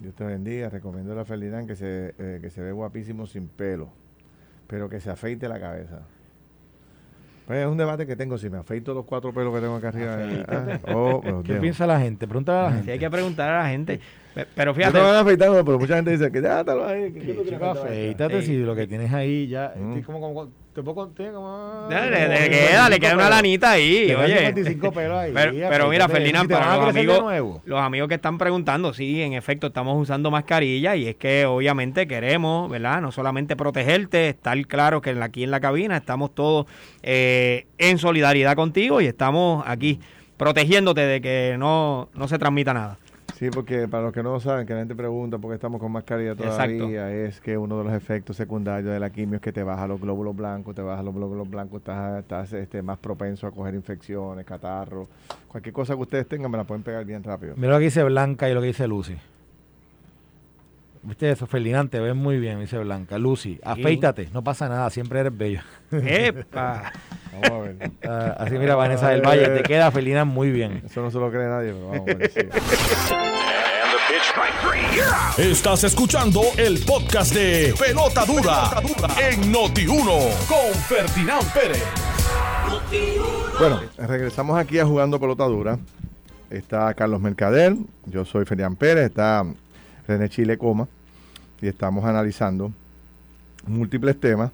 Dios 0.01 0.15
te 0.15 0.25
bendiga, 0.25 0.69
recomiendo 0.69 1.13
a 1.13 1.17
la 1.17 1.25
Ferdinand 1.25 1.67
que 1.69 1.77
se, 1.77 2.15
eh, 2.19 2.39
que 2.41 2.51
se 2.51 2.61
ve 2.61 2.73
guapísimo 2.73 3.27
sin 3.27 3.49
pelo. 3.49 3.89
pero 4.69 4.89
que 4.89 5.01
se 5.01 5.11
afeite 5.11 5.49
la 5.49 5.61
cabeza. 5.61 6.01
Pues 7.47 7.59
es 7.59 7.67
un 7.67 7.77
debate 7.77 8.07
que 8.07 8.15
tengo, 8.17 8.39
si 8.39 8.49
me 8.49 8.59
afeito 8.59 8.95
los 8.95 9.05
cuatro 9.05 9.33
pelos 9.33 9.53
que 9.55 9.61
tengo 9.61 9.75
acá 9.77 9.89
arriba. 9.89 10.17
eh, 10.21 10.45
ah, 10.49 10.79
o 10.95 11.23
me 11.23 11.31
los 11.33 11.43
¿Qué 11.45 11.55
piensa 11.55 11.87
la 11.87 12.01
gente? 12.01 12.27
Pregúntale 12.29 12.59
a 12.59 12.63
la 12.63 12.69
Sí, 12.71 12.77
gente. 12.77 12.93
hay 12.93 12.99
que 12.99 13.11
preguntar 13.11 13.51
a 13.51 13.63
la 13.65 13.69
gente. 13.69 14.01
Pe- 14.35 14.47
Pero 14.55 14.71
Yo 14.73 14.77
fíjate, 14.77 14.99
no 14.99 15.05
me 15.05 15.09
voy 15.11 15.17
a 15.17 15.21
afeitar, 15.21 15.65
pero 15.65 15.79
mucha 15.79 15.97
gente 15.97 16.11
dice 16.13 16.31
que 16.31 16.41
ya, 16.41 16.63
lo 16.63 16.87
ahí. 16.87 17.13
que 17.13 17.21
Sí, 17.21 17.51
yo 17.51 17.59
no 17.59 17.71
afeítate 17.71 18.41
Sí. 18.43 18.47
si 18.47 18.57
lo 18.59 18.75
que 18.77 18.87
tienes 18.87 19.13
ahí 19.13 19.49
ya. 19.49 19.75
Mm. 19.77 19.89
estoy 19.89 20.03
como, 20.03 20.21
como, 20.21 20.51
contar 20.73 21.33
como. 21.33 21.87
le, 21.91 22.11
le- 22.11 22.29
le 22.29 22.51
queda, 22.51 22.89
le 22.89 22.99
queda 23.01 23.15
una 23.15 23.25
55 23.25 23.31
lanita 23.31 23.71
ahí, 23.73 24.15
oye. 24.15 24.39
55 24.39 24.93
pelos 24.93 25.17
ahí. 25.19 25.33
Pero, 25.35 25.53
pero 25.69 25.89
mira. 25.89 26.09
Ferdinand, 26.09 26.49
Si 26.49 26.53
para 26.55 26.77
los 26.77 26.89
amigos, 26.89 27.61
los 27.65 27.81
amigos 27.81 28.09
que 28.09 28.15
están 28.15 28.39
preguntando, 28.39 28.95
sí, 28.95 29.21
en 29.23 29.35
efecto, 29.35 29.67
estamos 29.69 30.01
usando 30.01 30.31
mascarilla 30.31 30.97
y 30.97 31.09
es 31.09 31.17
que 31.17 31.45
obviamente 31.47 32.07
queremos, 32.07 32.71
¿verdad? 32.71 33.01
No 33.01 33.13
solamente 33.13 33.57
protegerte, 33.57 34.31
estar 34.31 34.59
claro 34.67 35.01
que 35.01 35.11
aquí 35.11 35.45
en 35.45 35.51
la 35.51 35.61
cabina 35.61 35.97
estamos 35.97 36.35
todos 36.35 36.67
eh, 37.03 37.67
en 37.79 37.99
solidaridad 37.99 38.57
contigo 38.57 39.01
y 39.01 39.07
estamos 39.07 39.63
aquí 39.67 40.01
protegiéndote 40.37 41.03
de 41.03 41.21
que 41.21 41.57
no, 41.59 42.09
no 42.15 42.27
se 42.29 42.39
transmita 42.39 42.75
nada. 42.75 42.99
Sí, 43.43 43.51
porque 43.51 43.89
para 43.89 44.05
los 44.05 44.13
que 44.13 44.23
no 44.23 44.31
lo 44.31 44.39
saben, 44.39 44.69
que 44.69 44.73
la 44.73 44.79
gente 44.79 44.95
pregunta 44.95 45.37
por 45.37 45.51
qué 45.51 45.57
estamos 45.57 45.81
con 45.81 45.91
mascarilla 45.91 46.31
Exacto. 46.31 46.79
todavía, 46.79 47.13
es 47.13 47.41
que 47.41 47.59
uno 47.59 47.77
de 47.77 47.83
los 47.83 47.93
efectos 47.93 48.37
secundarios 48.37 48.93
de 48.93 49.01
la 49.01 49.11
quimio 49.11 49.35
es 49.35 49.43
que 49.43 49.51
te 49.51 49.65
baja 49.65 49.89
los 49.89 50.01
glóbulos 50.01 50.37
blancos, 50.37 50.77
te 50.77 50.83
baja 50.83 51.03
los 51.03 51.13
glóbulos 51.13 51.51
blancos, 51.51 51.81
estás, 51.81 52.21
estás 52.21 52.53
este, 52.53 52.83
más 52.83 53.01
propenso 53.01 53.49
a 53.49 53.51
coger 53.51 53.75
infecciones, 53.75 54.47
catarro. 54.47 55.09
Cualquier 55.49 55.73
cosa 55.73 55.97
que 55.97 56.03
ustedes 56.03 56.29
tengan 56.29 56.53
me 56.53 56.57
la 56.57 56.63
pueden 56.63 56.85
pegar 56.85 57.05
bien 57.05 57.25
rápido. 57.25 57.55
Mira 57.57 57.73
lo 57.73 57.79
que 57.81 57.87
dice 57.87 58.05
Blanca 58.05 58.49
y 58.49 58.55
lo 58.55 58.61
que 58.61 58.69
dice 58.69 58.87
Lucy. 58.87 59.17
¿Viste 61.03 61.29
eso? 61.33 61.49
Ferdinand, 61.49 61.91
te 61.91 61.99
ves 61.99 62.15
muy 62.15 62.39
bien, 62.39 62.61
dice 62.61 62.79
Blanca. 62.79 63.19
Lucy, 63.19 63.59
afeítate, 63.65 64.29
no 64.33 64.45
pasa 64.45 64.69
nada, 64.69 64.89
siempre 64.89 65.19
eres 65.19 65.37
bello. 65.37 65.63
¡Epa! 65.91 66.93
Vamos 67.33 67.51
a 67.51 67.59
ver. 67.59 67.91
Ah, 68.05 68.37
así 68.41 68.59
mira 68.59 68.75
Vanessa 68.75 69.09
del 69.11 69.23
Valle, 69.23 69.49
te 69.49 69.63
queda 69.63 69.91
Ferdinand 69.91 70.31
muy 70.31 70.51
bien. 70.51 70.83
Eso 70.85 71.01
no 71.03 71.11
se 71.11 71.19
lo 71.19 71.31
cree 71.31 71.47
nadie, 71.49 71.73
pero 71.73 71.89
vamos 71.89 72.09
a 72.09 72.15
ver. 72.15 72.31
sí. 72.31 72.41
Estás 75.39 75.85
escuchando 75.85 76.43
el 76.57 76.81
podcast 76.81 77.33
de 77.33 77.75
Pelota 77.79 78.25
Dura, 78.25 78.71
en 79.31 79.53
Noti1 79.53 80.47
con 80.47 80.75
Ferdinand 80.89 81.53
Pérez. 81.53 81.83
Bueno, 83.59 83.81
regresamos 83.97 84.59
aquí 84.59 84.79
a 84.79 84.85
Jugando 84.87 85.19
Pelota 85.19 85.45
Dura. 85.45 85.79
Está 86.51 86.93
Carlos 86.95 87.21
Mercader, 87.21 87.77
yo 88.07 88.25
soy 88.25 88.45
Ferdinand 88.45 88.77
Pérez, 88.77 89.07
está 89.07 89.45
René 90.07 90.29
Chile 90.29 90.59
Coma 90.59 90.87
y 91.61 91.69
estamos 91.69 92.05
analizando 92.05 92.73
múltiples 93.67 94.19
temas 94.21 94.51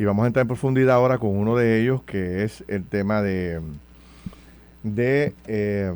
y 0.00 0.04
vamos 0.06 0.24
a 0.24 0.28
entrar 0.28 0.44
en 0.44 0.48
profundidad 0.48 0.94
ahora 0.94 1.18
con 1.18 1.36
uno 1.36 1.56
de 1.56 1.78
ellos 1.78 2.02
que 2.04 2.42
es 2.42 2.64
el 2.68 2.86
tema 2.86 3.20
de, 3.20 3.60
de 4.82 5.34
eh, 5.46 5.92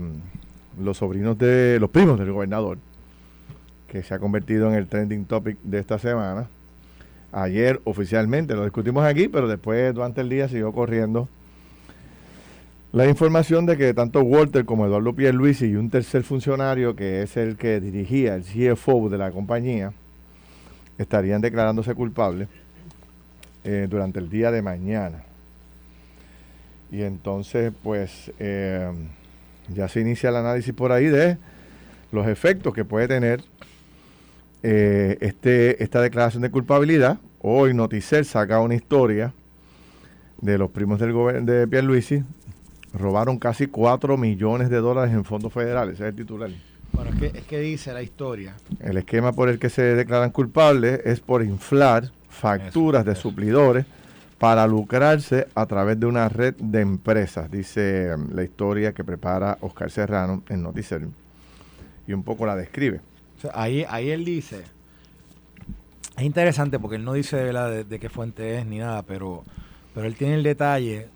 los 0.78 0.98
sobrinos 0.98 1.38
de 1.38 1.78
los 1.80 1.88
primos 1.88 2.18
del 2.18 2.30
gobernador 2.30 2.76
que 3.88 4.02
se 4.02 4.12
ha 4.12 4.18
convertido 4.18 4.68
en 4.68 4.74
el 4.74 4.88
trending 4.88 5.24
topic 5.24 5.56
de 5.62 5.78
esta 5.78 5.98
semana. 5.98 6.48
Ayer 7.32 7.80
oficialmente 7.84 8.54
lo 8.54 8.64
discutimos 8.64 9.06
aquí, 9.06 9.28
pero 9.28 9.48
después 9.48 9.94
durante 9.94 10.20
el 10.20 10.28
día 10.28 10.48
siguió 10.48 10.70
corriendo 10.72 11.26
la 12.92 13.08
información 13.08 13.64
de 13.64 13.78
que 13.78 13.94
tanto 13.94 14.20
Walter 14.20 14.66
como 14.66 14.84
Eduardo 14.84 15.14
Pierluisi 15.14 15.68
y 15.68 15.76
un 15.76 15.88
tercer 15.88 16.24
funcionario 16.24 16.94
que 16.94 17.22
es 17.22 17.38
el 17.38 17.56
que 17.56 17.80
dirigía 17.80 18.34
el 18.34 18.42
CFO 18.42 19.08
de 19.08 19.16
la 19.16 19.30
compañía 19.30 19.94
estarían 20.98 21.40
declarándose 21.40 21.94
culpables 21.94 22.48
eh, 23.64 23.86
durante 23.88 24.18
el 24.18 24.28
día 24.28 24.50
de 24.50 24.62
mañana. 24.62 25.22
Y 26.90 27.02
entonces, 27.02 27.72
pues, 27.82 28.30
eh, 28.38 28.92
ya 29.68 29.88
se 29.88 30.00
inicia 30.00 30.28
el 30.28 30.36
análisis 30.36 30.72
por 30.72 30.92
ahí 30.92 31.06
de 31.06 31.38
los 32.12 32.28
efectos 32.28 32.72
que 32.74 32.84
puede 32.84 33.08
tener 33.08 33.42
eh, 34.62 35.18
este, 35.20 35.82
esta 35.82 36.00
declaración 36.00 36.42
de 36.42 36.50
culpabilidad. 36.50 37.18
Hoy 37.40 37.74
Noticel 37.74 38.24
saca 38.24 38.60
una 38.60 38.74
historia 38.74 39.32
de 40.40 40.58
los 40.58 40.70
primos 40.70 41.00
del 41.00 41.44
de 41.44 41.66
Pierluisi 41.66 42.22
robaron 42.94 43.38
casi 43.38 43.66
4 43.66 44.16
millones 44.16 44.70
de 44.70 44.76
dólares 44.76 45.12
en 45.12 45.24
fondos 45.24 45.52
federales, 45.52 45.94
ese 45.94 46.04
es 46.04 46.08
el 46.10 46.16
titular. 46.16 46.50
Bueno, 46.92 47.10
es 47.10 47.16
que, 47.16 47.38
es 47.38 47.44
que 47.44 47.58
dice 47.58 47.92
la 47.92 48.02
historia. 48.02 48.54
El 48.78 48.96
esquema 48.96 49.32
por 49.32 49.48
el 49.48 49.58
que 49.58 49.68
se 49.68 49.82
declaran 49.82 50.30
culpables 50.30 51.00
es 51.04 51.18
por 51.20 51.42
inflar 51.42 52.12
facturas 52.34 53.02
Eso, 53.02 53.06
de 53.06 53.12
eso. 53.12 53.22
suplidores 53.22 53.86
para 54.38 54.66
lucrarse 54.66 55.48
a 55.54 55.66
través 55.66 55.98
de 55.98 56.06
una 56.06 56.28
red 56.28 56.54
de 56.56 56.80
empresas, 56.80 57.50
dice 57.50 58.14
um, 58.14 58.30
la 58.34 58.42
historia 58.42 58.92
que 58.92 59.04
prepara 59.04 59.56
Oscar 59.60 59.90
Serrano 59.90 60.42
en 60.48 60.62
Noticiero 60.62 61.08
y 62.06 62.12
un 62.12 62.22
poco 62.22 62.44
la 62.44 62.56
describe. 62.56 63.00
O 63.38 63.40
sea, 63.40 63.52
ahí, 63.54 63.86
ahí 63.88 64.10
él 64.10 64.24
dice, 64.24 64.62
es 66.16 66.22
interesante 66.22 66.78
porque 66.78 66.96
él 66.96 67.04
no 67.04 67.14
dice 67.14 67.36
de, 67.36 67.84
de, 67.84 67.98
qué 67.98 68.08
fuente 68.08 68.58
es 68.58 68.66
ni 68.66 68.78
nada, 68.78 69.02
pero, 69.02 69.44
pero 69.94 70.06
él 70.06 70.16
tiene 70.16 70.34
el 70.34 70.42
detalle 70.42 71.08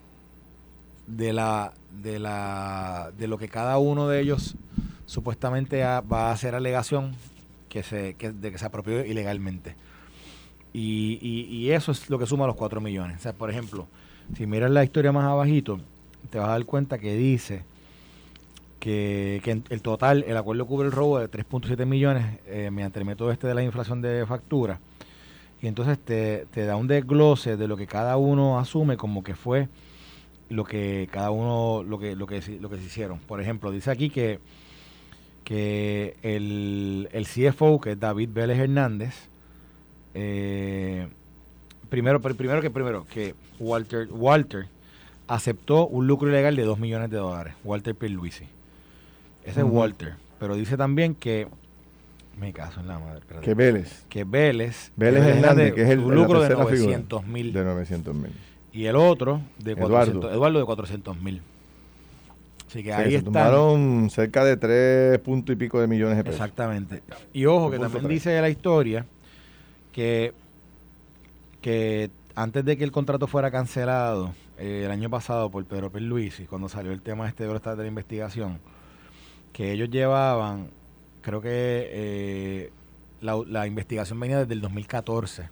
de 1.06 1.32
la, 1.32 1.72
de 2.02 2.18
la, 2.18 3.10
de 3.18 3.28
lo 3.28 3.38
que 3.38 3.48
cada 3.48 3.78
uno 3.78 4.08
de 4.08 4.20
ellos 4.20 4.56
supuestamente 5.06 5.82
va 5.82 6.28
a 6.28 6.32
hacer 6.32 6.54
alegación 6.54 7.12
que 7.68 7.82
se, 7.82 8.14
que, 8.14 8.30
de 8.30 8.50
que 8.52 8.58
se 8.58 8.66
apropió 8.66 9.04
ilegalmente. 9.04 9.74
Y, 10.78 11.18
y, 11.20 11.56
y 11.56 11.72
eso 11.72 11.90
es 11.90 12.08
lo 12.08 12.20
que 12.20 12.26
suma 12.26 12.46
los 12.46 12.54
4 12.54 12.80
millones. 12.80 13.16
O 13.16 13.20
sea, 13.20 13.32
por 13.32 13.50
ejemplo, 13.50 13.88
si 14.36 14.46
miras 14.46 14.70
la 14.70 14.84
historia 14.84 15.10
más 15.10 15.24
abajito, 15.24 15.80
te 16.30 16.38
vas 16.38 16.48
a 16.48 16.52
dar 16.52 16.64
cuenta 16.66 16.98
que 16.98 17.16
dice 17.16 17.64
que, 18.78 19.42
el 19.70 19.82
total, 19.82 20.24
el 20.28 20.36
acuerdo 20.36 20.66
cubre 20.66 20.86
el 20.86 20.92
robo 20.92 21.18
de 21.18 21.28
3.7 21.28 21.84
millones 21.84 22.38
eh, 22.46 22.70
mediante 22.70 23.00
el 23.00 23.06
método 23.06 23.32
este 23.32 23.48
de 23.48 23.54
la 23.54 23.64
inflación 23.64 24.00
de 24.02 24.24
factura. 24.24 24.78
Y 25.60 25.66
entonces 25.66 25.98
te, 25.98 26.46
te 26.52 26.64
da 26.64 26.76
un 26.76 26.86
desglose 26.86 27.56
de 27.56 27.66
lo 27.66 27.76
que 27.76 27.88
cada 27.88 28.16
uno 28.16 28.60
asume 28.60 28.96
como 28.96 29.24
que 29.24 29.34
fue 29.34 29.68
lo 30.48 30.62
que 30.62 31.08
cada 31.10 31.32
uno, 31.32 31.82
lo 31.82 31.98
que, 31.98 32.14
lo 32.14 32.28
que, 32.28 32.40
lo 32.60 32.70
que 32.70 32.76
se 32.76 32.84
hicieron. 32.84 33.18
Por 33.18 33.40
ejemplo, 33.40 33.72
dice 33.72 33.90
aquí 33.90 34.10
que, 34.10 34.38
que 35.42 36.16
el, 36.22 37.08
el 37.10 37.26
CFO, 37.26 37.80
que 37.80 37.92
es 37.92 38.00
David 38.00 38.30
Vélez 38.32 38.60
Hernández, 38.60 39.28
eh, 40.14 41.06
primero, 41.88 42.20
pr- 42.20 42.34
primero 42.36 42.60
que 42.60 42.70
primero, 42.70 43.06
que 43.12 43.34
Walter, 43.58 44.08
Walter 44.10 44.66
aceptó 45.26 45.86
un 45.86 46.06
lucro 46.06 46.28
ilegal 46.28 46.56
de 46.56 46.62
2 46.64 46.78
millones 46.78 47.10
de 47.10 47.16
dólares, 47.18 47.54
Walter 47.64 47.94
Pierluisi. 47.94 48.44
Ese 49.44 49.60
es 49.60 49.66
Walter. 49.68 50.14
Pero 50.40 50.54
dice 50.56 50.76
también 50.76 51.14
que, 51.14 51.48
me 52.38 52.52
caso 52.52 52.80
en 52.80 52.88
la 52.88 52.98
madre. 52.98 53.22
Que 53.42 53.54
Vélez, 53.54 54.04
que 54.08 54.24
Vélez, 54.24 54.92
Vélez 54.96 55.24
Hernández, 55.24 55.74
que 55.74 55.82
es 55.82 55.90
el- 55.90 56.00
lucro 56.00 56.40
de 56.40 56.48
tercera 56.48 56.66
figura 56.66 56.98
900 56.98 57.26
mil 57.26 57.52
de 57.52 57.64
900 57.64 58.14
mil. 58.14 58.32
y 58.72 58.84
el 58.86 58.96
otro 58.96 59.40
de 59.58 59.72
Eduardo. 59.72 59.90
400, 60.20 60.32
Eduardo, 60.32 60.58
de 60.60 60.64
400 60.64 61.20
mil. 61.20 61.42
Así 62.68 62.82
que 62.82 62.92
ahí 62.92 63.10
se 63.10 63.16
está. 63.16 63.24
tumbaron 63.24 64.10
cerca 64.10 64.44
de 64.44 64.56
3 64.58 65.18
puntos 65.20 65.54
y 65.54 65.56
pico 65.56 65.80
de 65.80 65.86
millones 65.86 66.18
de 66.18 66.24
pesos. 66.24 66.38
Exactamente. 66.40 67.02
Y 67.32 67.46
ojo, 67.46 67.70
que 67.70 67.78
también 67.78 68.04
tres. 68.04 68.14
dice 68.14 68.40
la 68.40 68.50
historia 68.50 69.06
que, 69.98 70.32
que 71.60 72.08
antes 72.36 72.64
de 72.64 72.76
que 72.76 72.84
el 72.84 72.92
contrato 72.92 73.26
fuera 73.26 73.50
cancelado 73.50 74.32
eh, 74.56 74.82
el 74.84 74.92
año 74.92 75.10
pasado 75.10 75.50
por 75.50 75.64
Pedro 75.64 75.90
Pierluisi, 75.90 76.44
cuando 76.44 76.68
salió 76.68 76.92
el 76.92 77.02
tema 77.02 77.26
este 77.26 77.44
de 77.44 77.52
los 77.52 77.60
de 77.60 77.76
la 77.76 77.86
investigación, 77.88 78.60
que 79.52 79.72
ellos 79.72 79.90
llevaban, 79.90 80.70
creo 81.20 81.40
que 81.40 81.48
eh, 81.50 82.72
la, 83.22 83.42
la 83.44 83.66
investigación 83.66 84.20
venía 84.20 84.38
desde 84.38 84.54
el 84.54 84.60
2014. 84.60 85.48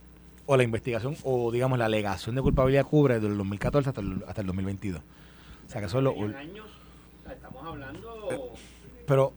O 0.47 0.57
la 0.57 0.63
investigación, 0.63 1.17
o 1.25 1.51
digamos 1.51 1.77
la 1.77 1.87
alegación 1.87 2.37
de 2.37 2.43
culpabilidad 2.43 2.87
cubre 2.87 3.15
desde 3.15 3.27
el 3.27 3.39
2014 3.39 3.89
hasta 3.89 4.01
el, 4.01 4.23
hasta 4.29 4.43
el 4.43 4.47
2022. 4.47 5.01
O 5.01 5.69
sea 5.69 5.81
que 5.81 5.89
eso 5.89 5.99
es 5.99 6.05
lo... 6.05 6.13
años, 6.13 6.67
estamos 7.29 7.67
hablando... 7.67 8.29
Pero, 9.09 9.33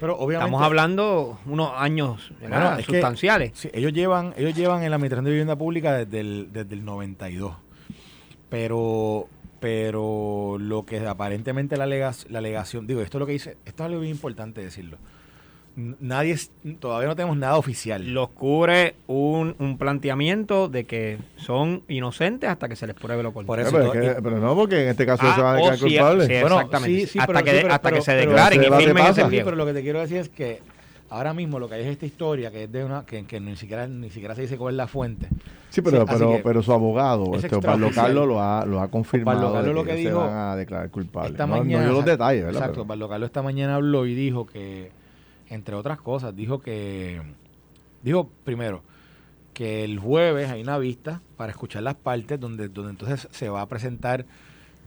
pero 0.00 0.16
obviamente... 0.18 0.46
Estamos 0.46 0.62
hablando 0.62 1.38
unos 1.46 1.70
años 1.76 2.30
sustanciales. 2.84 3.52
Sí, 3.54 3.70
ellos 3.72 3.92
llevan, 3.92 4.34
ellos 4.36 4.54
llevan 4.54 4.82
en 4.82 4.90
la 4.90 4.96
administración 4.96 5.24
de 5.24 5.30
vivienda 5.30 5.56
pública 5.56 5.92
desde 5.94 6.20
el, 6.20 6.48
desde 6.52 6.74
el 6.74 6.84
92. 6.84 7.54
Pero, 8.48 9.28
pero 9.60 10.56
lo 10.58 10.86
que 10.86 11.06
aparentemente 11.06 11.76
la, 11.76 11.84
alega- 11.84 12.14
la 12.28 12.38
alegación, 12.38 12.86
digo, 12.86 13.00
esto 13.00 13.18
es 13.18 13.20
lo 13.20 13.26
que 13.26 13.32
dice, 13.32 13.56
esto 13.64 13.82
es 13.82 13.86
algo 13.88 14.00
bien 14.00 14.12
importante 14.14 14.60
decirlo. 14.62 14.98
Nadie, 15.76 16.36
todavía 16.80 17.06
no 17.06 17.14
tenemos 17.16 17.36
nada 17.36 17.56
oficial. 17.58 18.02
los 18.14 18.30
cubre 18.30 18.94
un, 19.08 19.54
un 19.58 19.76
planteamiento 19.76 20.68
de 20.68 20.86
que 20.86 21.18
son 21.36 21.82
inocentes 21.88 22.48
hasta 22.48 22.66
que 22.66 22.76
se 22.76 22.86
les 22.86 22.96
pruebe 22.96 23.22
lo 23.22 23.30
Por 23.32 23.44
contrario. 23.46 23.68
eso 23.68 23.76
Eh, 23.76 23.80
pero, 23.92 24.02
es 24.02 24.08
todo- 24.08 24.16
que- 24.16 24.22
pero 24.22 24.40
no, 24.40 24.54
porque 24.54 24.82
en 24.84 24.88
este 24.88 25.04
caso 25.04 25.24
Ah, 25.26 25.34
se 25.34 25.42
van 25.42 25.50
a 25.50 25.56
declarar 25.56 25.78
sí, 25.78 25.84
culpables. 25.84 26.26
sí, 26.26 26.32
exactamente. 26.32 27.06
sí, 27.06 27.18
hasta 27.18 27.26
pero- 27.32 27.44
que, 27.44 27.50
pero- 27.52 27.66
hasta 27.74 27.82
pero- 27.82 27.96
que 27.96 28.02
se 28.02 28.14
declaren 28.14 28.62
y 28.62 28.66
firmen 28.84 29.06
ese 29.06 29.24
pliego. 29.26 29.44
pero 29.44 29.56
lo 29.56 29.66
que 29.66 29.72
te 29.74 29.82
quiero 29.82 30.00
decir 30.00 30.16
es 30.18 30.28
que 30.30 30.62
Ahora 31.08 31.32
mismo 31.32 31.60
lo 31.60 31.68
que 31.68 31.76
hay 31.76 31.82
es 31.82 31.86
esta 31.86 32.04
historia 32.04 32.50
que 32.50 32.64
es 32.64 32.72
de 32.72 32.84
una 32.84 33.06
que, 33.06 33.24
que 33.26 33.38
ni 33.38 33.54
siquiera 33.54 33.86
ni 33.86 34.10
siquiera 34.10 34.34
se 34.34 34.42
dice 34.42 34.58
cuál 34.58 34.74
es 34.74 34.76
la 34.76 34.88
fuente. 34.88 35.28
Sí, 35.70 35.80
pero, 35.80 36.00
Sí, 36.00 36.06
pero, 36.12 36.40
pero 36.42 36.62
su 36.64 36.72
abogado, 36.72 37.32
es 37.36 37.44
este. 37.44 37.60
Carlos, 37.60 38.26
lo 38.26 38.42
ha, 38.42 38.66
lo 38.66 38.80
ha 38.80 38.88
confirmado. 38.88 39.52
Carlos 39.52 39.72
lo 39.72 39.84
que 39.84 39.94
dijo 39.94 40.20
se 40.22 40.26
van 40.26 40.36
a 40.36 40.56
declarar 40.56 40.90
culpables. 40.90 41.30
Esta 41.30 41.46
no, 41.46 41.54
no 41.58 41.62
mañana. 41.62 41.84
dio 41.84 41.92
los 41.92 42.04
detalles, 42.04 42.44
¿verdad? 42.46 42.60
Exacto. 42.60 42.82
Osvaldo 42.82 43.08
Carlos 43.08 43.26
esta 43.28 43.40
mañana 43.40 43.76
habló 43.76 44.04
y 44.04 44.16
dijo 44.16 44.46
que, 44.48 44.90
entre 45.48 45.74
otras 45.74 46.00
cosas, 46.00 46.34
dijo 46.34 46.60
que. 46.60 47.20
Dijo 48.02 48.30
primero 48.44 48.82
que 49.54 49.82
el 49.84 49.98
jueves 49.98 50.50
hay 50.50 50.60
una 50.60 50.76
vista 50.78 51.20
para 51.36 51.50
escuchar 51.50 51.82
las 51.82 51.94
partes 51.94 52.38
donde, 52.38 52.68
donde 52.68 52.90
entonces 52.90 53.26
se 53.30 53.48
va 53.48 53.62
a 53.62 53.66
presentar 53.66 54.26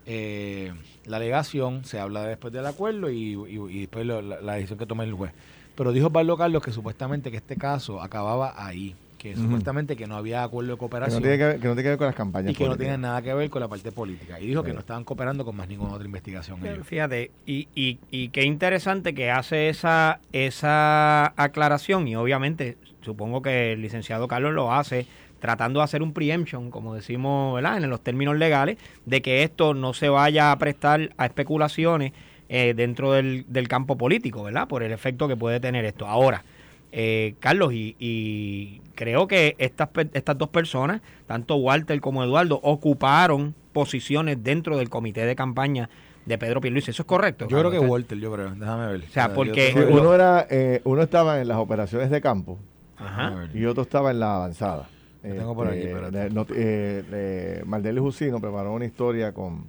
eh, 0.06 0.72
la 1.06 1.18
alegación, 1.18 1.84
se 1.86 2.00
habla 2.00 2.24
después 2.24 2.54
del 2.54 2.66
acuerdo 2.66 3.10
y, 3.10 3.34
y- 3.34 3.80
después 3.82 4.06
lo- 4.06 4.22
la, 4.22 4.42
la 4.42 4.54
decisión 4.54 4.78
que 4.80 4.86
tome 4.86 5.04
el 5.06 5.14
juez. 5.14 5.32
Pero 5.76 5.92
dijo 5.92 6.08
Osvaldo 6.08 6.38
Carlos 6.38 6.64
que 6.64 6.72
supuestamente 6.72 7.32
que 7.32 7.38
este 7.38 7.56
caso 7.56 8.02
acababa 8.02 8.54
ahí, 8.64 8.96
que 9.20 9.36
supuestamente 9.36 9.96
que 9.98 10.08
no 10.08 10.16
había 10.16 10.44
acuerdo 10.44 10.72
de 10.72 10.72
que, 10.72 10.76
no 10.76 10.80
cooperación 10.80 11.22
tiene 11.22 11.38
que, 11.38 11.44
ver, 11.44 11.60
que 11.60 11.68
no 11.68 11.74
tiene 11.74 11.84
que 11.84 11.90
ver 11.90 11.98
con 11.98 12.08
las 12.08 12.16
campañas 12.16 12.52
y 12.52 12.56
que 12.56 12.64
no 12.64 12.70
políticas. 12.70 12.88
tiene 12.88 12.98
nada 12.98 13.22
que 13.22 13.34
ver 13.34 13.50
con 13.50 13.62
la 13.62 13.68
parte 13.68 13.92
política. 13.92 14.40
Y 14.40 14.48
dijo 14.48 14.64
que 14.64 14.74
no 14.74 14.80
estaban 14.80 15.04
cooperando 15.04 15.46
con 15.46 15.56
más 15.56 15.68
ninguna 15.68 15.94
otra 15.94 16.06
investigación. 16.06 16.66
ellos. 16.66 16.88
Fíjate, 16.88 17.30
y, 17.46 17.68
y, 17.76 18.00
y 18.10 18.30
qué 18.30 18.46
interesante 18.46 19.14
que 19.14 19.30
hace 19.30 19.70
esa, 19.70 20.22
esa 20.32 21.34
aclaración 21.40 22.08
y 22.08 22.16
obviamente 22.16 22.78
supongo 23.02 23.42
que 23.42 23.74
el 23.74 23.82
licenciado 23.82 24.28
Carlos 24.28 24.54
lo 24.54 24.74
hace 24.74 25.06
tratando 25.40 25.82
de 25.82 25.84
hacer 25.84 26.02
un 26.02 26.14
preemption, 26.14 26.72
como 26.72 26.96
decimos 26.96 27.56
¿verdad? 27.56 27.84
en 27.84 27.90
los 27.90 28.02
términos 28.02 28.38
legales, 28.38 28.78
de 29.06 29.22
que 29.22 29.44
esto 29.44 29.74
no 29.74 29.94
se 29.94 30.10
vaya 30.10 30.52
a 30.52 30.58
prestar 30.58 31.14
a 31.18 31.26
especulaciones 31.26 32.14
eh, 32.50 32.74
dentro 32.76 33.12
del, 33.14 33.46
del 33.48 33.68
campo 33.68 33.98
político, 33.98 34.44
¿verdad? 34.44 34.68
Por 34.68 34.84
el 34.84 34.92
efecto 34.92 35.28
que 35.28 35.38
puede 35.38 35.60
tener 35.60 35.86
esto. 35.86 36.08
Ahora, 36.08 36.44
eh, 36.92 37.36
Carlos, 37.40 37.74
y, 37.74 37.96
y 38.00 38.82
creo 38.96 39.28
que 39.28 39.56
estas, 39.60 39.90
pe- 39.90 40.10
estas 40.14 40.38
dos 40.38 40.50
personas, 40.50 41.02
tanto 41.28 41.56
Walter 41.58 42.00
como 42.02 42.24
Eduardo, 42.24 42.60
ocuparon 42.64 43.56
posiciones 43.74 44.44
dentro 44.44 44.78
del 44.78 44.90
comité 44.90 45.26
de 45.26 45.36
campaña 45.36 45.90
de 46.26 46.38
Pedro 46.38 46.62
Pierluisi. 46.62 46.92
¿Eso 46.92 47.04
es 47.04 47.08
correcto? 47.08 47.48
Yo 47.48 47.58
creo 47.60 47.72
que? 47.72 47.80
Walter, 47.80 48.18
yo 48.20 48.32
creo. 48.34 48.52
Déjame 48.56 48.88
ver. 48.88 49.04
O 49.08 49.12
sea, 49.12 49.34
porque- 49.34 49.74
yo 49.76 49.88
uno, 50.02 50.14
era, 50.14 50.46
eh, 50.50 50.82
uno 50.84 51.02
estaba 51.02 51.42
en 51.42 51.48
las 51.48 51.58
operaciones 51.58 52.10
de 52.10 52.22
campo 52.22 52.60
Ajá. 52.98 53.48
Y 53.54 53.64
otro 53.66 53.84
estaba 53.84 54.12
en 54.12 54.20
la 54.20 54.36
avanzada. 54.36 54.90
Tengo 55.22 55.56
por 55.56 55.68
aquí, 55.68 55.80
Este, 55.88 56.54
eh, 56.56 57.04
eh, 57.12 58.00
Jusino 58.00 58.40
preparó 58.42 58.74
una 58.74 58.86
historia 58.86 59.34
con, 59.34 59.66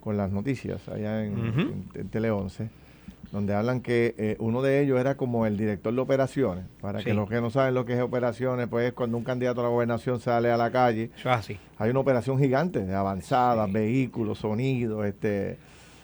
con 0.00 0.16
las 0.16 0.30
noticias 0.32 0.88
allá 0.88 1.24
en, 1.24 1.32
en- 1.38 1.84
en 1.94 2.08
Tele 2.08 2.30
11, 2.30 2.68
donde 3.32 3.54
hablan 3.54 3.80
que 3.80 4.14
eh, 4.18 4.36
uno 4.38 4.62
de 4.62 4.80
ellos 4.82 4.98
era 5.00 5.16
como 5.16 5.46
el 5.46 5.56
director 5.56 5.94
de 5.94 6.00
operaciones. 6.00 6.64
Para 6.80 6.98
que 7.02 7.10
Sí. 7.10 7.16
los 7.16 7.28
que 7.28 7.40
no 7.40 7.50
saben 7.50 7.74
lo 7.74 7.84
que 7.84 7.94
es 7.94 8.00
operaciones, 8.00 8.68
pues 8.68 8.86
es 8.86 8.92
cuando 8.92 9.16
un 9.16 9.24
candidato 9.24 9.60
a 9.60 9.64
la 9.64 9.70
gobernación 9.70 10.20
sale 10.20 10.50
a 10.50 10.56
la 10.56 10.70
calle 10.70 11.10
Eso 11.18 11.30
es 11.30 11.36
así. 11.36 11.58
hay 11.78 11.90
una 11.90 12.00
operación 12.00 12.38
gigante 12.38 12.84
de 12.84 12.94
avanzadas, 12.94 13.70
vehículos, 13.72 14.38
sonidos, 14.38 15.04
este, 15.06 15.58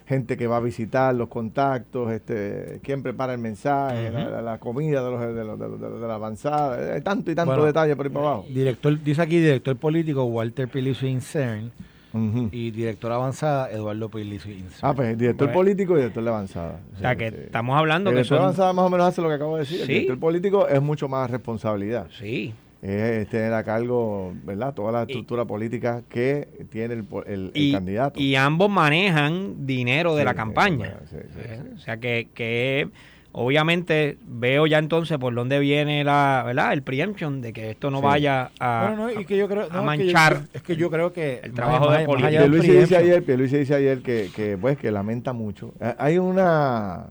gente 0.06 0.36
que 0.36 0.46
va 0.46 0.56
a 0.56 0.60
visitar, 0.60 1.14
los 1.14 1.28
contactos, 1.28 2.10
este, 2.12 2.80
quién 2.82 3.02
prepara 3.02 3.32
el 3.32 3.38
mensaje, 3.38 4.10
la, 4.10 4.28
la- 4.28 4.42
la 4.42 4.58
comida 4.58 5.02
de, 5.02 5.10
los, 5.10 5.20
de, 5.34 5.44
los- 5.44 5.58
de 5.58 5.68
los- 5.88 6.00
la 6.00 6.14
avanzada, 6.16 6.94
hay 6.94 7.00
tanto 7.00 7.30
y 7.30 7.34
tanto 7.34 7.52
Bueno, 7.52 7.64
detalle 7.64 7.94
por 7.96 8.06
ahí 8.06 8.12
para 8.12 8.26
abajo. 8.26 8.46
Director, 8.48 9.00
dice 9.02 9.22
aquí 9.22 9.38
director 9.38 9.76
político 9.76 10.24
Walter 10.24 10.68
Pilicio 10.68 11.08
Incern 11.08 11.70
Y 12.14 12.70
director 12.70 13.10
avanzada 13.12 13.70
Eduardo 13.70 14.10
Incern. 14.18 14.64
Ah, 14.82 14.92
pues 14.94 15.16
director 15.16 15.48
Bueno. 15.48 15.58
político 15.60 15.94
y 15.94 15.96
director 15.98 16.22
de 16.24 16.30
avanzada. 16.30 16.80
O 16.94 16.98
sea 16.98 17.12
Sí, 17.12 17.16
que 17.18 17.30
sí. 17.30 17.36
estamos 17.44 17.78
hablando 17.78 18.10
el 18.10 18.14
que 18.16 18.18
director 18.22 18.38
son... 18.38 18.44
avanzada 18.44 18.72
más 18.72 18.84
o 18.84 18.90
menos 18.90 19.06
hace 19.06 19.22
lo 19.22 19.28
que 19.28 19.34
acabo 19.34 19.54
de 19.56 19.60
decir. 19.60 19.80
El 19.82 19.86
director 19.88 20.18
político 20.18 20.68
es 20.68 20.82
mucho 20.82 21.08
más 21.08 21.30
responsabilidad. 21.30 22.08
Sí. 22.18 22.52
Es 22.82 23.28
tener 23.28 23.52
a 23.54 23.62
cargo, 23.62 24.32
¿verdad? 24.44 24.74
Toda 24.74 24.90
la 24.90 25.02
estructura 25.02 25.44
política 25.44 26.02
que 26.08 26.48
tiene 26.68 26.94
el, 26.94 27.04
el- 27.26 27.32
el 27.44 27.50
Y, 27.54 27.72
candidato. 27.72 28.20
y 28.20 28.34
ambos 28.34 28.68
manejan 28.70 29.64
dinero 29.66 30.16
de 30.16 30.24
la 30.24 30.34
campaña. 30.34 30.96
Eh. 31.12 31.62
O 31.76 31.78
sea 31.78 31.98
que, 31.98 32.26
que 32.34 32.88
obviamente 33.32 34.18
veo 34.26 34.66
ya 34.66 34.78
entonces 34.78 35.16
por 35.18 35.34
dónde 35.34 35.58
viene 35.58 36.04
la, 36.04 36.42
¿verdad? 36.46 36.72
El 36.72 36.82
preemption 36.82 37.40
de 37.40 37.52
que 37.52 37.70
esto 37.70 37.90
no 37.90 37.98
Sí. 37.98 38.04
vaya 38.04 38.50
a, 38.60 38.86
Bueno, 38.88 39.12
no, 39.14 39.20
y 39.20 39.24
que 39.24 39.36
yo 39.36 39.48
creo, 39.48 39.62
a 39.70 39.82
no, 39.82 39.92
es 39.92 39.98
que 39.98 40.06
yo- 40.06 40.12
manchar 40.12 40.40
es 40.52 40.62
que 40.62 40.76
yo 40.76 40.90
creo 40.90 41.12
que 41.12 41.40
el 41.42 41.52
trabajo 41.52 41.86
más- 41.86 41.98
de 42.00 42.04
política. 42.06 42.28
Pierluisi 42.30 42.70
dice 42.72 42.96
ayer, 42.96 43.22
Pierluisi 43.24 43.56
dice 43.58 43.74
ayer 43.74 44.02
que, 44.02 44.28
que, 44.34 44.56
pues, 44.58 44.76
que 44.78 44.90
lamenta 44.90 45.32
mucho. 45.32 45.72
Eh, 45.80 45.94
Hay 45.98 46.18
una 46.18 47.06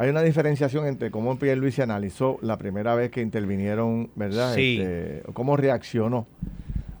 hay 0.00 0.10
una 0.10 0.22
diferenciación 0.22 0.86
entre 0.86 1.10
cómo 1.10 1.36
Pierluisi 1.40 1.82
analizó 1.82 2.38
la 2.40 2.56
primera 2.56 2.94
vez 2.94 3.10
que 3.10 3.20
intervinieron, 3.20 4.10
¿verdad? 4.14 4.54
Sí. 4.54 4.78
Este, 4.80 5.22
cómo 5.32 5.56
reaccionó 5.56 6.28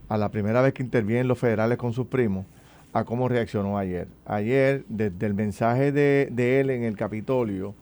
a 0.08 0.16
la 0.18 0.30
primera 0.30 0.62
vez 0.62 0.74
que 0.74 0.82
intervienen 0.82 1.28
los 1.28 1.38
federales 1.38 1.78
con 1.78 1.92
sus 1.92 2.06
primos, 2.08 2.44
a 2.92 3.04
cómo 3.04 3.28
reaccionó 3.28 3.78
ayer. 3.78 4.08
Ayer, 4.26 4.84
desde 4.88 5.26
el 5.26 5.34
mensaje 5.34 5.92
de, 5.92 6.28
de 6.32 6.58
él 6.60 6.70
en 6.70 6.82
el 6.82 6.96
Capitolio, 6.96 7.74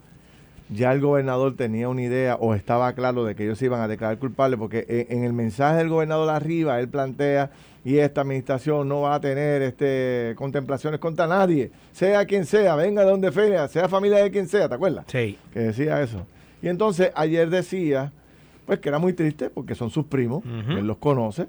ya 0.68 0.92
el 0.92 1.00
gobernador 1.00 1.54
tenía 1.56 1.88
una 1.88 2.02
idea 2.02 2.34
o 2.36 2.54
estaba 2.54 2.92
claro 2.94 3.24
de 3.24 3.34
que 3.34 3.44
ellos 3.44 3.58
se 3.58 3.66
iban 3.66 3.80
a 3.80 3.88
declarar 3.88 4.18
culpables, 4.18 4.58
porque 4.58 4.84
en, 4.88 5.18
en 5.18 5.24
el 5.24 5.32
mensaje 5.32 5.76
del 5.78 5.88
gobernador 5.88 6.28
arriba, 6.30 6.78
él 6.80 6.88
plantea, 6.88 7.50
y 7.84 7.98
esta 7.98 8.22
administración 8.22 8.88
no 8.88 9.02
va 9.02 9.14
a 9.14 9.20
tener 9.20 9.62
este 9.62 10.34
contemplaciones 10.36 10.98
contra 10.98 11.26
nadie, 11.28 11.70
sea 11.92 12.24
quien 12.26 12.44
sea, 12.44 12.74
venga 12.74 13.04
de 13.04 13.10
donde 13.10 13.30
sea, 13.30 13.68
sea 13.68 13.88
familia 13.88 14.18
de 14.18 14.30
quien 14.32 14.48
sea, 14.48 14.68
¿te 14.68 14.74
acuerdas? 14.74 15.04
Sí. 15.08 15.38
Que 15.52 15.60
decía 15.60 16.02
eso. 16.02 16.26
Y 16.62 16.68
entonces 16.68 17.12
ayer 17.14 17.48
decía, 17.48 18.12
pues 18.66 18.80
que 18.80 18.88
era 18.88 18.98
muy 18.98 19.12
triste, 19.12 19.50
porque 19.50 19.76
son 19.76 19.90
sus 19.90 20.06
primos, 20.06 20.42
él 20.44 20.84
los 20.86 20.96
conoce, 20.96 21.46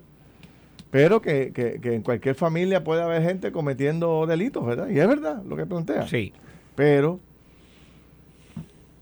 pero 0.91 1.21
que, 1.21 1.51
que- 1.53 1.79
que 1.81 1.95
en 1.95 2.01
cualquier 2.03 2.35
familia 2.35 2.83
puede 2.83 3.01
haber 3.01 3.23
gente 3.23 3.51
cometiendo 3.51 4.25
delitos, 4.27 4.63
¿verdad? 4.65 4.89
Y 4.89 4.99
es 4.99 5.07
verdad 5.07 5.41
lo 5.43 5.55
que 5.55 5.65
plantea. 5.65 6.07
Sí. 6.07 6.33
Pero, 6.75 7.19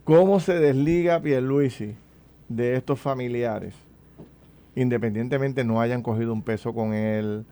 ¿cómo 0.06 0.40
se 0.40 0.54
desliga 0.54 1.20
Pierluisi 1.20 1.96
de 2.48 2.78
estos 2.78 3.00
familiares? 3.00 3.74
Independientemente 4.76 5.66
no 5.66 5.82
hayan 5.82 6.02
cogido 6.02 6.32
un 6.32 6.42
peso 6.42 6.74
con 6.74 6.94
él, 6.94 7.46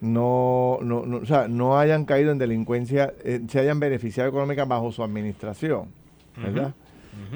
no, 0.00 0.78
no, 0.82 1.06
no, 1.06 1.18
o 1.18 1.26
sea, 1.26 1.46
no 1.46 1.78
hayan 1.78 2.04
caído 2.04 2.32
en 2.32 2.38
delincuencia, 2.38 3.14
eh, 3.22 3.40
se 3.48 3.60
hayan 3.60 3.78
beneficiado 3.78 4.28
económica 4.28 4.64
bajo 4.64 4.90
su 4.90 5.04
administración, 5.04 5.88
¿verdad? 6.36 6.74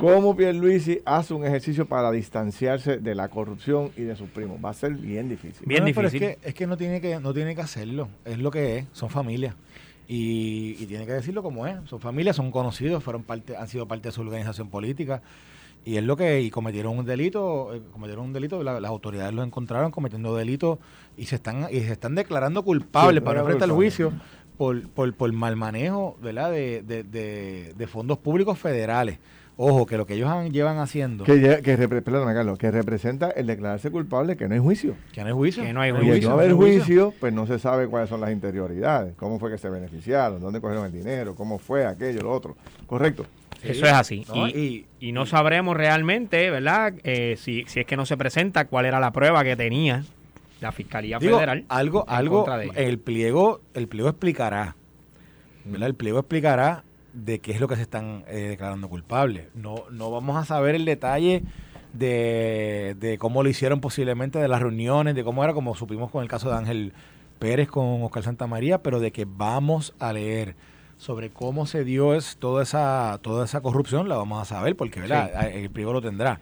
¿Cómo 0.00 0.36
Pierluisi 0.36 1.00
hace 1.04 1.34
un 1.34 1.44
ejercicio 1.44 1.86
para 1.86 2.10
distanciarse 2.10 2.98
de 2.98 3.14
la 3.14 3.28
corrupción 3.28 3.90
y 3.96 4.02
de 4.02 4.16
sus 4.16 4.28
primos? 4.28 4.58
Va 4.64 4.70
a 4.70 4.74
ser 4.74 4.94
bien 4.94 5.28
difícil. 5.28 5.66
Bien 5.66 5.84
No, 5.84 5.90
pero 5.94 6.08
difícil. 6.08 6.28
Es 6.28 6.36
que, 6.38 6.48
es 6.48 6.54
que 6.54 6.66
no 6.66 6.76
tiene 6.76 7.00
que 7.00 7.20
no 7.20 7.32
tiene 7.32 7.54
que 7.54 7.60
hacerlo. 7.60 8.08
Es 8.24 8.38
lo 8.38 8.50
que 8.50 8.78
es. 8.78 8.86
Son 8.92 9.10
familias. 9.10 9.54
Y, 10.08 10.76
y 10.78 10.86
tiene 10.86 11.04
que 11.06 11.12
decirlo 11.12 11.42
como 11.42 11.66
es. 11.66 11.76
Son 11.88 12.00
familias, 12.00 12.36
son 12.36 12.50
conocidos, 12.50 13.02
fueron 13.02 13.22
parte, 13.24 13.56
han 13.56 13.68
sido 13.68 13.86
parte 13.88 14.08
de 14.08 14.12
su 14.12 14.20
organización 14.20 14.68
política. 14.68 15.22
Y 15.84 15.96
es 15.98 16.04
lo 16.04 16.16
que 16.16 16.40
y 16.42 16.50
cometieron 16.50 16.98
un 16.98 17.04
delito, 17.04 17.72
eh, 17.74 17.80
cometieron 17.92 18.24
un 18.26 18.32
delito, 18.32 18.62
la- 18.62 18.80
las 18.80 18.88
autoridades 18.90 19.32
los 19.34 19.46
encontraron 19.46 19.90
cometiendo 19.92 20.34
delitos 20.34 20.78
y 21.16 21.26
se 21.26 21.36
están 21.36 21.66
y 21.70 21.80
se 21.80 21.92
están 21.92 22.14
declarando 22.16 22.62
culpables 22.64 23.20
Sí, 23.20 23.24
para 23.24 23.40
enfrentar 23.40 23.68
el 23.68 23.74
juicio 23.74 24.12
por, 24.56 24.88
por, 24.88 25.14
por 25.14 25.32
mal 25.32 25.54
manejo 25.54 26.16
¿verdad? 26.20 26.50
De, 26.50 26.82
de, 26.82 27.04
de, 27.04 27.74
de 27.76 27.86
fondos 27.86 28.18
públicos 28.18 28.58
federales. 28.58 29.18
Ojo, 29.58 29.86
que 29.86 29.96
lo 29.96 30.04
que 30.06 30.14
ellos 30.14 30.28
han- 30.28 30.52
llevan 30.52 30.76
haciendo, 30.78 31.24
Que, 31.24 31.32
lle- 31.40 31.62
que, 31.62 31.78
repre- 31.78 32.02
perdóname, 32.02 32.34
Carlos, 32.34 32.58
que 32.58 32.70
representa 32.70 33.30
el 33.30 33.46
declararse 33.46 33.90
culpable 33.90 34.36
que 34.36 34.46
no 34.48 34.54
hay 34.54 34.60
juicio. 34.60 34.94
que 35.14 35.22
no 35.22 35.28
hay 35.28 35.32
juicio. 35.32 35.62
Que 35.62 35.72
no 35.72 35.80
hay 35.80 35.92
No 35.92 36.02
Y 36.02 36.06
juicio, 36.10 36.28
no 36.28 36.34
haber 36.34 36.52
juicio, 36.52 37.14
pues 37.18 37.32
no 37.32 37.46
se 37.46 37.58
sabe 37.58 37.86
cuáles 37.88 38.10
son 38.10 38.20
las 38.20 38.30
interioridades, 38.32 39.14
cómo 39.16 39.38
fue 39.38 39.50
que 39.50 39.56
se 39.56 39.70
beneficiaron, 39.70 40.40
dónde 40.42 40.60
cogieron 40.60 40.84
el 40.84 40.92
dinero, 40.92 41.34
cómo 41.34 41.58
fue 41.58 41.86
aquello, 41.86 42.20
lo 42.20 42.32
otro. 42.32 42.54
Correcto. 42.86 43.24
Sí. 43.62 43.68
Eso 43.70 43.86
es 43.86 43.92
así. 43.92 44.26
No, 44.28 44.46
y, 44.46 44.84
y 45.00 45.12
no 45.12 45.24
sabremos 45.24 45.74
realmente, 45.74 46.50
¿verdad? 46.50 46.92
Eh, 47.04 47.36
si, 47.38 47.64
si 47.66 47.80
es 47.80 47.86
que 47.86 47.96
no 47.96 48.04
se 48.04 48.18
presenta, 48.18 48.66
cuál 48.66 48.84
era 48.84 49.00
la 49.00 49.10
prueba 49.12 49.42
que 49.42 49.56
tenía 49.56 50.04
la 50.60 50.70
Fiscalía 50.72 51.18
Digo, 51.18 51.36
Federal. 51.36 51.64
algo, 51.70 52.04
en 52.06 52.14
algo, 52.14 52.44
contra 52.44 52.58
de 52.58 52.70
el 52.76 52.98
pliego, 52.98 53.62
el 53.72 53.88
pliego 53.88 54.10
explicará, 54.10 54.76
¿verdad? 55.64 55.88
El 55.88 55.94
pliego 55.94 56.18
explicará 56.18 56.84
de 57.16 57.38
qué 57.38 57.52
es 57.52 57.60
lo 57.60 57.66
que 57.66 57.76
se 57.76 57.82
están 57.82 58.24
eh, 58.28 58.48
declarando 58.50 58.88
culpables. 58.88 59.48
No, 59.54 59.84
no 59.90 60.10
vamos 60.10 60.36
a 60.36 60.44
saber 60.44 60.74
el 60.74 60.84
detalle 60.84 61.42
de, 61.94 62.94
de 63.00 63.16
cómo 63.16 63.42
lo 63.42 63.48
hicieron 63.48 63.80
posiblemente, 63.80 64.38
de 64.38 64.48
las 64.48 64.60
reuniones, 64.60 65.14
de 65.14 65.24
cómo 65.24 65.42
era, 65.42 65.54
como 65.54 65.74
supimos 65.74 66.10
con 66.10 66.22
el 66.22 66.28
caso 66.28 66.50
de 66.50 66.56
Ángel 66.56 66.92
Pérez 67.38 67.68
con 67.68 68.02
Oscar 68.02 68.22
Santamaría, 68.22 68.82
pero 68.82 69.00
de 69.00 69.12
que 69.12 69.24
vamos 69.24 69.94
a 69.98 70.12
leer 70.12 70.56
sobre 70.98 71.30
cómo 71.30 71.66
se 71.66 71.84
dio 71.84 72.14
es, 72.14 72.36
toda 72.36 72.62
esa 72.62 73.18
toda 73.22 73.46
esa 73.46 73.62
corrupción, 73.62 74.08
la 74.08 74.16
vamos 74.16 74.40
a 74.42 74.44
saber, 74.44 74.76
porque 74.76 75.00
¿verdad? 75.00 75.30
Sí. 75.40 75.58
el 75.58 75.70
pliego 75.70 75.94
lo 75.94 76.02
tendrá. 76.02 76.40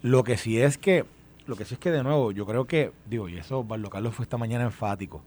Lo 0.00 0.24
que 0.24 0.38
sí 0.38 0.58
es 0.58 0.78
que, 0.78 1.04
lo 1.46 1.56
que 1.56 1.66
sí 1.66 1.74
es 1.74 1.80
que 1.80 1.90
de 1.90 2.02
nuevo, 2.02 2.32
yo 2.32 2.46
creo 2.46 2.66
que, 2.66 2.92
digo, 3.06 3.28
y 3.28 3.36
eso 3.36 3.62
Barlo 3.62 3.90
Carlos 3.90 4.14
fue 4.14 4.22
esta 4.22 4.38
mañana 4.38 4.64
enfático. 4.64 5.22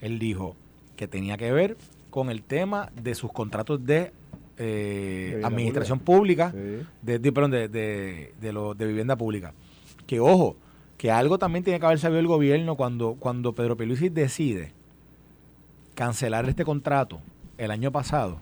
Él 0.00 0.18
dijo 0.18 0.56
que 0.96 1.06
tenía 1.06 1.36
que 1.36 1.52
ver 1.52 1.76
con 2.10 2.30
el 2.30 2.42
tema 2.42 2.90
de 3.00 3.14
sus 3.14 3.32
contratos 3.32 3.84
de 3.84 4.12
eh, 4.58 5.40
administración 5.42 6.00
pública, 6.00 6.52
de, 7.02 7.32
perdón, 7.32 7.50
de, 7.50 7.68
de, 7.68 8.32
de 8.40 8.86
vivienda 8.86 9.16
pública. 9.16 9.54
Que 10.06 10.20
ojo, 10.20 10.56
que 10.98 11.10
algo 11.10 11.38
también 11.38 11.64
tiene 11.64 11.80
que 11.80 11.86
haber 11.86 11.98
sabido 11.98 12.20
el 12.20 12.26
gobierno 12.26 12.76
cuando, 12.76 13.16
cuando 13.18 13.54
Pedro 13.54 13.76
Pelusi 13.76 14.10
decide 14.10 14.72
cancelar 15.94 16.46
este 16.48 16.64
contrato 16.64 17.20
el 17.56 17.70
año 17.70 17.90
pasado, 17.90 18.38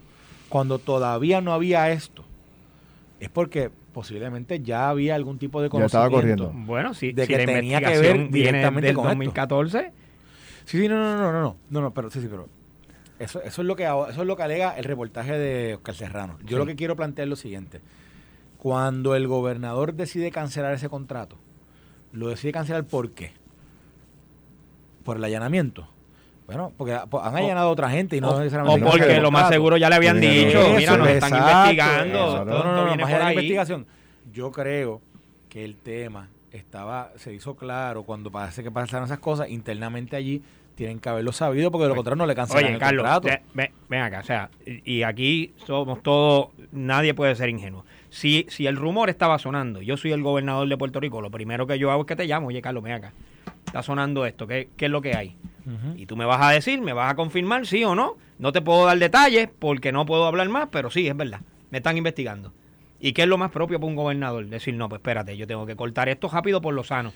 cuando 0.49 0.79
todavía 0.79 1.39
no 1.39 1.53
había 1.53 1.89
esto, 1.91 2.25
es 3.19 3.29
porque 3.29 3.69
posiblemente 3.93 4.61
ya 4.61 4.89
había 4.89 5.15
algún 5.15 5.39
tipo 5.39 5.61
de 5.61 5.69
conocimiento. 5.69 5.97
Ya 5.97 6.05
estaba 6.05 6.09
corriendo. 6.09 6.51
Bueno, 6.65 6.93
sí, 6.93 7.11
de 7.11 7.27
que 7.27 7.45
tenía 7.45 7.79
que 7.81 7.97
ver 7.97 8.29
directamente 8.29 8.87
del 8.87 8.95
2014. 8.95 9.91
Sí, 10.65 10.79
sí, 10.79 10.87
no, 10.87 10.95
no, 10.95 11.17
no, 11.17 11.31
no, 11.31 11.41
no, 11.41 11.55
no, 11.69 11.81
no, 11.81 11.93
pero 11.93 12.09
sí, 12.09 12.21
sí, 12.21 12.27
pero 12.29 12.47
eso, 13.19 13.41
eso 13.43 13.61
es 13.61 13.67
lo 13.67 13.75
que 13.75 13.83
eso 13.83 14.09
es 14.09 14.17
lo 14.17 14.35
que 14.35 14.43
alega 14.43 14.77
el 14.77 14.85
reportaje 14.85 15.37
de 15.37 15.75
Oscar 15.75 15.95
Serrano. 15.95 16.37
Yo 16.45 16.57
lo 16.57 16.65
que 16.65 16.75
quiero 16.75 16.95
plantear 16.95 17.25
es 17.25 17.29
lo 17.29 17.35
siguiente. 17.35 17.81
Cuando 18.57 19.15
el 19.15 19.27
gobernador 19.27 19.93
decide 19.93 20.31
cancelar 20.31 20.73
ese 20.73 20.89
contrato, 20.89 21.37
lo 22.13 22.29
decide 22.29 22.51
cancelar 22.51 22.85
¿por 22.85 23.11
qué? 23.11 23.33
Por 25.03 25.17
el 25.17 25.23
allanamiento. 25.23 25.87
Bueno, 26.45 26.73
porque 26.75 26.93
han 26.93 27.35
allanado 27.35 27.67
a 27.67 27.71
otra 27.71 27.89
gente 27.89 28.17
y 28.17 28.21
no 28.21 28.39
necesariamente. 28.39 28.83
O 28.83 28.89
porque 28.89 29.19
lo 29.19 29.31
más 29.31 29.49
seguro 29.49 29.77
ya 29.77 29.89
le 29.89 29.95
habían 29.95 30.19
dicho, 30.19 30.61
mira, 30.75 30.97
nos 30.97 31.09
están 31.09 31.35
investigando. 31.35 32.45
no, 32.45 32.63
no, 32.63 32.95
no, 32.95 32.95
más 32.95 33.11
la 33.11 33.29
investigación. 33.33 33.85
Yo 34.31 34.51
creo 34.51 35.01
que 35.47 35.63
el 35.63 35.75
tema 35.75 36.29
estaba, 36.51 37.11
se 37.17 37.33
hizo 37.33 37.55
claro 37.55 38.03
cuando 38.03 38.31
parece 38.31 38.63
que 38.63 38.71
pasaron 38.71 39.05
esas 39.05 39.19
cosas 39.19 39.49
internamente 39.49 40.15
allí 40.15 40.41
tienen 40.79 40.99
que 40.99 41.09
haberlo 41.09 41.33
sabido 41.33 41.71
porque 41.71 41.83
de 41.83 41.89
lo 41.89 41.95
contrario 41.95 42.15
no 42.15 42.25
le 42.25 42.33
cancelan 42.35 42.63
Oye, 42.63 42.73
el 42.73 42.79
Carlos, 42.79 43.03
contrato. 43.03 43.43
ven 43.53 44.01
acá, 44.01 44.21
o 44.21 44.23
sea, 44.23 44.49
y 44.65 45.03
aquí 45.03 45.51
somos 45.67 46.01
todos, 46.01 46.47
nadie 46.71 47.13
puede 47.13 47.35
ser 47.35 47.49
ingenuo. 47.49 47.83
Si, 48.09 48.45
si 48.49 48.65
el 48.65 48.77
rumor 48.77 49.09
estaba 49.09 49.37
sonando, 49.39 49.81
yo 49.81 49.97
soy 49.97 50.13
el 50.13 50.23
gobernador 50.23 50.69
de 50.69 50.77
Puerto 50.77 51.01
Rico, 51.01 51.21
lo 51.21 51.29
primero 51.29 51.67
que 51.67 51.77
yo 51.77 51.91
hago 51.91 52.03
es 52.03 52.07
que 52.07 52.15
te 52.15 52.25
llamo, 52.25 52.47
oye 52.47 52.61
Carlos, 52.61 52.81
ven 52.81 52.93
acá, 52.93 53.11
está 53.65 53.83
sonando 53.83 54.25
esto, 54.25 54.47
¿qué, 54.47 54.69
qué 54.77 54.85
es 54.85 54.91
lo 54.91 55.01
que 55.01 55.15
hay? 55.15 55.35
Y 55.97 56.05
tú 56.07 56.15
me 56.15 56.25
vas 56.25 56.41
a 56.41 56.49
decir, 56.49 56.81
me 56.81 56.93
vas 56.93 57.11
a 57.11 57.15
confirmar, 57.15 57.67
sí 57.67 57.83
o 57.83 57.93
no. 57.93 58.15
No 58.39 58.51
te 58.51 58.59
puedo 58.61 58.85
dar 58.85 58.97
detalles 58.97 59.49
porque 59.59 59.91
no 59.91 60.05
puedo 60.05 60.25
hablar 60.25 60.49
más, 60.49 60.69
pero 60.71 60.89
sí, 60.89 61.07
es 61.07 61.15
verdad, 61.15 61.41
me 61.69 61.77
están 61.77 61.95
investigando. 61.97 62.53
¿Y 62.99 63.11
qué 63.13 63.23
es 63.23 63.27
lo 63.27 63.37
más 63.37 63.51
propio 63.51 63.79
para 63.79 63.89
un 63.89 63.95
gobernador? 63.95 64.47
Decir, 64.47 64.73
no, 64.73 64.89
pues 64.89 64.99
espérate, 64.99 65.37
yo 65.37 65.45
tengo 65.45 65.65
que 65.67 65.75
cortar 65.75 66.09
esto 66.09 66.27
rápido 66.27 66.59
por 66.61 66.73
lo 66.73 66.83
sano. 66.83 67.13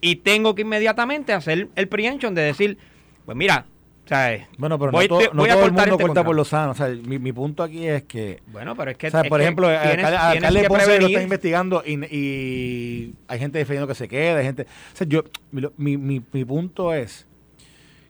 Y 0.00 0.16
tengo 0.16 0.54
que 0.54 0.62
inmediatamente 0.62 1.32
hacer 1.32 1.68
el 1.74 1.88
prehension 1.88 2.34
de 2.34 2.42
decir, 2.42 2.78
pues 3.26 3.36
mira, 3.36 3.66
bueno, 4.58 4.78
pero 4.78 4.92
voy, 4.92 5.08
no, 5.08 5.18
todo, 5.18 5.30
voy 5.32 5.48
a 5.50 5.54
el 5.54 5.72
mundo 5.72 5.82
este 5.82 6.02
corta 6.04 6.24
por 6.24 6.36
lo 6.36 6.44
sano. 6.44 6.72
O 6.72 6.74
sea, 6.74 6.88
mi, 6.88 7.18
mi, 7.18 7.32
punto 7.32 7.62
aquí 7.62 7.86
es 7.86 8.04
que. 8.04 8.40
Bueno, 8.46 8.76
pero 8.76 8.92
es 8.92 8.96
que. 8.96 9.08
O 9.08 9.10
sea, 9.10 9.24
por 9.24 9.40
ejemplo, 9.40 9.68
tienes, 9.68 10.04
alcalde 10.04 10.64
Ponce 10.68 11.00
lo 11.00 11.06
está 11.06 11.22
investigando 11.22 11.82
y, 11.84 12.04
y, 12.14 13.14
hay 13.26 13.38
gente 13.38 13.58
defendiendo 13.58 13.88
que 13.88 13.94
se 13.94 14.08
quede. 14.08 14.38
Hay 14.38 14.44
gente. 14.44 14.62
O 14.62 14.96
sea, 14.96 15.06
yo. 15.06 15.24
Mi, 15.50 15.96
mi, 15.96 16.22
mi 16.32 16.44
punto 16.44 16.94
es 16.94 17.26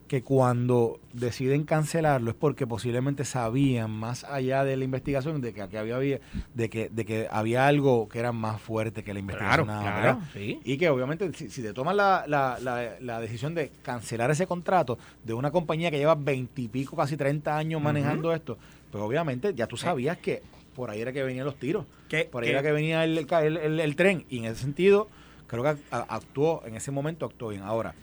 que 0.07 0.23
cuando 0.23 1.01
deciden 1.13 1.65
cancelarlo 1.65 2.31
es 2.31 2.37
porque 2.37 2.67
posiblemente 2.67 3.25
sabían 3.25 3.91
más 3.91 4.25
allá 4.25 4.65
de 4.65 4.77
la 4.77 4.85
investigación 4.85 5.41
de 5.41 5.53
que 5.53 5.63
aquí 5.63 5.77
había 5.77 6.21
de 6.55 6.71
que 6.71 6.89
de 6.91 7.05
que 7.05 7.29
había 7.31 7.67
algo 7.67 8.09
que 8.09 8.19
era 8.19 8.33
más 8.33 8.61
fuerte 8.61 9.03
que 9.03 9.13
la 9.13 9.21
investigación 9.21 9.67
claro, 9.67 10.21
sí. 10.33 10.61
y 10.65 10.77
que 10.77 10.89
obviamente 10.91 11.33
si, 11.33 11.63
te 11.63 11.73
toman 11.73 11.97
la, 11.97 12.25
la, 12.27 12.59
la, 13.01 13.21
decisión 13.21 13.55
de 13.55 13.71
cancelar 13.83 14.31
ese 14.31 14.47
contrato 14.47 14.99
de 15.25 15.35
una 15.35 15.51
compañía 15.51 15.91
que 15.91 15.99
lleva 15.99 16.15
veintipico 16.15 16.97
casi 16.97 17.17
30 17.17 17.57
años 17.57 17.83
manejando 17.83 18.33
esto 18.33 18.59
pues 18.91 19.03
obviamente 19.03 19.55
ya 19.55 19.67
tú 19.67 19.77
sabías 19.77 20.19
que 20.19 20.43
por 20.77 20.91
ahí 20.91 21.01
era 21.01 21.13
que 21.13 21.23
venían 21.23 21.47
los 21.47 21.57
tiros 21.57 21.85
por 22.31 22.45
ahí 22.45 22.51
era 22.51 22.63
que 22.63 22.73
venía 22.73 23.03
el, 23.05 23.19
el, 23.19 23.81
el, 23.81 23.97
tren 23.97 24.25
y 24.29 24.39
en 24.39 24.45
ese 24.45 24.63
sentido 24.63 25.09
creo 25.49 25.65
que 25.65 25.77
actuó 25.91 26.63
en 26.67 26.77
ese 26.77 26.91
momento 26.91 27.27
actuó 27.27 27.49
bien. 27.49 27.63
Ahora 27.63 27.95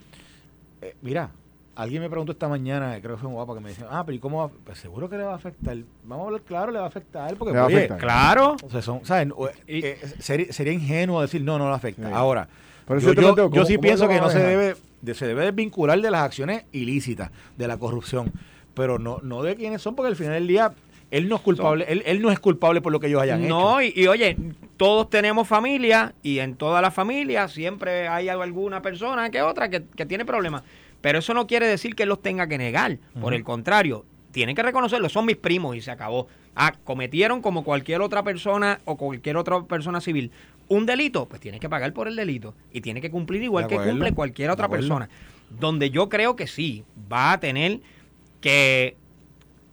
eh, 0.81 0.95
mira 1.01 1.31
Alguien 1.75 2.03
me 2.03 2.09
preguntó 2.09 2.31
esta 2.31 2.47
mañana, 2.47 2.99
creo 3.01 3.15
que 3.15 3.21
fue 3.21 3.29
un 3.29 3.33
guapo, 3.33 3.55
que 3.55 3.61
me 3.61 3.69
decía, 3.69 3.87
ah, 3.89 4.03
pero 4.05 4.15
¿y 4.15 4.19
cómo 4.19 4.39
va? 4.39 4.51
Pues 4.63 4.77
seguro 4.77 5.09
que 5.09 5.17
le 5.17 5.23
va 5.23 5.33
a 5.33 5.35
afectar. 5.35 5.75
Vamos 6.03 6.23
a 6.23 6.27
hablar 6.27 6.41
claro, 6.41 6.71
le 6.71 6.77
va 6.77 6.85
a 6.85 6.87
afectar. 6.87 7.35
Porque, 7.35 7.57
oye, 7.57 7.87
claro. 7.97 8.55
O 8.63 8.69
sea, 8.69 8.81
son, 8.83 9.03
¿saben? 9.03 9.33
Eh, 9.65 9.99
sería, 10.19 10.71
ingenuo 10.71 11.21
decir, 11.21 11.41
no, 11.41 11.57
no 11.57 11.69
le 11.69 11.75
afecta. 11.75 12.15
Ahora, 12.15 12.47
yo, 12.87 13.49
yo, 13.49 13.65
sí 13.65 13.79
pienso 13.79 14.07
que 14.07 14.19
no 14.19 14.29
se 14.29 14.39
debe, 14.39 14.75
se 15.13 15.25
debe 15.25 15.45
desvincular 15.45 15.99
de 15.99 16.11
las 16.11 16.21
acciones 16.21 16.65
ilícitas, 16.71 17.31
de 17.57 17.67
la 17.67 17.77
corrupción, 17.77 18.31
pero 18.75 18.99
no, 18.99 19.19
no 19.23 19.41
de 19.41 19.55
quiénes 19.55 19.81
son, 19.81 19.95
porque 19.95 20.09
al 20.09 20.15
final 20.15 20.33
del 20.33 20.47
día 20.47 20.73
él 21.09 21.29
no 21.29 21.37
es 21.37 21.41
culpable, 21.41 21.85
él, 21.87 22.03
él, 22.05 22.21
no 22.21 22.31
es 22.31 22.39
culpable 22.39 22.81
por 22.81 22.91
lo 22.91 22.99
que 22.99 23.07
ellos 23.07 23.21
hayan 23.21 23.43
hecho. 23.43 23.49
No, 23.49 23.81
y, 23.81 24.07
oye, 24.07 24.35
todos 24.77 25.09
tenemos 25.09 25.47
familia 25.47 26.13
y 26.23 26.39
en 26.39 26.55
toda 26.55 26.81
la 26.81 26.91
familia 26.91 27.47
siempre 27.47 28.07
hay 28.07 28.29
alguna 28.29 28.81
persona 28.81 29.29
que 29.29 29.41
otra 29.41 29.69
que, 29.69 29.83
que 29.95 30.05
tiene 30.05 30.25
problemas. 30.25 30.63
Pero 31.03 31.19
eso 31.19 31.33
no 31.33 31.47
quiere 31.47 31.67
decir 31.67 31.95
que 31.95 32.03
él 32.03 32.09
los 32.09 32.21
tenga 32.21 32.47
que 32.47 32.57
negar. 32.57 32.97
Por 33.19 33.33
el 33.33 33.43
contrario, 33.43 34.05
tienen 34.31 34.55
que 34.55 34.63
reconocerlo. 34.63 35.09
Son 35.09 35.25
mis 35.25 35.35
primos 35.35 35.75
y 35.75 35.81
se 35.81 35.91
acabó. 35.91 36.27
Ah, 36.55 36.71
cometieron 36.85 37.41
como 37.41 37.65
cualquier 37.65 37.99
otra 37.99 38.23
persona 38.23 38.79
o 38.85 38.95
cualquier 38.95 39.35
otra 39.35 39.63
persona 39.63 39.99
civil 39.99 40.31
un 40.69 40.85
delito, 40.85 41.27
pues 41.27 41.41
tiene 41.41 41.59
que 41.59 41.67
pagar 41.69 41.91
por 41.91 42.07
el 42.07 42.15
delito 42.15 42.55
y 42.71 42.79
tiene 42.79 43.01
que 43.01 43.11
cumplir 43.11 43.43
igual 43.43 43.67
que 43.67 43.75
cumple 43.75 44.13
cualquier 44.13 44.49
otra 44.49 44.69
persona. 44.69 45.09
Donde 45.49 45.89
yo 45.89 46.07
creo 46.07 46.37
que 46.37 46.47
sí, 46.47 46.85
va 47.11 47.33
a 47.33 47.39
tener 47.39 47.81
que, 48.39 48.95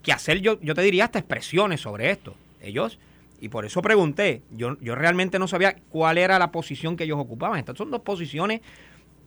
que 0.02 0.12
hacer, 0.12 0.40
yo, 0.40 0.60
yo 0.60 0.74
te 0.74 0.82
diría, 0.82 1.04
hasta 1.04 1.20
expresiones 1.20 1.80
sobre 1.80 2.10
esto. 2.10 2.34
Ellos, 2.60 2.98
y 3.40 3.48
por 3.48 3.64
eso 3.64 3.80
pregunté, 3.80 4.42
yo, 4.50 4.76
yo 4.80 4.94
realmente 4.94 5.38
no 5.38 5.48
sabía 5.48 5.76
cuál 5.90 6.18
era 6.18 6.38
la 6.38 6.50
posición 6.50 6.96
que 6.96 7.04
ellos 7.04 7.18
ocupaban. 7.18 7.58
Estas 7.58 7.78
son 7.78 7.90
dos 7.90 8.02
posiciones 8.02 8.60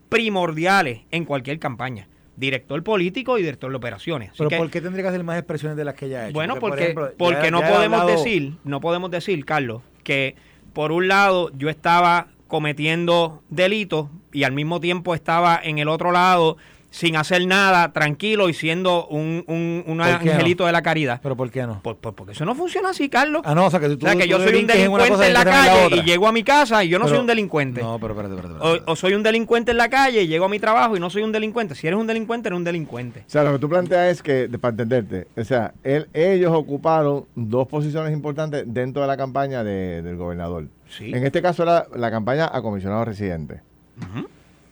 primordiales 0.10 1.01
en 1.12 1.26
cualquier 1.26 1.60
campaña. 1.60 2.08
Director 2.36 2.82
político 2.84 3.38
y 3.38 3.41
director 3.41 3.70
de 3.70 3.78
operaciones. 3.78 4.32
¿Pero 4.38 4.49
por 4.49 4.70
qué 4.72 4.82
tendría 4.82 5.04
que 5.04 5.10
hacer 5.10 5.24
más 5.24 5.38
expresiones 5.38 5.78
de 5.78 5.86
las 5.86 5.93
que 5.93 6.10
ya 6.10 6.22
ha 6.22 6.26
hecho? 6.26 6.34
Bueno, 6.34 6.56
porque, 6.60 6.95
porque, 7.18 7.51
no 7.51 7.62
podemos 7.62 8.08
decir, 8.08 8.54
no 8.64 8.82
podemos 8.82 9.12
decir, 9.12 9.45
Carlos, 9.45 9.84
que 10.04 10.36
por 10.74 10.91
un 10.91 11.08
lado 11.08 11.51
yo 11.56 11.70
estaba 11.70 12.28
cometiendo 12.47 13.43
delitos 13.49 14.10
y 14.32 14.43
al 14.43 14.51
mismo 14.51 14.80
tiempo 14.80 15.14
estaba 15.14 15.60
en 15.64 15.78
el 15.78 15.88
otro 15.88 16.12
lado 16.12 16.58
sin 16.94 17.16
hacer 17.16 17.48
nada, 17.48 17.91
tranquilo 17.91 18.50
y 18.50 18.54
siendo 18.54 19.08
un, 19.08 19.44
un, 19.48 20.00
angelito 20.00 20.68
de 20.68 20.72
la 20.72 20.84
caridad. 20.84 21.20
¿Pero 21.24 21.36
por 21.36 21.50
qué 21.50 21.64
no? 21.64 21.82
porque 21.82 22.34
eso 22.34 22.46
no 22.46 22.54
funciona 22.54 22.91
así, 22.91 23.10
Carlos. 23.10 23.41
Ah, 23.46 23.56
no, 23.56 23.66
o 23.66 23.72
sea, 23.72 23.80
que, 23.80 23.89
tú, 23.98 24.06
yo 24.06 24.38
soy 24.38 24.60
un 24.60 24.68
delincuente 24.68 25.26
en, 25.26 25.34
la 25.34 25.44
calle 25.44 25.96
y 25.98 26.04
llego 26.04 26.28
a 26.28 26.32
mi 26.32 26.44
casa 26.44 26.84
y 26.84 26.89
yo 26.89 27.00
no 27.00 27.08
soy 27.08 27.18
un 27.18 27.26
delincuente. 27.26 27.82
No, 27.82 27.98
pero 27.98 28.14
espérate, 28.14 28.36
espérate. 28.36 28.84
O, 28.86 28.96
soy 28.96 29.16
un 29.16 29.24
delincuente 29.24 29.72
en 29.72 29.78
la 29.78 29.89
calle 29.89 30.22
y 30.22 30.28
llego 30.28 30.46
a 30.46 30.50
mi 30.50 30.60
trabajo 30.60 30.96
y 30.96 31.00
no 31.00 31.10
soy 31.10 31.24
un 31.24 31.32
delincuente. 31.32 31.74
Si 31.74 31.88
eres 31.88 32.00
un 32.00 32.06
delincuente, 32.06 32.50
eres 32.50 32.58
un 32.58 32.64
delincuente. 32.64 33.24
O 33.26 33.30
sea, 33.30 33.44
lo 33.44 33.54
que 33.54 33.60
tú 33.60 33.68
planteas 33.68 34.12
es 34.12 34.22
que, 34.22 34.48
para 34.62 34.70
entenderte, 34.70 35.26
o 35.36 35.44
sea, 35.44 35.74
él, 35.84 36.08
ellos 36.14 36.52
ocuparon 36.54 37.26
dos 37.34 37.68
posiciones 37.68 38.14
importantes 38.14 38.66
dentro 38.68 39.02
de 39.02 39.08
la 39.08 39.18
campaña 39.18 39.64
del 39.64 40.16
gobernador. 40.16 40.68
Sí. 40.96 41.12
En 41.12 41.26
este 41.26 41.41
caso 41.41 41.64
era 41.64 41.88
la 41.96 42.12
campaña 42.12 42.52
a 42.54 42.62
comisionado 42.62 43.04
residente. 43.04 43.62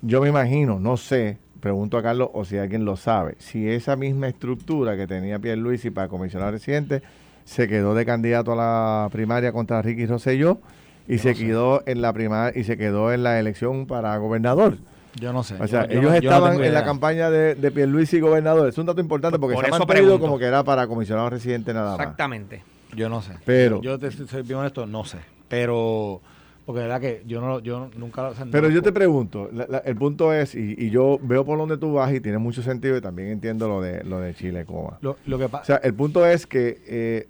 Yo 0.04 0.22
me 0.22 0.30
imagino, 0.30 0.80
no 0.80 0.98
sé, 0.98 1.40
pregunto 1.62 1.98
a 1.98 2.04
Carlos 2.04 2.30
o 2.34 2.44
si 2.44 2.58
alguien 2.58 2.84
lo 2.84 2.98
sabe, 2.98 3.36
si 3.38 3.70
esa 3.70 3.96
misma 3.96 4.28
estructura 4.28 4.98
que 4.98 5.08
tenía 5.08 5.40
Pierluisi 5.40 5.92
para 5.92 6.10
comisionar 6.10 6.52
residente 6.52 7.02
se 7.46 7.68
quedó 7.68 7.96
de 7.96 8.06
candidato 8.06 8.52
a 8.54 8.56
la 8.56 9.10
primaria 9.12 9.54
contra 9.54 9.82
Ricky 9.82 10.06
Rosselló 10.06 10.60
y 11.08 11.20
se 11.20 11.36
quedó 11.36 11.84
en 11.86 12.02
la 12.02 12.12
primaria 12.14 12.60
y 12.60 12.64
se 12.64 12.78
quedó 12.78 13.14
en 13.14 13.24
la 13.24 13.40
elección 13.40 13.86
para 13.86 14.18
gobernador. 14.18 14.78
Yo 15.20 15.34
no 15.34 15.44
sé. 15.44 15.56
O 15.60 15.68
sea, 15.68 15.86
ellos 15.90 16.14
estaban 16.14 16.64
en 16.64 16.74
la 16.74 16.86
campaña 16.86 17.30
de, 17.30 17.56
de 17.56 17.72
Pierluisi 17.72 18.20
gobernador. 18.20 18.70
Es 18.70 18.78
un 18.78 18.86
dato 18.86 19.02
importante 19.02 19.38
porque 19.40 19.58
se 19.58 19.68
ha 19.68 19.78
mantenido 19.78 20.20
como 20.20 20.40
que 20.40 20.46
era 20.46 20.64
para 20.64 20.88
comisionado 20.88 21.30
residente 21.30 21.74
nada 21.74 21.92
más. 21.92 22.00
Exactamente. 22.00 22.64
Yo 22.96 23.10
no 23.10 23.22
sé. 23.22 23.34
Pero 23.46 23.82
yo 23.82 24.00
te 24.00 24.12
soy 24.12 24.44
bien 24.44 24.60
honesto, 24.60 24.86
no 24.86 25.04
sé. 25.04 25.18
Pero 25.48 26.22
porque 26.66 26.82
verdad 26.82 27.02
que 27.02 27.24
yo 27.26 27.42
no 27.42 27.60
yo 27.60 27.90
nunca 27.98 28.32
Pero 28.52 28.70
yo 28.70 28.82
te 28.82 28.92
pregunto, 28.92 29.50
el 29.84 29.96
punto 29.96 30.34
es, 30.34 30.54
y, 30.56 30.90
yo 30.90 31.20
veo 31.22 31.44
por 31.44 31.58
donde 31.58 31.78
tú 31.78 31.94
vas 31.94 32.14
y 32.14 32.22
tiene 32.22 32.38
mucho 32.38 32.62
sentido 32.62 32.98
y 32.98 33.02
también 33.02 33.30
entiendo 33.30 33.68
lo 33.68 33.82
de 33.82 34.04
lo 34.04 34.20
de 34.20 34.34
Chile 34.34 34.66
Coma. 34.66 35.00
Lo, 35.02 35.16
que 35.16 35.46
o 35.46 35.64
sea, 35.64 35.78
el 35.78 35.94
punto 35.94 36.26
es 36.26 36.46
que, 36.46 36.82
eh, 36.88 37.28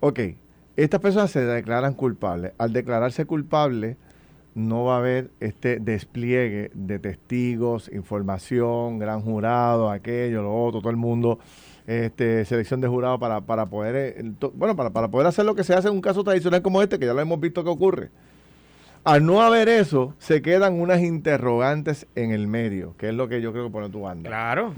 ok, 0.00 0.20
estas 0.76 1.00
personas 1.00 1.30
se 1.30 1.44
declaran 1.44 1.94
culpables. 1.94 2.52
Al 2.56 2.72
declararse 2.72 3.26
culpables, 3.26 3.96
no 4.54 4.84
va 4.84 4.96
a 4.96 4.98
haber 4.98 5.30
este 5.40 5.78
despliegue 5.78 6.70
de 6.74 6.98
testigos, 6.98 7.90
información, 7.92 8.98
gran 8.98 9.20
jurado, 9.20 9.90
aquello, 9.90 10.42
lo 10.42 10.64
otro, 10.64 10.80
todo 10.80 10.90
el 10.90 10.96
mundo, 10.96 11.38
este, 11.86 12.44
selección 12.44 12.80
de 12.80 12.88
jurado 12.88 13.18
para, 13.18 13.42
para 13.42 13.66
poder, 13.66 13.96
eh, 13.96 14.32
bueno, 14.54 14.74
para, 14.74 14.90
para 14.90 15.08
poder 15.08 15.26
hacer 15.26 15.44
lo 15.44 15.54
que 15.54 15.64
se 15.64 15.74
hace 15.74 15.88
en 15.88 15.94
un 15.94 16.00
caso 16.00 16.24
tradicional 16.24 16.62
como 16.62 16.82
este, 16.82 16.98
que 16.98 17.06
ya 17.06 17.14
lo 17.14 17.20
hemos 17.20 17.40
visto 17.40 17.62
que 17.62 17.70
ocurre. 17.70 18.10
Al 19.04 19.24
no 19.24 19.40
haber 19.40 19.68
eso, 19.68 20.14
se 20.18 20.42
quedan 20.42 20.78
unas 20.80 21.00
interrogantes 21.00 22.06
en 22.14 22.32
el 22.32 22.46
medio, 22.46 22.94
que 22.98 23.08
es 23.08 23.14
lo 23.14 23.28
que 23.28 23.40
yo 23.40 23.52
creo 23.52 23.64
que 23.64 23.70
pone 23.70 23.88
tu 23.88 24.02
banda. 24.02 24.28
Claro. 24.28 24.74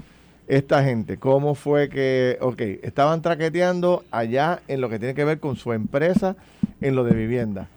esta 0.46 0.84
gente, 0.84 1.16
¿cómo 1.16 1.54
fue 1.54 1.88
que, 1.88 2.38
ok, 2.40 2.60
estaban 2.82 3.22
traqueteando 3.22 4.04
allá 4.10 4.60
en 4.68 4.80
lo 4.80 4.88
que 4.88 4.98
tiene 4.98 5.14
que 5.14 5.24
ver 5.24 5.40
con 5.40 5.56
su 5.56 5.72
empresa, 5.72 6.36
en 6.80 6.94
lo 6.94 7.04
de 7.04 7.14
vivienda? 7.14 7.68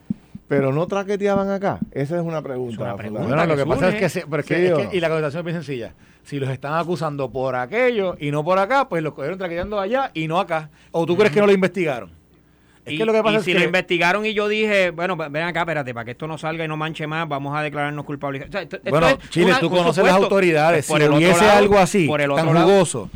Pero 0.47 0.71
no 0.71 0.85
traqueteaban 0.85 1.49
acá. 1.49 1.79
Esa 1.91 2.17
es 2.17 2.21
una 2.21 2.41
pregunta. 2.43 2.93
Bueno, 2.93 3.45
lo 3.47 3.57
que 3.57 3.65
pasa 3.65 3.89
es 3.89 4.13
que, 4.45 4.89
y 4.93 4.99
la 4.99 5.09
contestación 5.09 5.39
es 5.39 5.45
bien 5.45 5.55
sencilla. 5.55 5.93
Si 6.23 6.39
los 6.39 6.49
están 6.49 6.73
acusando 6.75 7.31
por 7.31 7.55
aquello 7.55 8.15
y 8.19 8.29
no 8.29 8.43
por 8.43 8.59
acá, 8.59 8.87
pues 8.87 9.01
los 9.01 9.13
cogieron 9.13 9.39
traqueteando 9.39 9.79
allá 9.79 10.11
y 10.13 10.27
no 10.27 10.39
acá. 10.39 10.69
¿O 10.91 11.05
tú 11.07 11.17
crees 11.17 11.31
que 11.31 11.39
no 11.39 11.47
lo 11.47 11.53
investigaron? 11.53 12.11
Y, 12.85 12.97
lo 12.97 13.13
que 13.13 13.23
pasa 13.23 13.41
si 13.41 13.53
lo 13.53 13.63
investigaron 13.63 14.25
y 14.25 14.33
yo 14.33 14.47
dije, 14.47 14.91
bueno, 14.91 15.15
ven 15.15 15.43
acá, 15.43 15.61
espérate, 15.61 15.93
para 15.93 16.05
que 16.05 16.11
esto 16.11 16.27
no 16.27 16.37
salga 16.37 16.65
y 16.65 16.67
no 16.67 16.77
manche 16.77 17.07
más, 17.07 17.27
vamos 17.27 17.55
a 17.55 17.61
declararnos 17.61 18.05
culpables. 18.05 18.47
bueno, 18.89 19.17
Chile, 19.29 19.53
tú 19.59 19.69
conoces 19.69 20.03
las 20.03 20.13
autoridades. 20.13 20.87
Por 20.87 21.01
si 21.01 21.07
hubiese 21.07 21.49
algo 21.49 21.77
así, 21.77 22.07
por 22.07 22.21
el 22.21 22.33
tan 22.33 22.47
jugoso, 22.47 23.09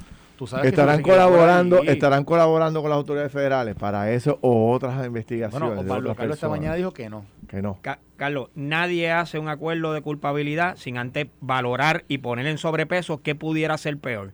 estarán 0.63 1.01
colaborando, 1.01 1.83
estarán 1.83 2.23
colaborando 2.23 2.81
con 2.81 2.89
las 2.89 2.97
autoridades 2.97 3.31
federales 3.31 3.75
para 3.75 4.11
eso 4.11 4.39
o 4.41 4.71
otras 4.71 5.05
investigaciones. 5.05 5.75
Bueno, 5.75 5.87
Pablo 5.87 6.15
Carlos 6.15 6.37
esta 6.37 6.49
mañana 6.49 6.75
dijo 6.75 6.91
que 6.93 7.09
no. 7.09 7.25
Que 7.47 7.61
no. 7.61 7.79
Carlos, 8.15 8.49
nadie 8.55 9.11
hace 9.11 9.39
un 9.39 9.49
acuerdo 9.49 9.93
de 9.93 10.01
culpabilidad 10.01 10.77
sin 10.77 10.97
antes 10.97 11.27
valorar 11.41 12.05
y 12.07 12.19
poner 12.19 12.47
en 12.47 12.57
sobrepeso 12.57 13.21
qué 13.21 13.35
pudiera 13.35 13.77
ser 13.77 13.97
peor 13.97 14.33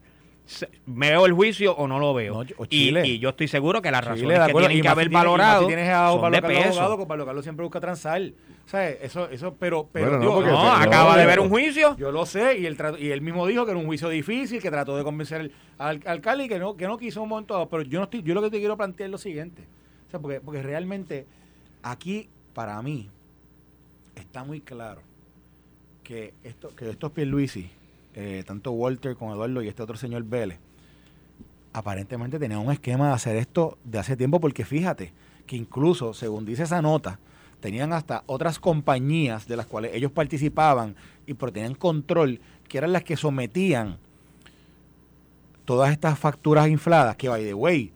veo 0.86 1.26
el 1.26 1.34
juicio 1.34 1.76
o 1.76 1.88
no 1.88 2.00
lo 2.00 2.14
veo. 2.14 2.44
y, 2.70 3.20
yo 3.20 3.30
estoy 3.30 3.48
seguro 3.48 3.82
que 3.82 3.92
las 3.92 4.04
razones 4.04 4.40
que 4.48 4.54
tienen 4.54 4.82
que 4.82 4.88
haber 4.88 5.10
valorado 5.10 5.68
tienes 5.68 5.90
a 5.90 6.10
son 6.10 6.22
Pablo 6.22 6.36
de 6.36 6.42
Carlos 6.42 6.64
peso. 6.64 6.82
Abogado, 6.82 7.08
Pablo 7.08 7.26
Carlos 7.26 7.46
siempre 7.46 7.64
busca 7.64 7.80
transar. 7.80 8.22
Eso, 9.02 9.30
eso, 9.30 9.56
pero, 9.60 9.88
pero 9.92 10.20
no, 10.20 10.72
acaba 10.72 11.18
de 11.18 11.26
ver 11.26 11.40
un 11.40 11.50
juicio. 11.50 11.96
Yo 11.98 12.12
lo 12.12 12.26
sé, 12.26 12.58
y 12.60 12.66
él, 12.66 12.78
y 13.00 13.10
él 13.10 13.22
mismo 13.22 13.46
dijo 13.48 13.66
que 13.66 13.72
era 13.72 13.80
un 13.80 13.86
juicio 13.86 14.10
difícil, 14.10 14.62
que 14.62 14.70
trató 14.70 14.98
de 14.98 15.04
convencer 15.04 15.52
al, 15.78 16.02
alcalde 16.06 16.46
y 16.46 16.48
que 16.48 16.60
no, 16.60 16.76
que 16.76 16.88
no 16.88 16.98
quiso 16.98 17.22
un 17.22 17.30
momento 17.30 17.68
Pero 17.70 17.84
yo 17.84 18.00
no 18.00 18.06
estoy, 18.06 18.22
yo 18.24 18.34
lo 18.34 18.42
que 18.42 18.50
te 18.50 18.60
quiero 18.60 18.76
plantear 18.76 19.08
es 19.08 19.12
lo 19.12 19.18
siguiente. 19.18 19.64
O 20.08 20.12
sea, 20.12 20.20
porque, 20.20 20.42
porque 20.42 20.62
realmente 20.62 21.26
aquí, 21.84 22.30
para 22.54 22.82
mí, 22.82 23.10
está 24.16 24.44
muy 24.44 24.62
claro 24.62 25.02
que 26.04 26.34
esto, 26.44 26.76
que 26.76 26.90
estos 26.90 27.12
Pierluisi 27.12 27.70
eh, 28.16 28.44
tanto 28.48 28.72
Walter 28.72 29.16
con 29.16 29.30
Eduardo 29.30 29.62
y 29.62 29.68
este 29.68 29.84
otro 29.84 29.98
señor 29.98 30.24
Vélez, 30.24 30.60
aparentemente 31.74 32.40
tenían 32.40 32.62
un 32.62 32.72
esquema 32.72 33.10
de 33.10 33.14
hacer 33.14 33.36
esto 33.36 33.78
de 33.84 34.00
hace 34.00 34.16
tiempo, 34.16 34.40
porque 34.40 34.64
fíjate 34.64 35.14
que 35.46 35.58
incluso, 35.58 36.14
según 36.14 36.46
dice 36.46 36.64
esa 36.64 36.82
nota, 36.82 37.20
tenían 37.60 37.92
hasta 37.92 38.24
otras 38.26 38.60
compañías 38.60 39.48
de 39.48 39.58
las 39.58 39.66
cuales 39.66 39.92
ellos 39.94 40.12
participaban 40.12 40.96
y 41.28 41.34
por 41.34 41.52
tenían 41.52 41.76
control, 41.76 42.40
que 42.70 42.78
eran 42.78 42.94
las 42.94 43.04
que 43.04 43.18
sometían 43.18 43.98
todas 45.66 45.92
estas 45.92 46.18
facturas 46.18 46.70
infladas, 46.70 47.18
que 47.18 47.28
by 47.28 47.44
the 47.44 47.54
way, 47.54 47.92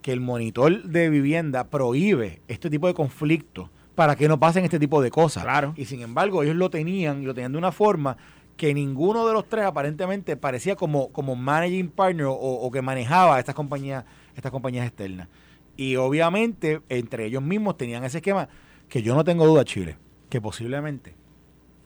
que 0.00 0.12
el 0.12 0.20
monitor 0.20 0.82
de 0.82 1.10
vivienda 1.10 1.64
prohíbe 1.64 2.40
este 2.48 2.68
tipo 2.68 2.88
de 2.88 2.94
conflictos 2.94 3.70
para 3.94 4.16
que 4.16 4.26
no 4.26 4.40
pasen 4.40 4.64
este 4.64 4.80
tipo 4.80 5.00
de 5.00 5.10
cosas. 5.10 5.44
Claro. 5.44 5.74
Y 5.76 5.84
sin 5.84 6.00
embargo, 6.02 6.42
ellos 6.42 6.56
lo 6.56 6.70
tenían 6.70 7.22
y 7.22 7.26
lo 7.26 7.34
tenían 7.34 7.52
de 7.52 7.58
una 7.58 7.72
forma 7.72 8.16
que 8.56 8.74
ninguno 8.74 9.26
de 9.26 9.32
los 9.32 9.48
tres 9.48 9.64
aparentemente 9.64 10.36
parecía 10.36 10.76
como, 10.76 11.10
como 11.12 11.34
managing 11.36 11.88
partner 11.88 12.26
o, 12.28 12.70
que 12.70 12.82
manejaba 12.82 13.38
estas 13.38 13.54
compañías, 13.54 14.04
estas 14.36 14.52
compañías 14.52 14.86
externas. 14.86 15.28
Y 15.76 15.96
obviamente 15.96 16.80
entre 16.88 17.26
ellos 17.26 17.42
mismos 17.42 17.76
tenían 17.76 18.04
ese 18.04 18.18
esquema 18.18 18.48
que 18.88 19.02
yo 19.02 19.14
no 19.14 19.24
tengo 19.24 19.46
duda, 19.46 19.64
Chile, 19.64 19.96
que 20.28 20.40
posiblemente 20.40 21.14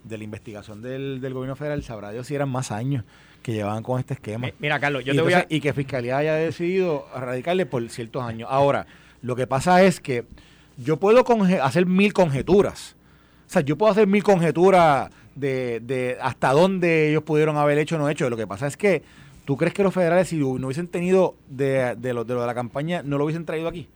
de 0.05 0.19
la 0.19 0.25
investigación 0.25 0.83
del, 0.83 1.21
gobierno 1.33 1.57
federal 1.57 1.83
sabrá 1.83 2.13
Dios 2.13 2.27
si 2.27 2.35
eran 2.35 2.49
más 2.49 2.71
años 2.71 3.05
que 3.43 3.53
llevaban 3.53 3.83
con 3.83 3.99
este 3.99 4.15
esquema. 4.15 4.49
Mira, 4.59 4.79
Carlos, 4.81 5.05
yo 5.05 5.13
y 5.13 5.17
te 5.17 5.23
voy 5.23 5.33
a... 5.33 5.47
Y 5.49 5.61
que 5.61 5.73
Fiscalía 5.73 6.19
haya 6.19 6.35
decidido 6.35 7.07
erradicarle 7.15 7.67
por 7.67 7.89
ciertos 7.91 8.23
años. 8.23 8.49
Ahora, 8.51 8.87
lo 9.23 9.37
que 9.37 9.47
pasa 9.47 9.83
es 9.83 10.01
que 10.01 10.27
yo 10.77 10.99
puedo 10.99 11.25
hacer 11.63 11.87
mil 11.87 12.13
conjeturas. 12.13 12.97
O 13.47 13.51
sea, 13.51 13.63
yo 13.63 13.79
puedo 13.79 13.93
hacer 13.93 14.07
mil 14.07 14.23
conjeturas 14.23 15.11
de, 15.37 15.81
de 15.81 16.19
hasta 16.21 16.51
dónde 16.53 17.11
ellos 17.11 17.23
pudieron 17.23 17.57
haber 17.57 17.79
hecho 17.79 17.95
o 17.95 17.99
no 17.99 18.09
hecho. 18.09 18.29
Lo 18.29 18.37
que 18.37 18.47
pasa 18.47 18.67
es 18.67 18.77
que, 18.77 19.03
¿tú 19.45 19.57
crees 19.57 19.73
que 19.73 19.85
los 19.85 19.95
federales, 19.95 20.29
si 20.29 20.37
no 20.37 20.49
hubiesen 20.49 20.89
tenido 20.89 21.37
de, 21.49 21.95
de, 21.97 22.13
lo, 22.13 22.25
de 22.25 22.35
lo 22.35 22.41
de 22.41 22.47
la 22.47 22.55
campaña, 22.55 23.03
no 23.05 23.19
lo 23.19 23.25
hubiesen 23.25 23.45
traído 23.45 23.69
aquí? 23.69 23.89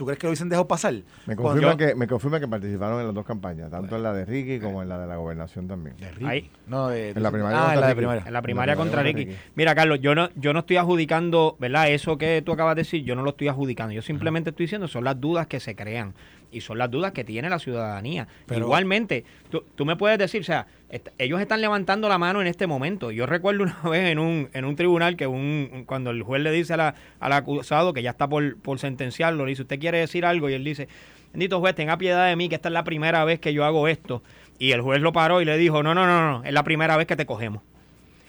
¿Tú 0.00 0.06
crees 0.06 0.18
que 0.18 0.26
lo 0.26 0.30
hubiesen 0.30 0.48
dejado 0.48 0.66
pasar? 0.66 0.94
Me 1.26 1.36
confirma, 1.36 1.76
que, 1.76 1.94
me 1.94 2.06
confirma 2.06 2.40
que 2.40 2.48
participaron 2.48 3.00
en 3.00 3.06
las 3.06 3.14
dos 3.14 3.26
campañas, 3.26 3.70
tanto 3.70 3.96
en 3.96 4.02
la 4.02 4.14
de 4.14 4.24
Ricky 4.24 4.58
como 4.58 4.82
en 4.82 4.88
la 4.88 4.98
de 4.98 5.06
la 5.06 5.16
gobernación 5.16 5.68
también. 5.68 5.94
Ahí. 6.24 6.50
No, 6.66 6.90
en 6.90 7.22
la 7.22 7.30
primaria. 7.30 7.68
Ah, 7.68 7.74
en 7.74 7.80
la, 7.82 7.94
primaria. 7.94 8.22
En 8.26 8.32
la 8.32 8.40
primaria 8.40 8.76
contra 8.76 9.02
Ricky. 9.02 9.28
Mira, 9.56 9.74
Carlos, 9.74 10.00
yo 10.00 10.14
no, 10.14 10.30
yo 10.36 10.54
no 10.54 10.60
estoy 10.60 10.78
adjudicando, 10.78 11.54
¿verdad? 11.58 11.90
Eso 11.90 12.16
que 12.16 12.40
tú 12.40 12.52
acabas 12.52 12.76
de 12.76 12.80
decir, 12.80 13.04
yo 13.04 13.14
no 13.14 13.22
lo 13.22 13.32
estoy 13.32 13.48
adjudicando. 13.48 13.92
Yo 13.92 14.00
simplemente 14.00 14.48
estoy 14.48 14.64
diciendo, 14.64 14.88
son 14.88 15.04
las 15.04 15.20
dudas 15.20 15.46
que 15.46 15.60
se 15.60 15.76
crean 15.76 16.14
y 16.52 16.60
son 16.60 16.78
las 16.78 16.90
dudas 16.90 17.12
que 17.12 17.24
tiene 17.24 17.48
la 17.48 17.58
ciudadanía. 17.58 18.26
Pero, 18.46 18.66
Igualmente, 18.66 19.24
tú, 19.50 19.84
me 19.84 19.96
puedes 19.96 20.18
decir, 20.18 20.40
o 20.40 20.44
sea, 20.44 20.66
ellos 21.18 21.40
están 21.40 21.60
levantando 21.60 22.08
la 22.08 22.18
mano 22.18 22.40
en 22.40 22.46
este 22.46 22.66
momento. 22.66 23.10
Yo 23.10 23.26
recuerdo 23.26 23.62
una 23.64 23.80
vez 23.90 24.10
en 24.10 24.18
un, 24.18 24.48
en 24.52 24.64
un 24.64 24.76
tribunal 24.76 25.16
que 25.16 25.26
un, 25.26 25.84
cuando 25.86 26.10
el 26.10 26.22
juez 26.22 26.42
le 26.42 26.50
dice 26.52 26.74
a 26.74 26.94
al 27.20 27.32
acusado 27.32 27.92
que 27.92 28.02
ya 28.02 28.10
está 28.10 28.28
por, 28.28 28.56
por 28.58 28.78
sentenciarlo, 28.78 29.44
le 29.44 29.50
dice, 29.50 29.62
¿usted 29.62 29.78
quiere 29.78 29.98
decir 29.98 30.24
algo? 30.24 30.50
Y 30.50 30.54
él 30.54 30.64
dice, 30.64 30.88
bendito 31.32 31.60
juez, 31.60 31.74
tenga 31.74 31.96
piedad 31.98 32.26
de 32.26 32.36
mí, 32.36 32.48
que 32.48 32.56
esta 32.56 32.68
es 32.68 32.72
la 32.72 32.84
primera 32.84 33.24
vez 33.24 33.40
que 33.40 33.52
yo 33.52 33.64
hago 33.64 33.88
esto. 33.88 34.22
Y 34.58 34.72
el 34.72 34.80
juez 34.82 35.00
lo 35.00 35.12
paró 35.12 35.40
y 35.40 35.44
le 35.44 35.56
dijo, 35.56 35.82
no, 35.82 35.94
no, 35.94 36.06
no, 36.06 36.30
no, 36.30 36.44
es 36.44 36.52
la 36.52 36.64
primera 36.64 36.96
vez 36.96 37.06
que 37.06 37.16
te 37.16 37.26
cogemos. 37.26 37.62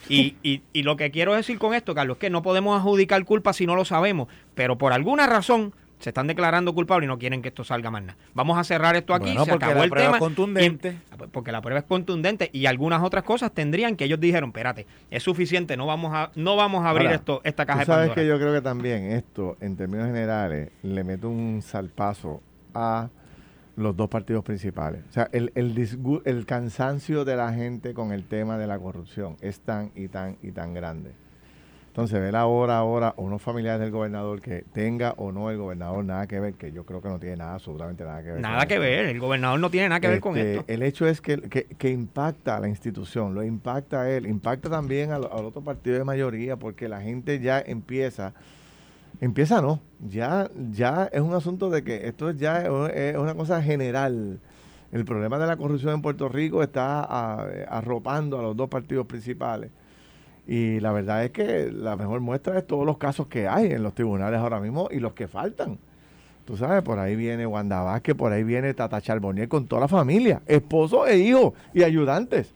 Y, 0.08 0.36
y, 0.44 0.62
y, 0.74 0.84
lo 0.84 0.96
que 0.96 1.12
quiero 1.12 1.36
decir 1.36 1.60
con 1.60 1.74
esto, 1.74 1.94
Carlos, 1.94 2.16
es 2.16 2.22
que 2.22 2.30
no 2.30 2.42
podemos 2.42 2.78
adjudicar 2.78 3.24
culpa 3.26 3.54
si 3.54 3.66
no 3.66 3.76
lo 3.76 3.86
sabemos, 3.86 4.28
pero 4.56 4.78
por 4.78 4.94
alguna 4.94 5.28
razón 5.28 5.74
se 6.02 6.10
están 6.10 6.28
declarando 6.28 6.74
culpables 6.74 7.06
y 7.06 7.08
no 7.08 7.18
quieren 7.18 7.42
que 7.42 7.50
esto 7.50 7.64
salga 7.64 7.92
más 7.92 8.02
nada. 8.02 8.18
Vamos 8.34 8.58
a 8.58 8.64
cerrar 8.64 8.96
esto 8.96 9.14
aquí, 9.14 9.34
se 9.34 9.52
acabó 9.52 9.76
la 9.76 9.84
el 9.84 9.90
prueba 9.90 10.08
tema. 10.08 10.18
Es 10.18 10.20
contundente. 10.20 10.98
Ah, 11.12 11.16
pues, 11.18 11.30
porque 11.32 11.52
la 11.52 11.62
prueba 11.62 11.80
es 11.80 11.86
contundente 11.86 12.50
y 12.52 12.66
algunas 12.66 13.04
otras 13.04 13.24
cosas 13.24 13.52
tendrían 13.52 13.96
que 13.96 14.06
ellos 14.06 14.20
dijeron, 14.20 14.50
espérate, 14.50 14.88
es 15.10 15.24
suficiente, 15.24 15.78
no 15.78 15.86
vamos 15.86 16.12
a 16.14 16.32
no 16.36 16.56
vamos 16.56 16.84
a 16.86 16.90
abrir 16.90 17.12
esto 17.12 17.42
esta 17.44 17.66
caja 17.66 17.82
¿tú 17.82 17.92
sabes 17.92 18.12
que 18.12 18.26
yo 18.26 18.38
creo 18.38 18.54
que 18.54 18.62
también 18.62 19.12
esto, 19.12 19.58
en 19.62 19.78
términos 19.78 20.08
generales, 20.08 20.72
le 20.84 21.04
mete 21.04 21.28
un 21.28 21.62
salpazo 21.62 22.42
a 22.74 23.10
los 23.76 23.96
dos 23.96 24.10
partidos 24.10 24.44
principales. 24.44 25.02
O 25.10 25.14
sea, 25.14 25.30
el, 25.32 25.52
el, 25.56 26.22
el 26.26 26.46
cansancio 26.46 27.26
de 27.26 27.36
la 27.36 27.54
gente 27.54 27.94
con 27.94 28.12
el 28.12 28.26
tema 28.26 28.58
de 28.58 28.68
la 28.68 28.78
corrupción 28.78 29.38
es 29.42 29.60
tan 29.62 29.92
y 29.96 30.08
tan 30.08 30.38
y 30.42 30.52
tan 30.52 30.74
grande 30.74 31.12
entonces, 31.92 32.22
ver 32.22 32.38
ahora, 32.38 32.78
ahora, 32.78 33.14
unos 33.18 33.42
familiares 33.42 33.82
del 33.82 33.92
gobernador 33.92 34.40
que 34.40 34.64
tenga 34.72 35.14
o 35.18 35.34
no 35.34 35.52
el 35.52 35.58
gobernador 35.58 36.06
nada 36.06 36.26
que 36.26 36.40
ver, 36.40 36.54
que 36.54 36.72
yo 36.72 36.86
creo 36.86 37.02
que 37.02 37.10
no 37.10 37.20
tiene 37.20 37.36
nada, 37.36 37.56
absolutamente 37.56 38.06
nada 38.06 38.24
que 38.24 38.32
ver. 38.32 38.40
Nada 38.40 38.66
que 38.66 38.80
ver, 38.80 39.08
el 39.08 39.20
gobernador 39.20 39.60
no 39.60 39.70
tiene 39.70 39.90
nada 39.90 40.00
que 40.00 40.08
ver 40.08 40.22
con 40.22 40.38
este, 40.38 40.60
esto. 40.60 40.66
El 40.72 40.84
hecho 40.84 41.06
es 41.06 41.20
que, 41.20 41.38
que, 41.42 41.90
impacta 41.90 42.56
a 42.56 42.62
la 42.62 42.70
institución, 42.70 43.36
lo 43.36 43.44
impacta 43.44 44.04
a 44.04 44.10
él, 44.10 44.26
impacta 44.26 44.70
también 44.70 45.12
al, 45.12 45.26
otro 45.26 45.62
partido 45.62 45.98
de 45.98 46.06
mayoría, 46.06 46.56
porque 46.56 46.88
la 46.88 47.02
gente 47.02 47.42
ya 47.42 47.60
empieza, 47.60 48.36
empieza 49.20 49.62
no, 49.62 49.82
ya, 50.00 50.50
ya 50.72 51.10
es 51.12 51.20
un 51.20 51.34
asunto 51.34 51.70
de 51.70 51.84
que 51.84 52.08
esto 52.08 52.32
ya 52.32 52.62
es 52.62 53.18
una 53.18 53.36
cosa 53.36 53.62
general. 53.62 54.40
El 54.94 55.04
problema 55.04 55.38
de 55.38 55.46
la 55.46 55.58
corrupción 55.58 55.96
en 55.96 56.02
Puerto 56.02 56.30
Rico 56.30 56.64
está 56.64 57.04
arropando 57.66 58.40
a 58.40 58.44
los 58.44 58.56
dos 58.56 58.70
partidos 58.70 59.08
principales 59.08 59.72
y 60.48 60.80
la 60.80 60.92
verdad 60.92 61.24
es 61.24 61.32
que 61.32 61.72
la 61.72 61.96
mejor 61.96 62.20
muestra 62.20 62.58
es 62.58 62.66
todos 62.66 62.86
los 62.86 62.98
casos 62.98 63.28
que 63.28 63.48
hay 63.48 63.72
en 63.72 63.84
los 63.84 63.94
tribunales 63.94 64.40
ahora 64.40 64.60
mismo 64.60 64.90
y 64.92 65.00
los 65.00 65.14
que 65.14 65.28
faltan. 65.28 65.78
Tú 66.46 66.58
sabes, 66.58 66.82
por 66.82 67.00
ahí 67.00 67.16
viene 67.16 67.46
Wanda 67.46 67.82
Vázquez, 67.82 68.16
por 68.16 68.32
ahí 68.32 68.44
viene 68.44 68.74
Tata 68.74 69.00
Charbonnier 69.00 69.48
con 69.48 69.68
toda 69.68 69.82
la 69.82 69.88
familia, 69.88 70.42
esposo 70.48 71.06
e 71.06 71.18
hijo 71.18 71.54
y 71.74 71.84
ayudantes. 71.84 72.54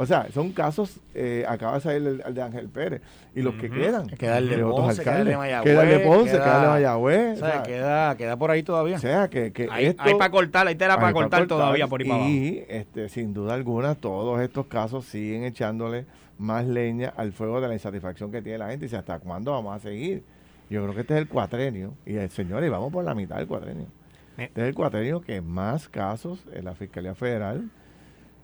O 0.00 0.06
sea, 0.06 0.26
son 0.32 0.52
casos, 0.52 0.98
eh, 1.14 1.44
acaba 1.46 1.74
de 1.74 1.80
salir 1.82 2.22
el, 2.26 2.34
de 2.34 2.42
Ángel 2.42 2.70
Pérez, 2.70 3.02
y 3.34 3.42
los 3.42 3.54
que 3.56 3.68
quedan. 3.68 4.06
Queda 4.06 4.38
el 4.38 4.48
de 4.48 4.56
Ponce, 4.56 5.02
queda 5.02 5.18
el 5.18 5.26
de 5.26 5.36
Mayagüez. 5.36 5.64
Queda 5.70 5.82
el 5.82 5.88
de 5.90 5.98
Ponce, 6.06 6.32
queda, 6.32 6.56
el 6.56 6.62
de 6.62 6.68
Mayagüez. 6.68 7.42
O 7.42 7.46
sea, 7.46 7.62
queda, 7.62 8.16
queda 8.16 8.36
por 8.38 8.50
ahí 8.50 8.62
todavía. 8.62 8.96
O 8.96 8.98
sea, 8.98 9.28
que, 9.28 9.52
que 9.52 9.68
hay, 9.70 9.94
hay 9.98 10.14
para 10.14 10.30
cortar, 10.30 10.66
hay 10.66 10.74
tela 10.74 10.98
para 10.98 11.12
cortar, 11.12 11.46
todavía 11.46 11.86
por 11.86 12.00
ahí 12.00 12.08
para 12.08 12.20
abajo. 12.20 12.32
Y 12.32 12.64
este, 12.66 13.10
sin 13.10 13.34
duda 13.34 13.52
alguna, 13.52 13.94
todos 13.94 14.40
estos 14.40 14.64
casos 14.68 15.04
siguen 15.04 15.44
echándole 15.44 16.06
más 16.38 16.66
leña 16.66 17.12
al 17.14 17.32
fuego 17.32 17.60
de 17.60 17.68
la 17.68 17.74
insatisfacción 17.74 18.32
que 18.32 18.40
tiene 18.40 18.56
la 18.56 18.70
gente 18.70 18.86
y 18.86 18.88
dice, 18.88 18.96
¿hasta 18.96 19.18
cuándo 19.18 19.52
vamos 19.52 19.76
a 19.76 19.80
seguir? 19.80 20.22
Yo 20.70 20.82
creo 20.82 20.94
que 20.94 21.02
este 21.02 21.12
es 21.12 21.20
el 21.20 21.28
cuatrenio 21.28 21.92
y 22.06 22.16
el 22.16 22.30
señor, 22.30 22.64
y 22.64 22.70
vamos 22.70 22.90
por 22.90 23.04
la 23.04 23.14
mitad 23.14 23.36
del 23.36 23.46
cuatrenio. 23.46 23.84
Este 24.38 24.62
es 24.62 24.68
el 24.68 24.74
cuatrenio 24.74 25.20
que 25.20 25.42
más 25.42 25.90
casos 25.90 26.42
en 26.54 26.64
la 26.64 26.74
Fiscalía 26.74 27.14
Federal 27.14 27.68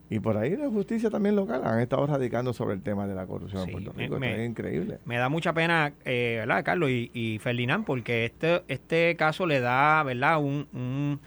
y 0.08 0.20
por 0.20 0.36
ahí 0.36 0.56
la 0.56 0.68
justicia 0.68 1.10
también 1.10 1.34
local 1.34 1.62
han 1.64 1.80
estado 1.80 2.06
radicando 2.06 2.52
sobre 2.52 2.74
el 2.74 2.82
tema 2.82 3.06
de 3.06 3.14
la 3.14 3.26
corrupción 3.26 3.64
en 3.64 3.72
Puerto 3.72 3.92
Rico. 3.92 4.16
es 4.22 4.48
increíble. 4.48 4.98
Me 5.04 5.16
da 5.18 5.28
mucha 5.28 5.52
pena, 5.52 5.92
eh, 6.04 6.36
¿verdad, 6.40 6.64
Carlos 6.64 6.90
y, 6.90 7.10
y, 7.12 7.38
Ferdinand? 7.38 7.84
Porque 7.84 8.24
este, 8.24 8.62
este 8.68 9.16
caso 9.16 9.46
le 9.46 9.60
da, 9.60 10.02
¿verdad?, 10.04 10.38
un, 10.38 10.68
un, 10.72 11.20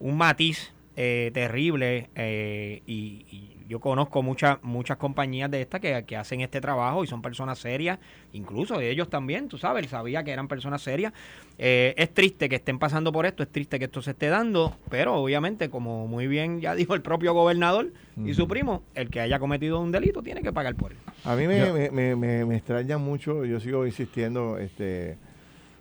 un 0.00 0.16
matiz 0.16 0.72
eh, 0.96 1.30
terrible 1.32 2.10
eh, 2.16 2.82
y, 2.86 3.26
y 3.30 3.53
yo 3.68 3.80
conozco 3.80 4.22
muchas 4.22 4.58
muchas 4.62 4.96
compañías 4.98 5.50
de 5.50 5.60
estas 5.62 5.80
que, 5.80 6.04
que 6.06 6.16
hacen 6.16 6.40
este 6.42 6.60
trabajo 6.60 7.02
y 7.02 7.06
son 7.06 7.22
personas 7.22 7.58
serias, 7.58 7.98
incluso 8.32 8.80
ellos 8.80 9.08
también, 9.08 9.48
tú 9.48 9.56
sabes, 9.58 9.82
él 9.84 9.88
sabía 9.88 10.22
que 10.24 10.32
eran 10.32 10.48
personas 10.48 10.82
serias. 10.82 11.12
Eh, 11.58 11.94
es 11.96 12.12
triste 12.12 12.48
que 12.48 12.56
estén 12.56 12.78
pasando 12.78 13.12
por 13.12 13.26
esto, 13.26 13.42
es 13.42 13.48
triste 13.50 13.78
que 13.78 13.86
esto 13.86 14.02
se 14.02 14.10
esté 14.10 14.28
dando, 14.28 14.76
pero 14.90 15.14
obviamente, 15.14 15.70
como 15.70 16.06
muy 16.06 16.26
bien 16.26 16.60
ya 16.60 16.74
dijo 16.74 16.94
el 16.94 17.02
propio 17.02 17.32
gobernador 17.32 17.92
y 18.26 18.34
su 18.34 18.46
primo, 18.48 18.82
el 18.94 19.10
que 19.10 19.20
haya 19.20 19.38
cometido 19.38 19.80
un 19.80 19.92
delito 19.92 20.22
tiene 20.22 20.42
que 20.42 20.52
pagar 20.52 20.74
por 20.74 20.92
él. 20.92 20.98
A 21.24 21.34
mí 21.36 21.46
me, 21.46 21.72
me, 21.72 21.90
me, 21.90 22.16
me- 22.16 22.44
me 22.44 22.56
extraña 22.56 22.98
mucho, 22.98 23.44
yo 23.44 23.60
sigo 23.60 23.86
insistiendo, 23.86 24.58
este, 24.58 25.16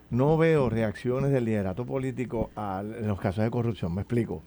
no 0.09 0.37
veo 0.37 0.69
reacciones 0.69 1.31
del 1.31 1.45
liderato 1.45 1.85
político 1.85 2.49
a 2.55 2.81
los 2.83 3.19
casos 3.19 3.43
de 3.43 3.49
corrupción, 3.51 3.93
me 3.93 4.01
explico. 4.01 4.41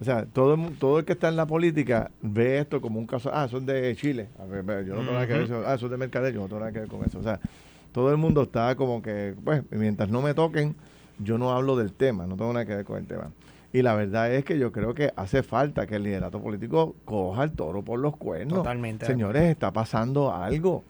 O 0.00 0.04
sea, 0.04 0.26
todo 0.26 0.56
todo 0.78 0.98
el 0.98 1.04
que 1.04 1.12
está 1.12 1.28
en 1.28 1.36
la 1.36 1.46
política 1.46 2.10
ve 2.20 2.58
esto 2.58 2.80
como 2.80 2.98
un 2.98 3.06
caso, 3.06 3.30
ah, 3.32 3.48
son 3.48 3.64
de 3.64 3.94
Chile, 3.96 4.28
a 4.38 4.44
ver, 4.44 4.62
ve, 4.62 4.84
yo 4.84 4.94
no 4.94 5.00
tengo 5.00 5.12
nada 5.12 5.26
que 5.26 5.32
ver, 5.34 5.42
eso, 5.42 5.62
ah, 5.66 5.78
son 5.78 5.90
de 5.90 5.96
Mercader, 5.96 6.34
yo 6.34 6.40
no 6.40 6.46
tengo 6.46 6.60
nada 6.60 6.72
que 6.72 6.80
ver 6.80 6.88
con 6.88 7.04
eso. 7.04 7.18
O 7.18 7.22
sea, 7.22 7.40
todo 7.92 8.10
el 8.10 8.16
mundo 8.16 8.42
está 8.42 8.74
como 8.74 9.00
que, 9.02 9.34
pues, 9.44 9.62
mientras 9.70 10.08
no 10.08 10.20
me 10.20 10.34
toquen, 10.34 10.74
yo 11.18 11.38
no 11.38 11.52
hablo 11.52 11.76
del 11.76 11.92
tema, 11.92 12.26
no 12.26 12.36
tengo 12.36 12.52
nada 12.52 12.66
que 12.66 12.74
ver 12.74 12.84
con 12.84 12.98
el 12.98 13.06
tema. 13.06 13.30
Y 13.72 13.82
la 13.82 13.94
verdad 13.94 14.32
es 14.32 14.44
que 14.44 14.58
yo 14.58 14.70
creo 14.70 14.94
que 14.94 15.12
hace 15.16 15.42
falta 15.42 15.86
que 15.86 15.96
el 15.96 16.04
liderato 16.04 16.40
político 16.40 16.94
coja 17.04 17.44
el 17.44 17.52
toro 17.52 17.82
por 17.82 17.98
los 17.98 18.16
cuernos. 18.16 18.58
Totalmente. 18.58 19.04
Señores, 19.04 19.42
está 19.42 19.72
pasando 19.72 20.32
algo. 20.32 20.84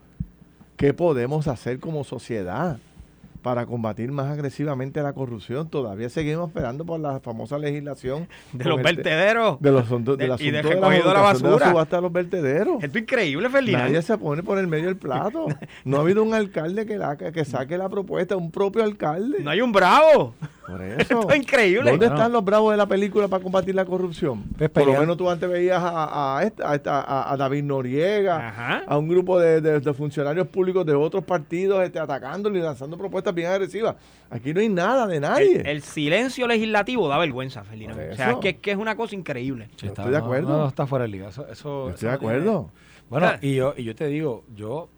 ¿Qué 0.77 0.93
podemos 0.93 1.49
hacer 1.49 1.79
como 1.79 2.05
sociedad 2.05 2.79
para 3.45 3.66
combatir 3.66 4.11
más 4.11 4.26
agresivamente 4.32 5.01
la 5.03 5.12
corrupción? 5.12 5.68
Todavía 5.68 6.09
seguimos 6.09 6.49
esperando 6.49 6.84
por 6.84 6.99
la 6.99 7.20
famosa 7.20 7.59
legislación 7.59 8.26
De 8.53 8.64
los 8.64 8.78
el 8.78 8.84
te- 8.84 8.95
vertederos. 8.95 9.61
de 9.61 9.70
los 9.70 9.88
del 9.88 10.05
De- 10.05 10.24
y 10.40 10.51
de 10.51 10.62
de 10.62 10.74
la 10.74 10.88
la 10.88 10.90
de 10.90 11.03
basura. 11.20 11.68
subasta 11.70 11.97
de 11.97 12.03
los 12.03 12.12
vertederos. 12.12 12.82
Esto 12.82 12.99
es 12.99 13.03
increíble, 13.03 13.49
Ferdinand. 13.51 13.84
Nadie 13.84 14.03
se 14.03 14.16
pone 14.18 14.42
por 14.42 14.59
el 14.59 14.66
medio 14.66 14.86
del 14.86 14.97
plato. 14.97 15.47
No 15.84 15.99
ha 15.99 16.01
habido 16.01 16.22
un 16.22 16.32
alcalde 16.32 16.86
que, 16.86 16.97
la, 16.97 17.16
que 17.16 17.45
saque 17.45 17.76
la 17.76 17.88
propuesta, 17.90 18.36
un 18.36 18.51
propio 18.51 18.82
alcalde. 18.82 19.38
No 19.42 19.51
hay 19.51 19.61
un 19.61 19.70
bravo. 19.72 20.34
Por 20.66 20.80
eso. 20.82 20.97
Esto 21.01 21.30
es 21.30 21.36
increíble. 21.36 21.90
¿Dónde 21.90 22.07
están 22.07 22.32
los 22.32 22.42
bravos 22.42 22.70
de 22.72 22.78
la 22.78 22.86
película 22.86 23.28
para 23.28 23.42
combatir 23.42 23.74
la 23.74 23.84
corrupción? 23.84 24.42
Pues 24.57 24.70
Por 24.70 24.86
lo 24.86 24.99
menos 24.99 25.16
tú 25.18 25.28
antes 25.28 25.47
veías 25.49 25.82
a, 25.82 26.38
a, 26.38 26.42
esta- 26.42 26.70
a 26.70 26.74
esta- 26.74 27.01
a- 27.03 27.32
a 27.32 27.36
David 27.36 27.64
Noriega, 27.64 28.49
Ajá. 28.49 28.82
a 28.86 28.97
un 28.97 29.09
grupo 29.09 29.38
de, 29.38 29.61
de- 29.61 29.80
de 29.80 29.92
funcionarios 29.95 30.47
públicos 30.49 30.86
de 30.86 30.95
otros 30.95 31.22
partidos 31.24 31.84
este, 31.84 31.99
atacándolo 31.99 32.57
y 32.57 32.62
lanzando 32.62 32.97
propuestas 32.97 33.34
bien 33.35 33.51
agresivas. 33.51 33.97
Aquí 34.30 34.53
no 34.55 34.61
hay 34.61 34.68
nada 34.68 35.07
de 35.07 35.20
nadie. 35.20 35.61
El, 35.61 35.66
el 35.66 35.82
silencio 35.82 36.47
legislativo 36.47 37.09
da 37.09 37.18
vergüenza. 37.18 37.62
Por 37.62 37.74
O 37.74 38.16
sea, 38.16 38.30
es 38.32 38.37
que, 38.39 38.57
que 38.57 38.70
es 38.72 38.76
una 38.76 38.97
cosa 38.97 39.14
increíble. 39.14 39.68
Estoy 39.80 40.11
de 40.11 40.16
acuerdo. 40.16 40.49
No, 40.49 40.59
no, 40.59 40.68
está 40.68 40.87
fuera 40.87 41.05
de 41.05 41.09
liga. 41.11 41.28
Eso, 41.28 41.43
eso- 41.49 41.89
Yo 41.89 41.89
eso 41.89 41.95
estoy 41.95 42.11
de 42.11 42.18
tiene- 42.18 42.35
acuerdo. 42.37 42.70
Bueno, 43.11 43.26
Claro. 43.26 43.39
y 43.47 43.55
yo, 43.55 43.74
y 43.76 43.85
yo 43.85 43.95
te 43.95 44.07
digo, 44.07 44.45
yo, 44.57 44.89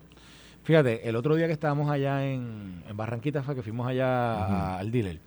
fíjate, 0.63 1.09
el 1.09 1.17
otro 1.17 1.35
día 1.35 1.47
que 1.47 1.53
estábamos 1.53 1.91
allá 1.91 2.25
en, 2.27 2.83
en 2.89 2.97
Barranquita 2.97 3.43
fue 3.43 3.55
que 3.55 3.63
fuimos 3.63 3.87
allá 3.87 4.79
al 4.79 4.91
dealer. 4.91 5.19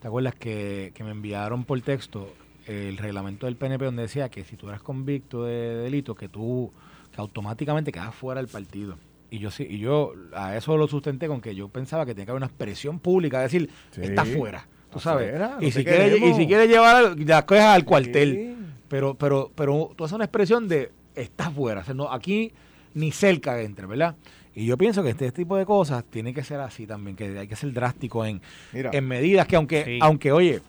¿Te 0.00 0.06
acuerdas 0.08 0.34
que, 0.36 0.92
que 0.94 1.02
me 1.04 1.10
enviaron 1.10 1.64
por 1.64 1.80
texto 1.80 2.28
el 2.66 2.96
reglamento 2.96 3.46
del 3.46 3.56
PNP 3.56 3.84
donde 3.84 4.02
decía 4.02 4.28
que 4.30 4.44
si 4.44 4.56
tú 4.56 4.68
eras 4.68 4.80
convicto 4.82 5.44
de 5.44 5.76
delito, 5.76 6.14
que 6.14 6.28
tú 6.28 6.72
que 7.14 7.20
automáticamente 7.20 7.90
quedas 7.92 8.14
fuera 8.14 8.40
del 8.40 8.48
partido? 8.48 8.96
Y 9.34 9.38
yo 9.40 9.50
sí, 9.50 9.66
y 9.68 9.78
yo 9.78 10.12
a 10.32 10.56
eso 10.56 10.76
lo 10.76 10.86
sustenté 10.86 11.26
con 11.26 11.40
que 11.40 11.54
yo 11.56 11.68
pensaba 11.68 12.06
que 12.06 12.14
tenía 12.14 12.26
que 12.26 12.30
haber 12.30 12.38
una 12.40 12.46
expresión 12.46 13.00
pública, 13.00 13.40
decir, 13.40 13.68
Sí. 13.90 14.02
está 14.02 14.24
fuera, 14.24 14.66
tú 14.92 15.00
sabes. 15.00 15.28
Afuera, 15.34 15.56
y, 15.60 15.72
si 15.72 15.84
quiere, 15.84 16.18
y 16.18 16.34
si 16.34 16.46
quiere 16.46 16.68
llevar 16.68 17.18
las 17.18 17.44
cosas 17.44 17.64
al 17.64 17.84
cuartel. 17.84 18.32
Sí. 18.34 18.66
Pero, 18.88 19.14
pero, 19.14 19.50
pero 19.54 19.90
tú 19.96 20.04
haces 20.04 20.14
una 20.14 20.24
expresión 20.26 20.68
de 20.68 20.92
estás 21.16 21.52
fuera. 21.52 21.80
O 21.80 21.84
sea, 21.84 21.94
no, 21.94 22.12
aquí 22.12 22.52
ni 22.94 23.10
cerca 23.10 23.60
entre, 23.60 23.86
¿verdad? 23.86 24.14
Y 24.54 24.66
yo 24.66 24.78
pienso 24.78 25.02
que 25.02 25.10
este 25.10 25.32
tipo 25.32 25.56
de 25.56 25.66
cosas 25.66 26.04
tiene 26.04 26.32
que 26.32 26.44
ser 26.44 26.60
así 26.60 26.86
también, 26.86 27.16
que 27.16 27.36
hay 27.36 27.48
que 27.48 27.56
ser 27.56 27.72
drástico 27.72 28.24
en, 28.24 28.40
Mira. 28.72 28.90
en 28.92 29.04
medidas 29.08 29.48
que 29.48 29.56
aunque, 29.56 29.84
Sí. 29.84 29.98
aunque, 30.00 30.30
oye, 30.30 30.60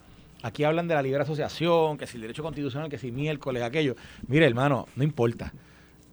aquí 0.42 0.64
hablan 0.64 0.88
de 0.88 0.94
la 0.94 1.02
libre 1.02 1.22
asociación, 1.22 1.96
que 1.98 2.08
si 2.08 2.16
el 2.16 2.22
derecho 2.22 2.42
constitucional, 2.42 2.88
que 2.88 2.98
si 2.98 3.12
miércoles, 3.12 3.62
aquello. 3.62 3.94
Mire, 4.26 4.44
hermano, 4.46 4.88
no 4.96 5.04
importa. 5.04 5.52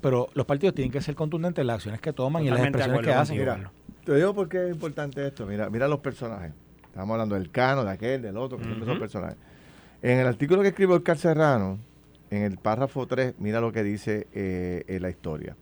Pero 0.04 0.28
los 0.34 0.46
partidos 0.46 0.76
tienen 0.76 0.92
que 0.92 1.02
ser 1.02 1.16
contundentes 1.16 1.62
en 1.62 1.68
las 1.68 1.76
acciones 1.78 2.02
que 2.02 2.12
toman 2.12 2.44
y 2.44 2.50
las 2.50 2.60
expresiones 2.60 3.02
que 3.02 3.14
hacen. 3.14 3.38
Mira, 3.38 3.72
te 4.04 4.14
digo 4.16 4.36
por 4.36 4.50
qué 4.50 4.66
es 4.68 4.72
importante 4.74 5.26
esto. 5.26 5.46
Mira, 5.46 5.70
mira 5.70 5.88
los 5.88 6.00
personajes. 6.02 6.52
Estamos 6.84 7.14
hablando 7.14 7.36
del 7.36 7.50
Cano, 7.50 7.86
de 7.86 7.92
aquel, 7.92 8.22
del 8.22 8.36
otro, 8.38 8.58
que 8.58 8.66
son 8.66 8.82
Ujú. 8.82 9.00
personajes. 9.00 9.38
En 10.02 10.20
el 10.20 10.28
artículo 10.28 10.62
que 10.62 10.68
escribió 10.68 10.96
Oscar 10.98 11.18
Serrano, 11.18 11.80
en 12.30 12.44
el 12.44 12.58
párrafo 12.58 13.08
3, 13.08 13.36
mira 13.40 13.62
lo 13.62 13.72
que 13.72 13.82
dice 13.82 14.28
eh, 14.34 14.84
en 14.88 15.02
la 15.02 15.10
historia. 15.10 15.56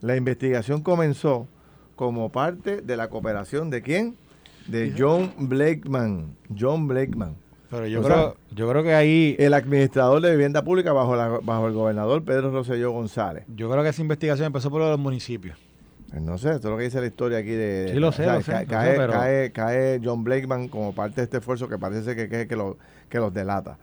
La 0.00 0.14
investigación 0.16 0.82
comenzó 0.82 1.48
como 1.96 2.30
parte 2.30 2.82
de 2.82 2.96
la 2.96 3.08
cooperación 3.08 3.68
de 3.68 3.82
quién? 3.82 4.16
De 4.68 4.94
John 4.96 5.32
Blakeman. 5.38 6.36
John 6.56 6.86
Blakeman. 6.86 7.34
Pero 7.72 7.86
yo 7.86 8.00
O 8.00 8.04
creo, 8.04 8.16
sea, 8.16 8.34
yo 8.54 8.68
creo 8.68 8.82
que 8.82 8.92
ahí, 8.94 9.34
El 9.38 9.54
administrador 9.54 10.20
de 10.20 10.30
vivienda 10.30 10.62
pública 10.62 10.92
bajo, 10.92 11.16
la- 11.16 11.40
bajo 11.42 11.66
el 11.66 11.72
gobernador 11.72 12.22
Pedro 12.22 12.50
Rosselló 12.50 12.92
González. 12.92 13.44
yo 13.56 13.68
creo 13.70 13.82
que 13.82 13.88
esa 13.88 14.02
investigación 14.02 14.46
empezó 14.46 14.70
por 14.70 14.82
los 14.82 14.98
municipios. 14.98 15.58
Pues 16.10 16.20
No 16.22 16.36
sé, 16.36 16.50
esto 16.50 16.68
es 16.68 16.72
lo 16.72 16.76
que 16.76 16.84
dice 16.84 17.00
la 17.00 17.06
historia 17.06 17.38
aquí 17.38 17.48
de... 17.52 17.88
Sí, 17.94 17.98
lo 17.98 18.12
sé, 18.12 18.26
lo 18.26 18.42
sé, 18.42 18.52
ca- 18.52 18.60
lo 18.62 18.68
cae, 18.68 18.90
sé, 18.92 18.96
pero- 18.98 19.12
cae- 19.14 19.52
cae 19.52 20.00
John 20.04 20.22
Blakeman 20.22 20.68
como 20.68 20.94
parte 20.94 21.16
de 21.16 21.24
este 21.24 21.38
esfuerzo 21.38 21.66
que 21.66 21.78
parece 21.78 22.14
que, 22.14 22.28
que, 22.28 22.46
que, 22.46 22.54
lo- 22.56 22.76
que 23.08 23.18
los 23.18 23.32
delata. 23.32 23.78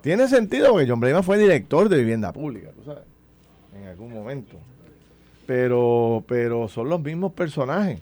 Tiene 0.00 0.26
sentido 0.26 0.72
porque 0.72 0.88
John 0.88 0.98
Blakeman 0.98 1.22
fue 1.22 1.38
director 1.38 1.88
de 1.88 1.96
vivienda 1.96 2.32
pública, 2.32 2.70
tú 2.76 2.82
sabes, 2.84 3.04
en 3.80 3.86
algún 3.86 4.12
momento. 4.12 4.56
Pero, 5.46 6.24
pero 6.26 6.66
son 6.66 6.88
los 6.88 7.00
mismos 7.00 7.32
personajes. 7.32 8.00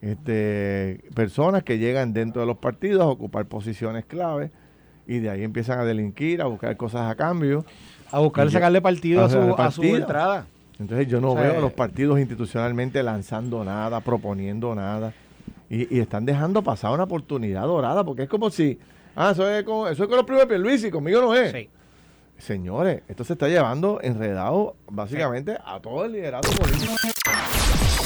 Este, 0.00 1.00
personas 1.14 1.62
que 1.62 1.78
llegan 1.78 2.12
dentro 2.14 2.40
de 2.40 2.46
los 2.46 2.56
partidos 2.56 3.02
a 3.02 3.06
ocupar 3.06 3.44
posiciones 3.46 4.04
clave 4.06 4.50
y 5.10 5.18
de 5.18 5.28
ahí 5.28 5.42
empiezan 5.42 5.80
a 5.80 5.84
delinquir, 5.84 6.40
a 6.40 6.44
buscar 6.44 6.76
cosas 6.76 7.10
a 7.10 7.16
cambio. 7.16 7.64
A 8.12 8.20
buscar 8.20 8.46
Y 8.46 8.50
sacarle 8.52 8.80
partido 8.80 9.22
a 9.22 9.24
a 9.24 9.70
su, 9.72 9.82
a 9.82 9.86
entrada. 9.88 10.46
Entonces 10.78 11.08
yo 11.08 11.20
no 11.20 11.32
O 11.32 11.34
sea, 11.34 11.42
veo 11.42 11.52
a 11.54 11.56
eh, 11.56 11.60
los 11.60 11.72
partidos 11.72 12.20
institucionalmente 12.20 13.02
lanzando 13.02 13.64
nada, 13.64 14.00
proponiendo 14.02 14.72
nada. 14.72 15.12
Y, 15.68 15.96
y 15.96 15.98
están 15.98 16.24
dejando 16.24 16.62
pasar 16.62 16.92
una 16.92 17.02
oportunidad 17.02 17.62
dorada, 17.62 18.04
porque 18.04 18.22
es 18.22 18.28
como 18.28 18.50
si, 18.50 18.78
ah, 19.16 19.30
eso 19.32 19.50
es 19.50 19.64
con, 19.64 19.92
eso 19.92 20.04
es 20.04 20.08
con 20.08 20.16
los 20.16 20.24
primeros 20.24 20.48
Pierluisi, 20.48 20.86
y 20.86 20.90
conmigo 20.92 21.20
no 21.20 21.34
es. 21.34 21.50
Sí. 21.50 21.68
Señores, 22.38 23.02
esto 23.08 23.24
se 23.24 23.32
está 23.32 23.48
llevando 23.48 23.98
enredado 24.02 24.76
básicamente 24.88 25.56
a 25.64 25.80
todo 25.80 26.04
el 26.04 26.12
liderato 26.12 26.48
político. 26.52 26.92